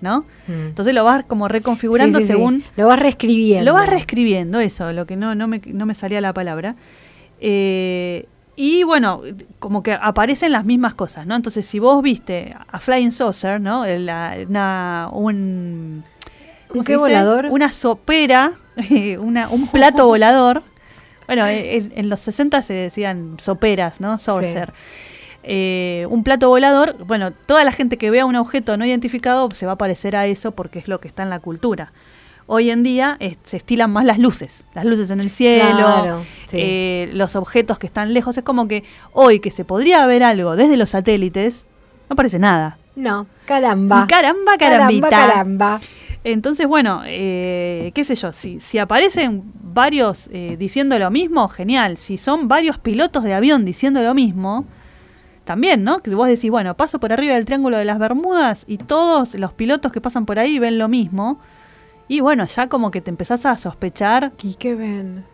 ¿No? 0.00 0.22
Mm. 0.48 0.66
Entonces 0.70 0.92
lo 0.92 1.04
vas 1.04 1.22
como 1.22 1.46
reconfigurando 1.46 2.18
Sí, 2.18 2.24
sí, 2.24 2.32
sí. 2.32 2.32
según. 2.36 2.64
Lo 2.76 2.88
vas 2.88 2.98
reescribiendo. 2.98 3.64
Lo 3.64 3.74
vas 3.74 3.88
reescribiendo, 3.88 4.58
eso, 4.58 4.92
lo 4.92 5.06
que 5.06 5.14
no, 5.14 5.36
no, 5.36 5.46
me, 5.46 5.60
no 5.66 5.86
me 5.86 5.94
salía 5.94 6.20
la 6.20 6.32
palabra. 6.32 6.74
Eh, 7.40 8.26
y 8.56 8.82
bueno, 8.82 9.22
como 9.60 9.84
que 9.84 9.92
aparecen 9.92 10.50
las 10.50 10.64
mismas 10.64 10.94
cosas, 10.94 11.26
¿no? 11.28 11.36
Entonces, 11.36 11.64
si 11.64 11.78
vos 11.78 12.02
viste 12.02 12.56
a 12.72 12.80
Flying 12.80 13.12
Saucer, 13.12 13.60
¿no? 13.60 13.86
La- 13.86 14.36
una, 14.48 15.08
un, 15.12 16.02
¿cómo 16.02 16.17
¿Un 16.74 16.84
qué 16.84 16.96
volador? 16.96 17.46
Una 17.50 17.72
sopera, 17.72 18.52
una, 19.18 19.48
un 19.48 19.68
plato 19.72 20.06
volador. 20.06 20.62
Bueno, 21.26 21.46
en, 21.46 21.92
en 21.94 22.08
los 22.08 22.20
60 22.20 22.62
se 22.62 22.72
decían 22.72 23.34
soperas, 23.38 24.00
¿no? 24.00 24.18
Saucer. 24.18 24.72
Eh, 25.42 26.06
un 26.10 26.24
plato 26.24 26.48
volador, 26.48 26.96
bueno, 27.06 27.32
toda 27.32 27.64
la 27.64 27.72
gente 27.72 27.96
que 27.96 28.10
vea 28.10 28.26
un 28.26 28.36
objeto 28.36 28.76
no 28.76 28.84
identificado 28.84 29.48
se 29.54 29.66
va 29.66 29.72
a 29.72 29.78
parecer 29.78 30.16
a 30.16 30.26
eso 30.26 30.52
porque 30.52 30.78
es 30.78 30.88
lo 30.88 31.00
que 31.00 31.08
está 31.08 31.22
en 31.22 31.30
la 31.30 31.38
cultura. 31.40 31.92
Hoy 32.46 32.70
en 32.70 32.82
día 32.82 33.16
eh, 33.20 33.36
se 33.42 33.58
estilan 33.58 33.90
más 33.92 34.04
las 34.06 34.18
luces, 34.18 34.66
las 34.74 34.84
luces 34.86 35.10
en 35.10 35.20
el 35.20 35.28
cielo, 35.30 35.76
Claro, 35.76 36.24
sí. 36.46 36.56
eh, 36.58 37.10
los 37.12 37.36
objetos 37.36 37.78
que 37.78 37.86
están 37.86 38.14
lejos. 38.14 38.36
Es 38.38 38.44
como 38.44 38.66
que 38.68 38.84
hoy 39.12 39.38
que 39.40 39.50
se 39.50 39.64
podría 39.66 40.04
ver 40.06 40.22
algo 40.22 40.56
desde 40.56 40.76
los 40.78 40.90
satélites, 40.90 41.66
no 42.08 42.16
parece 42.16 42.38
nada. 42.38 42.78
No, 42.96 43.26
caramba. 43.44 44.06
Caramba, 44.08 44.56
carambita. 44.58 45.10
Caramba, 45.10 45.28
caramba. 45.34 45.80
Entonces, 46.32 46.66
bueno, 46.66 47.02
eh, 47.06 47.90
qué 47.94 48.04
sé 48.04 48.14
yo, 48.14 48.32
si, 48.32 48.60
si 48.60 48.78
aparecen 48.78 49.42
varios 49.62 50.28
eh, 50.32 50.56
diciendo 50.58 50.98
lo 50.98 51.10
mismo, 51.10 51.48
genial. 51.48 51.96
Si 51.96 52.18
son 52.18 52.48
varios 52.48 52.78
pilotos 52.78 53.24
de 53.24 53.34
avión 53.34 53.64
diciendo 53.64 54.02
lo 54.02 54.14
mismo, 54.14 54.64
también, 55.44 55.82
¿no? 55.84 56.00
Que 56.02 56.14
vos 56.14 56.28
decís, 56.28 56.50
bueno, 56.50 56.76
paso 56.76 57.00
por 57.00 57.12
arriba 57.12 57.34
del 57.34 57.46
Triángulo 57.46 57.78
de 57.78 57.84
las 57.86 57.98
Bermudas 57.98 58.64
y 58.66 58.76
todos 58.76 59.34
los 59.36 59.52
pilotos 59.54 59.90
que 59.92 60.00
pasan 60.02 60.26
por 60.26 60.38
ahí 60.38 60.58
ven 60.58 60.76
lo 60.78 60.88
mismo. 60.88 61.38
Y 62.08 62.20
bueno, 62.20 62.44
ya 62.46 62.68
como 62.68 62.90
que 62.90 63.00
te 63.00 63.10
empezás 63.10 63.46
a 63.46 63.56
sospechar 63.56 64.32
¿Y 64.42 64.54
qué 64.54 64.74
ven? 64.74 65.24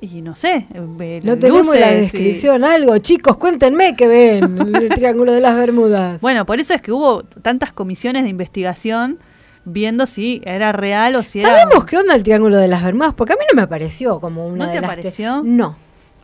y 0.00 0.20
no 0.20 0.36
sé, 0.36 0.66
eh, 0.74 1.20
No 1.24 1.38
tenemos 1.38 1.74
la 1.74 1.92
y- 1.92 2.00
descripción, 2.02 2.62
algo. 2.62 2.98
Chicos, 2.98 3.36
cuéntenme 3.38 3.96
qué 3.96 4.06
ven 4.06 4.58
en 4.60 4.76
el 4.76 4.88
Triángulo 4.94 5.32
de 5.32 5.40
las 5.40 5.56
Bermudas. 5.56 6.20
Bueno, 6.20 6.44
por 6.46 6.60
eso 6.60 6.74
es 6.74 6.82
que 6.82 6.92
hubo 6.92 7.22
tantas 7.24 7.72
comisiones 7.72 8.22
de 8.24 8.28
investigación 8.28 9.18
viendo 9.64 10.06
si 10.06 10.40
era 10.44 10.72
real 10.72 11.16
o 11.16 11.22
si 11.22 11.40
era... 11.40 11.48
¿Sabemos 11.60 11.84
qué 11.84 11.96
onda 11.98 12.14
el 12.14 12.22
Triángulo 12.22 12.56
de 12.56 12.68
las 12.68 12.82
Bermudas? 12.82 13.14
Porque 13.14 13.32
a 13.32 13.36
mí 13.36 13.44
no 13.52 13.60
me 13.60 13.66
pareció 13.66 14.20
como 14.20 14.46
una 14.46 14.66
¿No 14.66 14.70
de 14.70 14.76
te 14.76 14.80
las 14.80 14.90
te- 14.90 14.96
pareció? 14.96 15.42
No. 15.44 15.76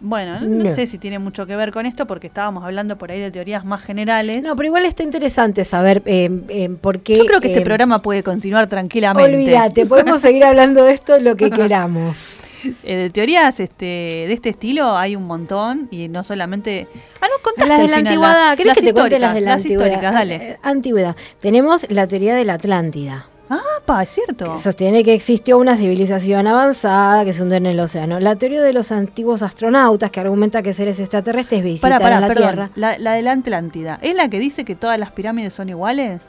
Bueno, 0.02 0.40
no, 0.40 0.66
sé 0.70 0.86
si 0.86 0.96
tiene 0.96 1.18
mucho 1.18 1.44
que 1.46 1.54
ver 1.56 1.72
con 1.72 1.84
esto 1.84 2.06
porque 2.06 2.28
estábamos 2.28 2.64
hablando 2.64 2.96
por 2.96 3.10
ahí 3.10 3.20
de 3.20 3.30
teorías 3.30 3.66
más 3.66 3.84
generales. 3.84 4.42
No, 4.42 4.56
pero 4.56 4.68
igual 4.68 4.86
está 4.86 5.02
interesante 5.02 5.62
saber 5.66 6.02
eh, 6.06 6.30
eh, 6.48 6.70
por 6.80 7.00
qué. 7.00 7.18
Yo 7.18 7.26
creo 7.26 7.40
que 7.42 7.48
este 7.48 7.60
eh, 7.60 7.64
programa 7.64 8.00
puede 8.00 8.22
continuar 8.22 8.66
tranquilamente. 8.66 9.30
Olvídate, 9.34 9.84
podemos 9.84 10.20
seguir 10.22 10.44
hablando 10.44 10.84
de 10.84 10.94
esto 10.94 11.18
lo 11.20 11.36
que 11.36 11.50
queramos. 11.50 12.40
Eh, 12.82 12.96
de 12.96 13.10
teorías 13.10 13.60
este, 13.60 13.84
de 13.84 14.32
este 14.32 14.48
estilo 14.50 14.96
hay 14.96 15.16
un 15.16 15.24
montón 15.24 15.88
y 15.90 16.08
no 16.08 16.24
solamente... 16.24 16.86
Ah, 17.20 17.26
no, 17.30 17.42
contaste 17.42 17.68
Las 17.68 17.78
de 17.80 17.88
la 17.88 17.96
final, 17.96 18.06
antigüedad, 18.12 18.50
¿querés 18.56 18.66
las 18.66 18.76
que 18.76 18.82
te 18.82 18.92
cuente 18.94 19.18
las 19.18 19.34
de 19.34 19.40
la 19.40 19.50
las 19.52 19.56
antigüedad? 19.62 19.86
históricas, 19.86 20.12
dale. 20.14 20.34
Eh, 20.36 20.58
Antigüedad. 20.62 21.16
Tenemos 21.40 21.86
la 21.90 22.06
teoría 22.06 22.34
de 22.34 22.44
la 22.44 22.54
Atlántida. 22.54 23.26
Ah, 23.52 23.58
pa, 23.84 24.04
es 24.04 24.10
cierto. 24.10 24.54
que 24.54 24.62
sostiene 24.62 25.02
que 25.02 25.12
existió 25.12 25.58
una 25.58 25.76
civilización 25.76 26.46
avanzada 26.46 27.24
que 27.24 27.32
se 27.32 27.42
hundió 27.42 27.56
en 27.56 27.66
el 27.66 27.80
océano. 27.80 28.20
La 28.20 28.36
teoría 28.36 28.62
de 28.62 28.72
los 28.72 28.92
antiguos 28.92 29.42
astronautas 29.42 30.10
que 30.12 30.20
argumenta 30.20 30.62
que 30.62 30.72
seres 30.72 31.00
extraterrestres 31.00 31.62
visitaron 31.62 31.98
Para, 31.98 32.10
para, 32.10 32.20
la 32.20 32.26
perdón. 32.28 32.44
Tierra. 32.44 32.70
La, 32.76 32.96
la 32.98 33.14
de 33.14 33.22
la 33.22 33.32
Atlántida, 33.32 33.98
¿es 34.02 34.14
la 34.14 34.28
que 34.28 34.38
dice 34.38 34.64
que 34.64 34.76
todas 34.76 34.98
las 35.00 35.10
pirámides 35.10 35.52
son 35.54 35.68
iguales? 35.68 36.20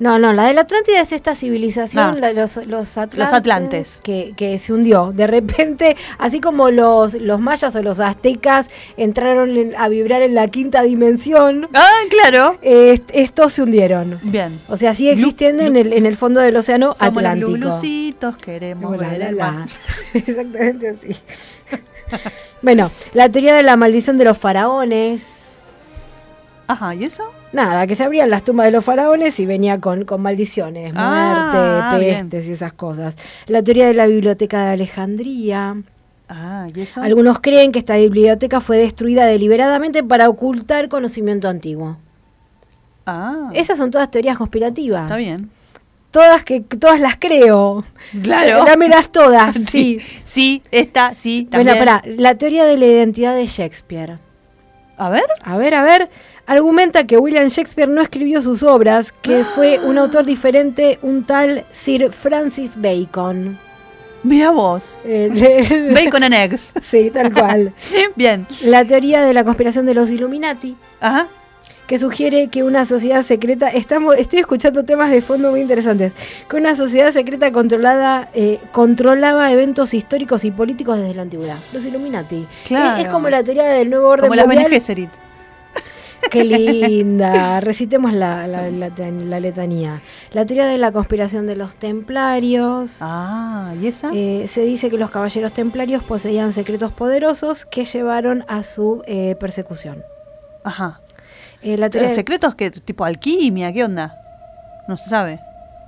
No, 0.00 0.18
no, 0.18 0.32
la 0.32 0.46
de 0.46 0.54
la 0.54 0.62
Atlántida 0.62 1.00
es 1.02 1.12
esta 1.12 1.34
civilización, 1.34 2.20
la- 2.22 2.32
los, 2.32 2.56
los 2.66 2.96
atlantes, 2.96 3.18
Los 3.18 3.32
atlantes. 3.34 4.00
Que, 4.02 4.32
que 4.34 4.58
se 4.58 4.72
hundió. 4.72 5.12
De 5.14 5.26
repente, 5.26 5.94
así 6.18 6.40
como 6.40 6.70
los, 6.70 7.12
los 7.14 7.38
mayas 7.38 7.76
o 7.76 7.82
los 7.82 8.00
aztecas 8.00 8.68
entraron 8.96 9.54
en- 9.58 9.76
a 9.76 9.88
vibrar 9.88 10.22
en 10.22 10.34
la 10.34 10.48
quinta 10.48 10.80
dimensión, 10.82 11.68
Ah, 11.74 11.86
claro. 12.08 12.56
eh, 12.62 12.94
est- 12.94 13.10
estos 13.12 13.52
se 13.52 13.62
hundieron. 13.62 14.18
Bien. 14.22 14.58
O 14.68 14.78
sea, 14.78 14.94
sigue 14.94 15.12
existiendo 15.12 15.62
en 15.64 15.76
el, 15.76 15.92
en 15.92 16.06
el 16.06 16.16
fondo 16.16 16.40
del 16.40 16.56
océano 16.56 16.94
Somos 16.94 17.00
los 17.14 17.16
Atlántico. 17.18 17.52
glulucitos, 17.52 18.36
queremos 18.38 18.96
La. 18.98 19.66
Exactamente 20.14 20.88
así. 20.88 21.08
bueno, 22.62 22.90
la 23.12 23.28
teoría 23.28 23.54
de 23.54 23.62
la 23.62 23.76
maldición 23.76 24.16
de 24.16 24.24
los 24.24 24.38
faraones. 24.38 25.50
Ajá, 26.66 26.94
¿y 26.94 27.04
eso? 27.04 27.24
Nada, 27.52 27.86
que 27.86 27.96
se 27.96 28.04
abrían 28.04 28.30
las 28.30 28.44
tumbas 28.44 28.66
de 28.66 28.70
los 28.72 28.84
faraones 28.84 29.40
y 29.40 29.46
venía 29.46 29.80
con, 29.80 30.04
con 30.04 30.22
maldiciones, 30.22 30.94
muerte, 30.94 30.98
Ah, 31.02 31.96
bien. 31.98 32.28
pestes 32.28 32.48
y 32.48 32.52
esas 32.52 32.72
cosas. 32.72 33.16
La 33.46 33.62
teoría 33.62 33.86
de 33.88 33.94
la 33.94 34.06
biblioteca 34.06 34.66
de 34.66 34.72
Alejandría. 34.72 35.76
Ah, 36.28 36.68
¿y 36.72 36.82
eso? 36.82 37.02
Algunos 37.02 37.40
creen 37.40 37.72
que 37.72 37.80
esta 37.80 37.96
biblioteca 37.96 38.60
fue 38.60 38.78
destruida 38.78 39.26
deliberadamente 39.26 40.04
para 40.04 40.28
ocultar 40.28 40.88
conocimiento 40.88 41.48
antiguo. 41.48 41.96
Ah, 43.06 43.50
Esas 43.54 43.78
son 43.78 43.90
todas 43.90 44.10
teorías 44.10 44.38
conspirativas. 44.38 45.02
está 45.04 45.16
bien. 45.16 45.50
Todas 46.12 46.44
que 46.44 46.60
todas 46.60 47.00
las 47.00 47.16
creo. 47.18 47.84
Claro. 48.22 48.64
Dámelas 48.66 49.10
todas, 49.10 49.56
sí. 49.70 50.00
Sí, 50.24 50.62
esta, 50.70 51.14
sí, 51.16 51.48
Bueno, 51.50 51.72
también. 51.72 51.78
pará, 52.00 52.02
la 52.16 52.34
teoría 52.36 52.64
de 52.64 52.76
la 52.76 52.86
identidad 52.86 53.34
de 53.34 53.46
Shakespeare. 53.46 54.18
A 54.96 55.08
ver. 55.08 55.24
A 55.42 55.56
ver, 55.56 55.74
a 55.74 55.82
ver, 55.82 56.10
argumenta 56.50 57.06
que 57.06 57.16
William 57.16 57.46
Shakespeare 57.46 57.88
no 57.88 58.02
escribió 58.02 58.42
sus 58.42 58.64
obras, 58.64 59.12
que 59.22 59.44
fue 59.44 59.78
un 59.78 59.98
autor 59.98 60.24
diferente, 60.24 60.98
un 61.00 61.22
tal 61.22 61.64
Sir 61.70 62.10
Francis 62.10 62.72
Bacon. 62.76 63.56
Mira 64.24 64.50
vos. 64.50 64.98
Eh, 65.04 65.92
Bacon 65.94 66.24
and 66.24 66.34
eggs. 66.34 66.74
Sí, 66.82 67.10
tal 67.10 67.32
cual. 67.32 67.72
Bien. 68.16 68.48
La 68.64 68.84
teoría 68.84 69.22
de 69.22 69.32
la 69.32 69.44
conspiración 69.44 69.86
de 69.86 69.94
los 69.94 70.10
Illuminati, 70.10 70.76
Ajá. 71.00 71.28
que 71.86 72.00
sugiere 72.00 72.48
que 72.48 72.64
una 72.64 72.84
sociedad 72.84 73.22
secreta, 73.22 73.68
estamos, 73.68 74.16
estoy 74.16 74.40
escuchando 74.40 74.84
temas 74.84 75.12
de 75.12 75.22
fondo 75.22 75.52
muy 75.52 75.60
interesantes, 75.60 76.12
que 76.48 76.56
una 76.56 76.74
sociedad 76.74 77.12
secreta 77.12 77.52
controlada 77.52 78.28
eh, 78.34 78.58
controlaba 78.72 79.52
eventos 79.52 79.94
históricos 79.94 80.44
y 80.44 80.50
políticos 80.50 80.98
desde 80.98 81.14
la 81.14 81.22
antigüedad. 81.22 81.58
Los 81.72 81.84
Illuminati. 81.84 82.44
Claro. 82.66 82.98
Es, 83.00 83.06
es 83.06 83.12
como 83.12 83.30
la 83.30 83.44
teoría 83.44 83.66
del 83.66 83.88
nuevo 83.88 84.08
orden 84.08 84.26
Como 84.26 84.34
las 84.34 84.46
mundial. 84.48 84.64
Bene 84.64 84.80
Gesserit. 84.80 85.10
Qué 86.32 86.44
linda. 86.44 87.60
Recitemos 87.60 88.12
la, 88.12 88.46
la, 88.46 88.70
la- 88.70 88.90
la 88.90 89.40
letanía. 89.40 90.02
La 90.32 90.46
teoría 90.46 90.66
de 90.66 90.78
la 90.78 90.92
conspiración 90.92 91.46
de 91.46 91.56
los 91.56 91.74
templarios. 91.76 92.98
Ah, 93.00 93.74
¿y 93.80 93.86
esa? 93.88 94.10
Eh, 94.14 94.46
se 94.48 94.62
dice 94.62 94.90
que 94.90 94.96
los 94.98 95.10
caballeros 95.10 95.52
templarios 95.52 96.02
poseían 96.04 96.52
secretos 96.52 96.92
poderosos 96.92 97.66
que 97.66 97.84
llevaron 97.84 98.44
a 98.48 98.62
su 98.62 99.02
eh, 99.06 99.36
persecución. 99.38 100.02
Ajá. 100.64 101.00
Eh, 101.62 101.76
la 101.76 101.90
teoría 101.90 102.08
¿Los 102.08 102.16
de- 102.16 102.22
secretos 102.22 102.54
que 102.54 102.70
tipo 102.70 103.04
alquimia? 103.04 103.72
¿Qué 103.72 103.84
onda? 103.84 104.16
No 104.88 104.96
se 104.96 105.08
sabe. 105.10 105.40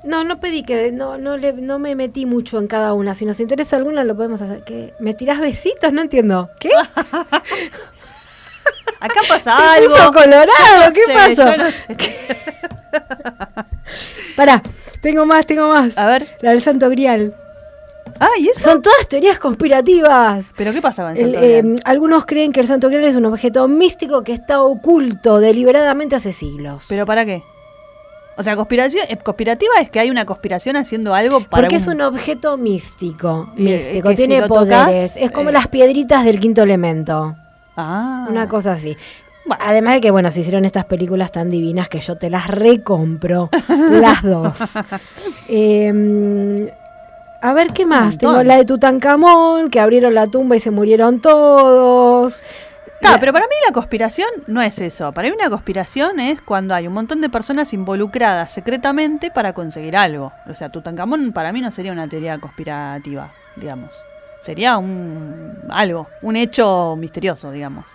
No, 0.05 0.25
no 0.25 0.41
pedí 0.41 0.65
que 0.65 0.91
no, 0.91 1.17
no, 1.17 1.37
le, 1.37 1.53
no 1.53 1.79
me 1.79 1.95
metí 1.95 2.27
mucho 2.27 2.59
en 2.59 2.67
cada 2.67 2.93
una. 2.93 3.15
Si 3.15 3.25
nos 3.25 3.39
interesa 3.39 3.77
alguna, 3.77 4.03
lo 4.03 4.17
podemos 4.17 4.43
hacer. 4.43 4.65
¿Qué? 4.65 4.93
¿Me 4.99 5.15
tirás 5.15 5.39
besitos? 5.39 5.93
No 5.93 6.03
entiendo. 6.03 6.51
¿Qué? 6.59 6.71
Acá 9.03 9.21
pasa 9.29 9.57
Se 9.57 9.63
algo. 9.85 9.97
puso 9.97 10.13
colorado, 10.13 10.93
¿qué 10.95 11.01
sé, 11.07 11.15
pasó? 11.15 11.51
yo 11.51 11.57
no 11.57 11.71
sé. 11.71 11.97
Pará, 14.37 14.63
tengo 15.01 15.27
más, 15.27 15.47
tengo 15.47 15.69
más. 15.69 15.97
A 15.99 16.07
ver. 16.07 16.29
La 16.41 16.51
del 16.51 16.63
Santo 16.63 16.89
Grial. 16.89 17.35
Ah, 18.21 18.29
¿y 18.39 18.49
eso? 18.49 18.61
Son 18.61 18.83
todas 18.83 19.09
teorías 19.09 19.39
conspirativas. 19.39 20.47
¿Pero 20.57 20.73
qué 20.73 20.81
pasa 20.81 21.03
con 21.03 21.17
el 21.17 21.19
El, 21.19 21.33
Santo 21.33 21.47
eh, 21.47 21.63
Grial? 21.63 21.81
algunos 21.85 22.25
creen 22.27 22.53
que 22.53 22.61
el 22.61 22.67
Santo 22.67 22.89
Grial 22.89 23.05
es 23.05 23.17
un 23.17 23.27
objeto 23.27 23.67
místico 23.69 24.23
que 24.23 24.33
está 24.33 24.63
oculto 24.63 25.41
deliberadamente 25.41 26.17
hace 26.17 26.33
siglos. 26.33 26.85
¿Pero 26.89 27.05
para 27.05 27.25
qué? 27.25 27.43
O 28.37 28.43
sea, 28.43 28.57
conspiración, 28.57 29.05
eh, 29.09 29.17
conspirativa 29.19 29.75
es 29.81 29.91
que 29.91 30.01
hay 30.01 30.11
una 30.11 30.25
conspiración 30.25 30.77
haciendo 30.77 31.15
algo 31.15 31.41
para 31.41 31.65
Porque 31.65 31.77
es 31.77 31.87
un 31.87 32.01
objeto 32.01 32.57
místico. 32.57 33.51
Eh, 33.57 33.61
Místico, 33.61 34.11
si 34.11 34.17
tiene 34.17 34.41
tocas, 34.43 34.87
poderes. 34.87 35.13
es 35.17 35.31
como 35.31 35.51
eh, 35.51 35.53
las 35.53 35.69
piedritas 35.69 36.25
del 36.25 36.41
quinto 36.41 36.63
elemento. 36.63 37.37
Ah. 37.77 38.27
Una 38.29 38.49
cosa 38.49 38.73
así. 38.73 38.97
Bueno. 39.45 39.63
Además 39.67 39.95
de 39.95 40.01
que, 40.01 40.11
bueno, 40.13 40.31
se 40.31 40.41
hicieron 40.41 40.65
estas 40.65 40.85
películas 40.85 41.33
tan 41.33 41.51
divinas 41.51 41.89
que 41.89 41.99
yo 42.01 42.17
te 42.17 42.31
las 42.31 42.47
recompro. 42.49 43.51
las 43.91 44.23
dos. 44.23 44.55
Eh, 45.49 46.73
a 47.41 47.53
ver, 47.53 47.73
¿qué 47.73 47.87
más? 47.87 48.19
Tengo 48.19 48.43
la 48.45 48.57
de 48.57 48.65
Tutankamón, 48.65 49.69
que 49.69 49.81
abrieron 49.81 50.15
la 50.15 50.29
tumba 50.29 50.57
y 50.57 50.61
se 50.61 50.71
murieron 50.71 51.21
todos. 51.21 52.41
La- 53.01 53.19
pero 53.19 53.33
para 53.33 53.47
mí 53.47 53.55
la 53.67 53.73
conspiración 53.73 54.29
no 54.47 54.63
es 54.63 54.79
eso. 54.79 55.11
Para 55.11 55.29
mí 55.29 55.35
una 55.37 55.51
conspiración 55.51 56.21
es 56.21 56.41
cuando 56.41 56.73
hay 56.73 56.87
un 56.87 56.93
montón 56.93 57.21
de 57.21 57.29
personas 57.29 57.73
involucradas 57.73 58.53
secretamente 58.53 59.33
para 59.33 59.55
conseguir 59.55 59.97
algo. 59.97 60.33
O 60.49 60.55
sea, 60.55 60.69
Tutankamón 60.69 61.33
para 61.33 61.53
mí 61.53 61.61
no 61.61 61.73
sería 61.73 61.91
una 61.91 62.07
teoría 62.07 62.39
conspirativa, 62.39 63.33
digamos. 63.57 63.97
Sería 64.43 64.77
un 64.77 65.57
algo, 65.71 66.09
un 66.23 66.37
hecho 66.37 66.97
misterioso, 66.99 67.51
digamos. 67.51 67.87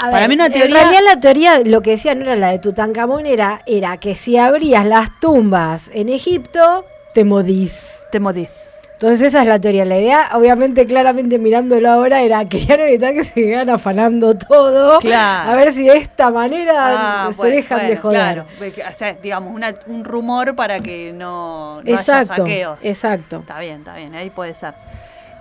A 0.00 0.10
Para 0.10 0.26
mí 0.28 0.34
una 0.34 0.48
teoría- 0.48 0.64
En 0.64 0.70
realidad 0.72 1.00
la 1.14 1.20
teoría, 1.20 1.58
lo 1.64 1.82
que 1.82 1.90
decía 1.92 2.14
no 2.14 2.22
era 2.22 2.36
la 2.36 2.48
de 2.48 2.58
Tutankamón, 2.58 3.26
era, 3.26 3.60
era 3.66 3.98
que 3.98 4.14
si 4.14 4.38
abrías 4.38 4.86
las 4.86 5.20
tumbas 5.20 5.90
en 5.92 6.08
Egipto, 6.08 6.86
te 7.12 7.24
modís. 7.24 7.98
Te 8.10 8.18
modís. 8.18 8.48
Entonces 8.94 9.28
esa 9.28 9.42
es 9.42 9.48
la 9.48 9.58
teoría. 9.58 9.84
La 9.86 9.98
idea, 9.98 10.30
obviamente, 10.34 10.86
claramente 10.86 11.38
mirándolo 11.38 11.90
ahora, 11.90 12.20
era 12.22 12.44
querían 12.46 12.80
evitar 12.80 13.14
que 13.14 13.24
se 13.24 13.32
sigan 13.34 13.68
afanando 13.70 14.34
todo. 14.36 14.98
Claro. 15.00 15.50
A 15.50 15.54
ver 15.54 15.72
si 15.72 15.84
de 15.84 15.96
esta 15.96 16.30
manera 16.30 17.26
Ah, 17.26 17.28
se 17.30 17.36
bueno, 17.36 17.54
dejan 17.56 17.86
de 17.86 17.96
joder. 17.96 18.44
Claro, 18.58 18.90
o 18.90 18.94
sea, 18.94 19.14
digamos, 19.14 19.54
una- 19.54 19.74
un 19.86 20.04
rumor 20.04 20.54
para 20.54 20.80
que 20.80 21.12
no, 21.14 21.76
no 21.76 21.80
haya 21.80 21.94
Exacto, 21.94 22.36
saqueos. 22.42 22.78
exacto. 22.82 23.38
Está 23.40 23.58
bien, 23.58 23.78
está 23.78 23.96
bien, 23.96 24.14
ahí 24.14 24.28
puede 24.30 24.54
ser. 24.54 24.74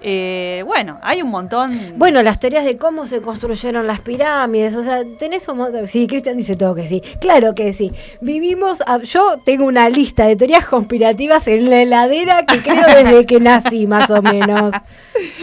Eh, 0.01 0.63
bueno, 0.65 0.97
hay 1.01 1.21
un 1.21 1.29
montón. 1.29 1.71
Bueno, 1.97 2.21
las 2.23 2.39
teorías 2.39 2.63
de 2.65 2.77
cómo 2.77 3.05
se 3.05 3.21
construyeron 3.21 3.85
las 3.87 3.99
pirámides, 4.01 4.75
o 4.75 4.83
sea, 4.83 5.03
tenés 5.17 5.47
un 5.47 5.57
montón. 5.57 5.87
Sí, 5.87 6.07
Cristian 6.07 6.37
dice 6.37 6.55
todo 6.55 6.73
que 6.75 6.87
sí. 6.87 7.01
Claro 7.19 7.53
que 7.55 7.73
sí. 7.73 7.91
Vivimos. 8.21 8.81
a- 8.85 8.99
Yo 9.03 9.35
tengo 9.45 9.65
una 9.65 9.89
lista 9.89 10.25
de 10.25 10.35
teorías 10.35 10.65
conspirativas 10.65 11.47
en 11.47 11.69
la 11.69 11.81
heladera 11.81 12.45
que 12.45 12.61
creo 12.61 12.85
desde 12.95 13.25
que 13.25 13.39
nací, 13.39 13.87
más 13.87 14.09
o 14.09 14.21
menos. 14.21 14.73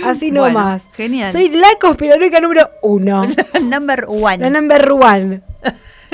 Así 0.04 0.30
Bueno, 0.30 0.46
nomás. 0.48 0.82
genial. 0.94 1.32
Soy 1.32 1.48
la 1.50 1.68
conspiranoica 1.80 2.40
número 2.40 2.70
uno. 2.82 3.26
Number 3.62 4.06
one. 4.08 4.38
La 4.38 4.50
number 4.50 4.92
one. 4.92 5.42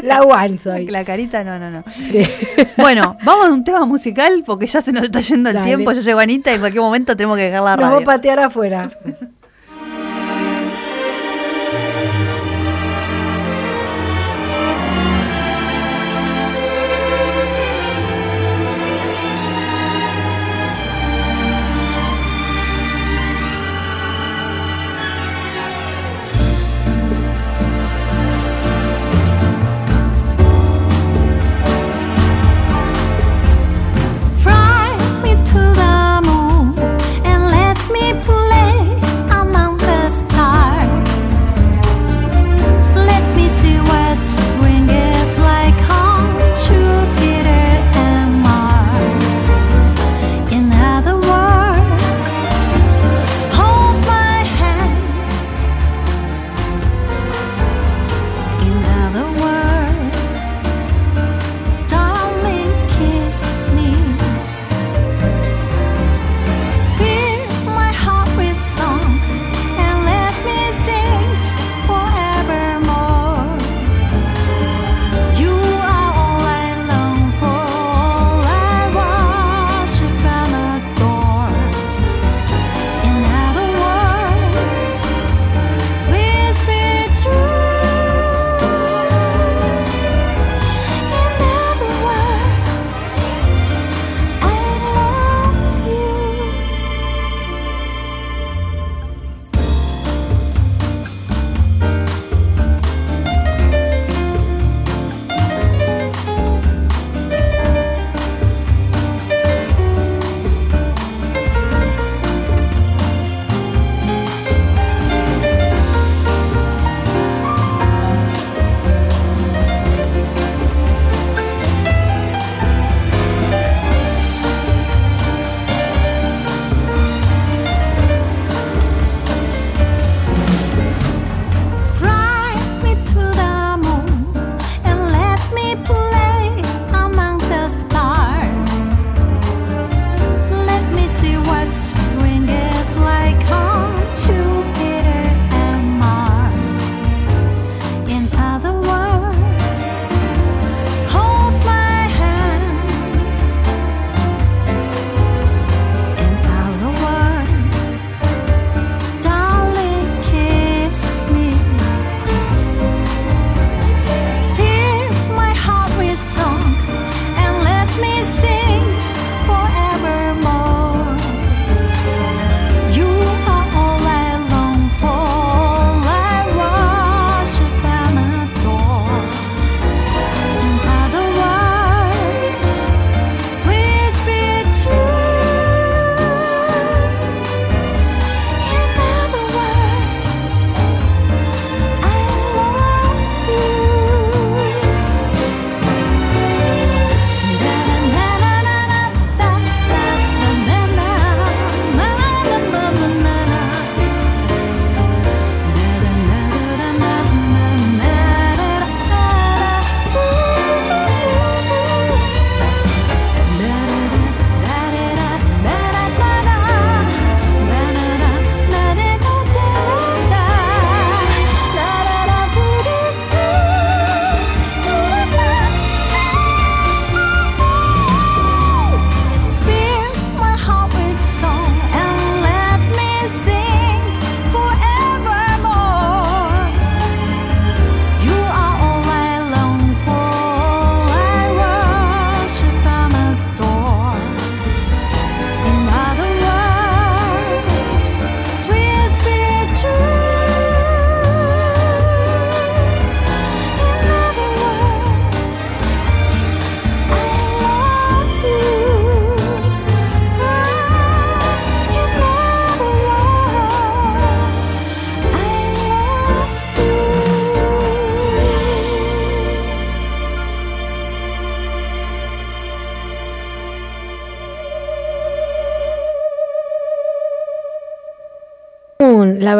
La 0.02 0.20
one 0.22 0.58
soy. 0.58 0.86
La 0.86 1.04
carita, 1.04 1.44
no, 1.44 1.58
no, 1.58 1.70
no. 1.70 1.84
Sí. 1.90 2.22
Bueno, 2.76 3.16
vamos 3.24 3.46
a 3.46 3.52
un 3.52 3.64
tema 3.64 3.84
musical 3.84 4.42
porque 4.46 4.66
ya 4.66 4.80
se 4.82 4.92
nos 4.92 5.04
está 5.04 5.20
yendo 5.20 5.50
el 5.50 5.54
Dale. 5.54 5.66
tiempo. 5.66 5.92
Ya 5.92 6.00
llegó 6.00 6.20
Anita 6.20 6.50
y 6.50 6.54
en 6.54 6.60
cualquier 6.60 6.82
momento 6.82 7.16
tenemos 7.16 7.36
que 7.36 7.44
dejar 7.44 7.62
la 7.62 7.76
Nos 7.76 7.84
va 7.84 7.88
a 7.88 7.92
radio. 7.92 8.06
patear 8.06 8.38
afuera. 8.40 8.88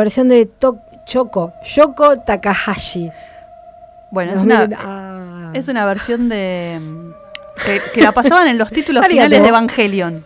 versión 0.03 0.29
de 0.29 0.47
To- 0.47 0.81
Choco, 1.05 1.53
Yoko 1.75 2.19
Takahashi. 2.21 3.11
Bueno, 4.11 4.33
es 4.35 4.43
una, 4.43 4.61
2000 4.67 4.79
ah. 4.81 5.51
es 5.55 5.69
una 5.69 5.85
versión 5.87 6.29
de. 6.29 6.81
Que, 7.65 7.81
que 7.95 8.03
la 8.03 8.13
pasaban 8.13 8.49
en 8.49 8.59
los 8.59 8.71
títulos 8.71 9.07
finales 9.09 9.43
de 9.43 9.49
Evangelion. 9.49 10.25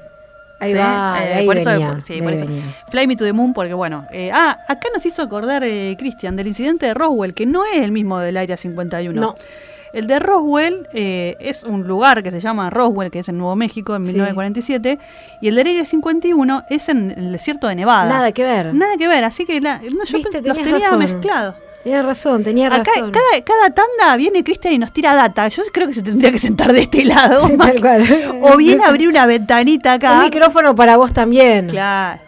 Ahí 0.59 0.73
Sí, 0.73 0.79
va, 0.79 1.19
eh, 1.23 1.35
ahí 1.35 1.47
por 1.47 1.59
eso- 1.59 1.71
venía, 1.71 1.99
sí, 2.07 2.21
por 2.23 2.33
eso. 2.33 2.47
Fly 2.89 3.07
Me 3.07 3.15
to 3.17 3.25
the 3.25 3.33
Moon, 3.33 3.53
porque 3.53 3.75
bueno. 3.75 4.07
eh, 4.11 4.31
ah, 4.33 4.57
acá 4.69 4.89
nos 4.93 5.05
hizo 5.05 5.21
acordar 5.23 5.63
eh, 5.65 5.95
Cristian 5.99 6.35
del 6.35 6.47
incidente 6.49 6.87
de 6.87 6.95
Roswell, 6.95 7.35
que 7.35 7.45
no 7.47 7.65
es 7.67 7.83
el 7.83 7.93
mismo 7.93 8.19
del 8.19 8.37
Área 8.39 8.57
51. 8.57 9.21
No. 9.21 9.37
El 9.93 10.07
de 10.07 10.19
Roswell 10.19 10.87
eh, 10.93 11.37
es 11.41 11.65
un 11.65 11.87
lugar 11.87 12.23
que 12.23 12.31
se 12.31 12.41
llama 12.41 12.71
Roswell, 12.71 13.11
que 13.11 13.21
es 13.21 13.29
en 13.29 13.39
Nuevo 13.39 13.57
México, 13.57 13.95
en 13.97 14.05
Sí. 14.07 14.13
1947. 14.13 14.99
Y 15.41 15.49
el 15.49 15.55
del 15.55 15.67
Área 15.69 15.85
51 15.85 16.65
es 16.69 16.89
en 16.89 17.13
el 17.17 17.33
desierto 17.33 17.67
de 17.69 17.77
Nevada. 17.77 18.09
Nada 18.09 18.33
que 18.33 18.43
ver. 18.43 18.75
Nada 18.75 18.97
que 18.97 19.09
ver, 19.09 19.25
así 19.25 19.45
que 19.47 19.61
la- 19.61 19.79
no, 19.79 20.05
yo 20.05 20.19
Viste, 20.19 20.43
pe- 20.43 20.49
los 20.49 20.57
tenía 20.57 20.79
razón. 20.81 20.99
mezclados. 20.99 21.55
Tenía 21.85 22.03
razón, 22.03 22.43
tenía 22.43 22.67
Acá, 22.67 22.79
razón. 22.97 23.13
cada, 23.13 23.45
cada 23.45 23.71
tanda 23.71 24.17
viene 24.17 24.43
Cristian 24.43 24.75
y 24.75 24.79
nos 24.79 24.93
tira 24.93 25.15
data. 25.15 25.47
Yo 25.47 25.63
creo 25.73 25.87
que 25.87 25.95
se 25.95 26.03
tendría 26.03 26.33
que 26.33 26.39
sentar 26.41 26.73
de 26.73 26.81
este 26.81 27.05
lado. 27.05 27.47
Sí, 27.47 27.57
tal 27.59 27.81
cual. 27.81 28.03
O 28.43 28.57
bien 28.57 28.81
abrir 28.85 29.09
una 29.09 29.25
ventanita 29.27 29.93
acá. 29.93 30.15
Un 30.19 30.25
micrófono 30.25 30.75
para 30.75 30.97
vos 30.97 31.13
también. 31.13 31.69
Claro. 31.69 32.21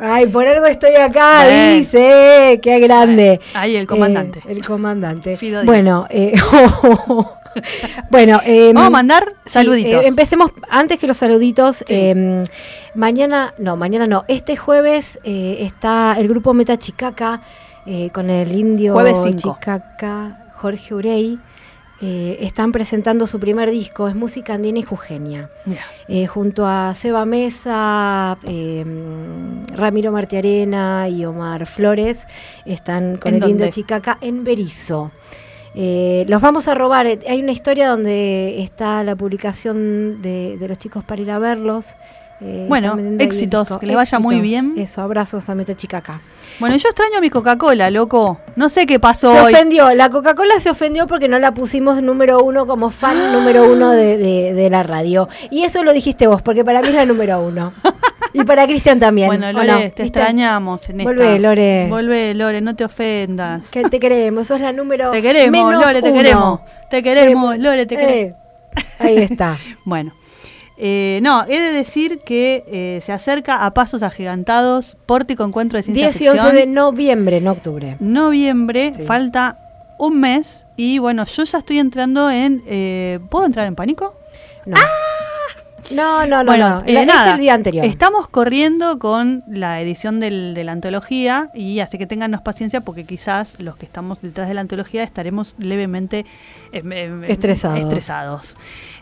Ay, 0.00 0.26
por 0.26 0.46
algo 0.46 0.66
estoy 0.66 0.94
acá, 0.96 1.46
dice. 1.46 2.58
Qué 2.62 2.78
grande. 2.80 3.40
Ahí 3.54 3.76
el 3.76 3.86
comandante. 3.86 4.38
Eh, 4.40 4.52
el 4.52 4.64
comandante. 4.66 5.36
Fido 5.36 5.64
bueno, 5.64 6.06
eh, 6.10 6.32
bueno, 8.10 8.40
eh, 8.44 8.72
Vamos 8.72 8.86
a 8.86 8.90
mandar 8.90 9.34
sí, 9.44 9.52
saluditos. 9.52 10.04
eh, 10.04 10.06
empecemos 10.06 10.50
antes 10.68 10.98
que 10.98 11.06
los 11.06 11.16
saluditos. 11.16 11.84
eh, 11.88 12.44
mañana, 12.94 13.54
no, 13.58 13.76
mañana 13.76 14.06
no. 14.06 14.24
Este 14.28 14.56
jueves 14.56 15.18
eh, 15.24 15.58
está 15.60 16.16
el 16.18 16.28
grupo 16.28 16.54
Meta 16.54 16.78
Chicaca 16.78 17.42
eh, 17.86 18.10
con 18.12 18.30
el 18.30 18.52
indio. 18.52 18.94
Chicaca, 19.36 20.46
Jorge 20.56 20.94
Urey. 20.94 21.38
Eh, 22.02 22.38
están 22.40 22.72
presentando 22.72 23.26
su 23.26 23.38
primer 23.38 23.70
disco, 23.70 24.08
es 24.08 24.14
música 24.14 24.54
andina 24.54 24.78
y 24.78 24.82
jujeña. 24.82 25.50
Eh, 26.08 26.26
junto 26.26 26.66
a 26.66 26.94
Seba 26.94 27.26
Mesa, 27.26 28.38
eh, 28.48 28.84
Ramiro 29.74 30.10
Martiarena 30.10 31.08
y 31.08 31.24
Omar 31.26 31.66
Flores, 31.66 32.26
están 32.64 33.18
con 33.18 33.34
¿En 33.34 33.34
el 33.34 33.40
dónde? 33.40 33.70
Chicaca 33.70 34.16
en 34.20 34.44
Berizo. 34.44 35.10
Los 35.74 36.40
vamos 36.40 36.68
a 36.68 36.74
robar. 36.74 37.06
Hay 37.06 37.42
una 37.42 37.52
historia 37.52 37.88
donde 37.88 38.62
está 38.62 39.04
la 39.04 39.14
publicación 39.14 40.22
de, 40.22 40.56
de 40.58 40.68
los 40.68 40.78
chicos 40.78 41.04
para 41.04 41.20
ir 41.20 41.30
a 41.30 41.38
verlos. 41.38 41.94
Eh, 42.42 42.64
Bueno, 42.68 42.96
éxitos, 43.18 43.76
que 43.78 43.86
les 43.86 43.96
vaya 43.96 44.18
muy 44.18 44.40
bien. 44.40 44.74
Eso, 44.76 45.02
abrazos 45.02 45.48
a 45.48 45.54
Meta 45.54 45.74
Chicaca. 45.76 46.20
Bueno, 46.58 46.76
yo 46.76 46.88
extraño 46.88 47.20
mi 47.20 47.28
Coca-Cola, 47.30 47.90
loco. 47.90 48.38
No 48.56 48.68
sé 48.68 48.86
qué 48.86 48.98
pasó 48.98 49.32
Se 49.32 49.40
hoy. 49.40 49.52
ofendió, 49.54 49.94
la 49.94 50.08
Coca-Cola 50.10 50.58
se 50.60 50.70
ofendió 50.70 51.06
porque 51.06 51.28
no 51.28 51.38
la 51.38 51.52
pusimos 51.52 52.02
número 52.02 52.42
uno 52.42 52.66
como 52.66 52.90
fan 52.90 53.16
número 53.32 53.70
uno 53.70 53.90
de, 53.92 54.16
de- 54.16 54.54
de 54.54 54.70
la 54.70 54.82
radio. 54.82 55.28
Y 55.50 55.64
eso 55.64 55.82
lo 55.84 55.92
dijiste 55.92 56.26
vos, 56.26 56.40
porque 56.42 56.64
para 56.64 56.80
mí 56.82 56.88
es 56.88 56.94
la 56.94 57.04
número 57.06 57.40
uno. 57.40 57.72
Y 58.32 58.44
para 58.44 58.64
Cristian 58.66 59.00
también. 59.00 59.26
Bueno, 59.26 59.48
¿o 59.48 59.52
Lore, 59.52 59.66
no? 59.66 59.78
te 59.78 59.84
¿Viste? 59.86 60.02
extrañamos 60.04 60.88
en 60.88 61.00
esta. 61.00 61.10
Volvé, 61.12 61.38
Lore. 61.40 61.86
Volvé, 61.90 62.32
Lore, 62.34 62.60
no 62.60 62.76
te 62.76 62.84
ofendas. 62.84 63.66
Que 63.70 63.82
te 63.82 63.98
queremos, 63.98 64.46
sos 64.46 64.60
la 64.60 64.72
número 64.72 65.10
Te 65.10 65.20
queremos, 65.20 65.50
menos 65.50 65.84
Lore, 65.84 66.00
te 66.00 66.10
uno. 66.10 66.16
queremos. 66.22 66.60
Te 66.90 67.02
queremos, 67.02 67.58
Lore, 67.58 67.86
te 67.86 67.96
queremos. 67.96 68.36
Eh, 68.70 68.82
ahí 69.00 69.16
está. 69.18 69.56
Bueno, 69.84 70.12
eh, 70.82 71.20
no, 71.22 71.44
he 71.46 71.60
de 71.60 71.72
decir 71.72 72.18
que 72.24 72.64
eh, 72.66 73.00
se 73.02 73.12
acerca 73.12 73.66
a 73.66 73.74
pasos 73.74 74.02
agigantados 74.02 74.96
Pórtico 75.06 75.44
Encuentro 75.44 75.76
de 75.76 75.82
Ciencia 75.82 76.06
10 76.10 76.20
y 76.22 76.28
11 76.28 76.40
Ficción. 76.40 76.56
de 76.56 76.66
noviembre, 76.66 77.40
no 77.40 77.52
octubre. 77.52 77.96
Noviembre, 78.00 78.92
Sí. 78.94 79.02
falta 79.02 79.58
un 79.98 80.18
mes 80.20 80.66
y 80.76 80.98
bueno, 80.98 81.26
yo 81.26 81.44
ya 81.44 81.58
estoy 81.58 81.78
entrando 81.78 82.30
en... 82.30 82.62
eh, 82.66 83.18
¿Puedo 83.28 83.44
entrar 83.44 83.66
en 83.66 83.74
pánico? 83.74 84.16
No. 84.66 84.76
No, 85.92 86.24
no, 86.24 86.44
no, 86.44 86.52
bueno, 86.52 86.68
no. 86.80 86.82
eh, 86.86 87.04
nada, 87.04 87.30
es 87.30 87.34
el 87.34 87.40
día 87.40 87.54
anterior. 87.54 87.84
Estamos 87.84 88.28
corriendo 88.28 89.00
con 89.00 89.42
la 89.48 89.80
edición 89.80 90.20
del- 90.20 90.54
de 90.54 90.62
la 90.62 90.70
antología 90.72 91.50
y 91.52 91.80
así 91.80 91.98
que 91.98 92.06
ténganos 92.06 92.42
paciencia 92.42 92.80
porque 92.80 93.04
quizás 93.04 93.58
los 93.58 93.76
que 93.76 93.86
estamos 93.86 94.18
detrás 94.22 94.46
de 94.46 94.54
la 94.54 94.60
antología 94.60 95.02
estaremos 95.02 95.56
levemente 95.58 96.26
em, 96.70 96.92
em, 96.92 97.24
em, 97.24 97.30
Estresados. 97.30 97.80
estresados. 97.80 98.56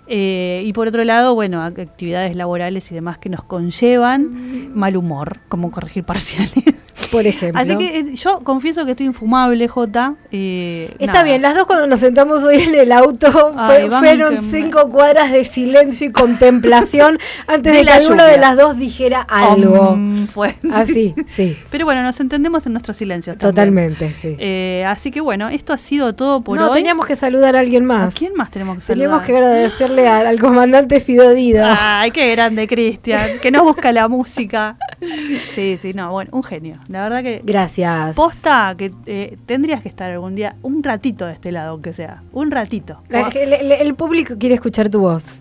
Eh, 0.09 0.63
y 0.65 0.73
por 0.73 0.89
otro 0.89 1.05
lado, 1.05 1.35
bueno, 1.35 1.59
ac- 1.61 1.83
actividades 1.83 2.35
laborales 2.35 2.91
y 2.91 2.95
demás 2.95 3.19
que 3.19 3.29
nos 3.29 3.45
conllevan 3.45 4.75
mal 4.75 4.97
humor, 4.97 5.41
como 5.49 5.71
corregir 5.71 6.05
parciales. 6.05 6.53
Por 7.11 7.27
ejemplo. 7.27 7.61
Así 7.61 7.77
que 7.77 7.99
eh, 8.01 8.15
yo 8.15 8.41
confieso 8.45 8.85
que 8.85 8.93
estoy 8.93 9.07
infumable, 9.07 9.67
Jota. 9.69 10.15
eh, 10.33 10.91
Está 10.99 11.07
nada. 11.13 11.23
bien, 11.25 11.43
las 11.43 11.55
dos 11.55 11.67
cuando 11.67 11.87
nos 11.87 12.01
sentamos 12.01 12.43
hoy 12.45 12.57
en 12.63 12.75
el 12.75 12.93
auto 12.93 13.53
Ay, 13.57 13.83
fue- 13.83 13.89
bánquenme. 13.89 14.25
fueron 14.27 14.43
cinco 14.43 14.89
cuadras 14.91 15.33
de 15.33 15.45
silencio 15.45 16.09
y 16.09 16.13
contemplación 16.13 17.19
antes 17.47 17.73
De 17.73 17.79
de, 17.81 17.85
que 17.85 17.91
alguna 17.93 18.25
de 18.27 18.39
las 18.39 18.57
dos 18.57 18.77
dijera 18.79 19.21
algo. 19.23 19.99
Fue. 20.33 20.55
Así, 20.73 21.15
sí, 21.27 21.57
Pero 21.71 21.85
bueno, 21.85 22.03
nos 22.03 22.21
entendemos 22.21 22.67
en 22.67 22.73
nuestros 22.73 22.97
silencios 22.97 23.37
también. 23.39 23.55
totalmente, 23.55 24.15
sí. 24.21 24.37
Eh, 24.39 24.85
así 24.87 25.11
que 25.11 25.21
bueno, 25.21 25.49
esto 25.49 25.73
ha 25.73 25.79
sido 25.79 26.15
todo 26.15 26.43
por 26.43 26.59
no, 26.59 26.71
hoy. 26.71 26.77
teníamos 26.79 27.07
que 27.07 27.17
saludar 27.17 27.57
a 27.57 27.61
alguien 27.61 27.85
¿A 27.85 27.87
más. 28.07 28.15
quién 28.15 28.35
más 28.35 28.51
tenemos 28.51 28.77
que 28.77 28.83
saludar? 28.83 28.99
Teníamos 29.07 29.27
que 29.27 29.37
agradecerle 29.37 30.09
al, 30.09 30.27
al 30.27 30.41
comandante 30.41 31.01
Fidodido. 31.01 31.65
Ay, 31.67 32.11
qué 32.11 32.31
grande, 32.33 32.67
Cristian, 32.69 33.39
que 33.41 33.51
nos 33.51 33.63
busca 33.63 33.93
la 33.93 34.09
música. 34.09 34.77
Sí, 35.55 35.79
sí, 35.81 35.95
no, 35.95 36.11
bueno, 36.11 36.31
un 36.33 36.43
genio. 36.43 36.77
La 36.89 36.98
verdad 37.03 37.23
que 37.23 37.43
Gracias. 37.45 38.15
posta 38.17 38.75
que 38.77 38.93
eh, 39.07 39.37
tendrías 39.47 39.83
que 39.83 39.89
estar 39.89 40.11
algún 40.11 40.35
día 40.35 40.55
un 40.63 40.83
ratito 40.83 41.27
de 41.27 41.33
este 41.35 41.53
lado, 41.53 41.71
aunque 41.73 41.93
sea, 41.93 42.23
un 42.33 42.51
ratito. 42.51 43.03
La- 43.09 43.29
el, 43.29 43.53
el- 43.53 43.73
el 43.73 43.95
público 43.95 44.35
quiere 44.39 44.55
escuchar 44.55 44.89
tu 44.91 45.01
voz. 45.01 45.41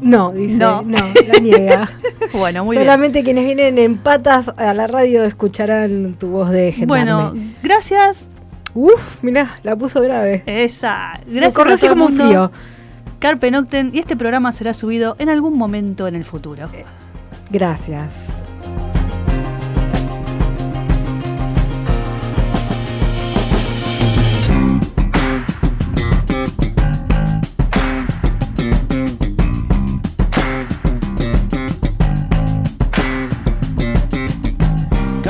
No, 0.00 0.32
dice. 0.32 0.56
No. 0.56 0.82
No, 0.82 0.96
la 1.32 1.38
niega. 1.40 1.88
Bueno, 2.32 2.64
muy 2.64 2.76
Solamente 2.76 3.22
quienes 3.22 3.44
vienen 3.44 3.78
en 3.78 3.96
patas 3.96 4.50
a 4.56 4.74
la 4.74 4.88
radio 4.88 5.22
escucharán 5.22 6.14
tu 6.18 6.28
voz 6.28 6.50
de 6.50 6.62
bien. 6.62 6.72
gendarme. 6.72 7.12
Bueno, 7.30 7.52
gracias. 7.62 8.28
Uf, 8.74 9.22
mirá, 9.22 9.52
la 9.62 9.76
puso 9.76 10.00
grave. 10.00 10.42
Esa. 10.46 11.20
Me 11.28 11.34
Gracias. 11.40 11.82
el 11.84 11.88
como 11.90 12.06
un 12.06 12.16
frío. 12.16 12.50
Carpe 13.20 13.52
Nocten 13.52 13.92
y 13.94 14.00
este 14.00 14.16
programa 14.16 14.52
será 14.52 14.74
subido 14.74 15.14
en 15.20 15.28
algún 15.28 15.56
momento 15.56 16.08
en 16.08 16.16
el 16.16 16.24
futuro. 16.24 16.68
Gracias. 17.50 18.42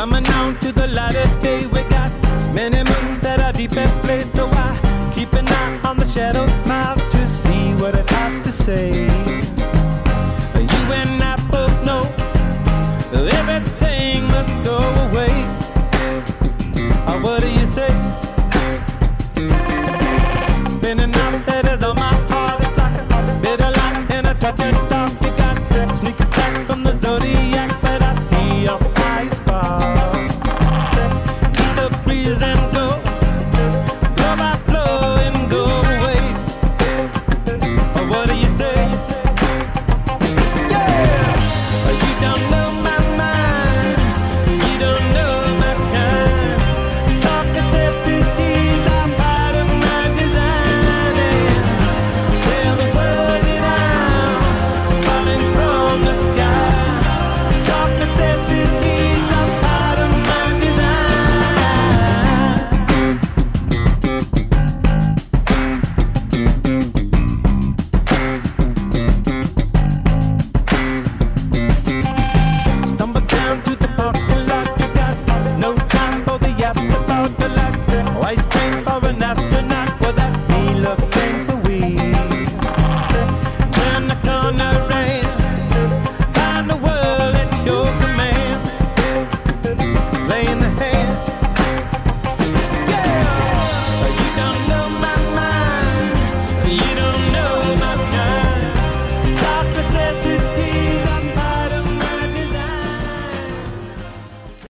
I'm 0.04 0.12
a 0.12 0.33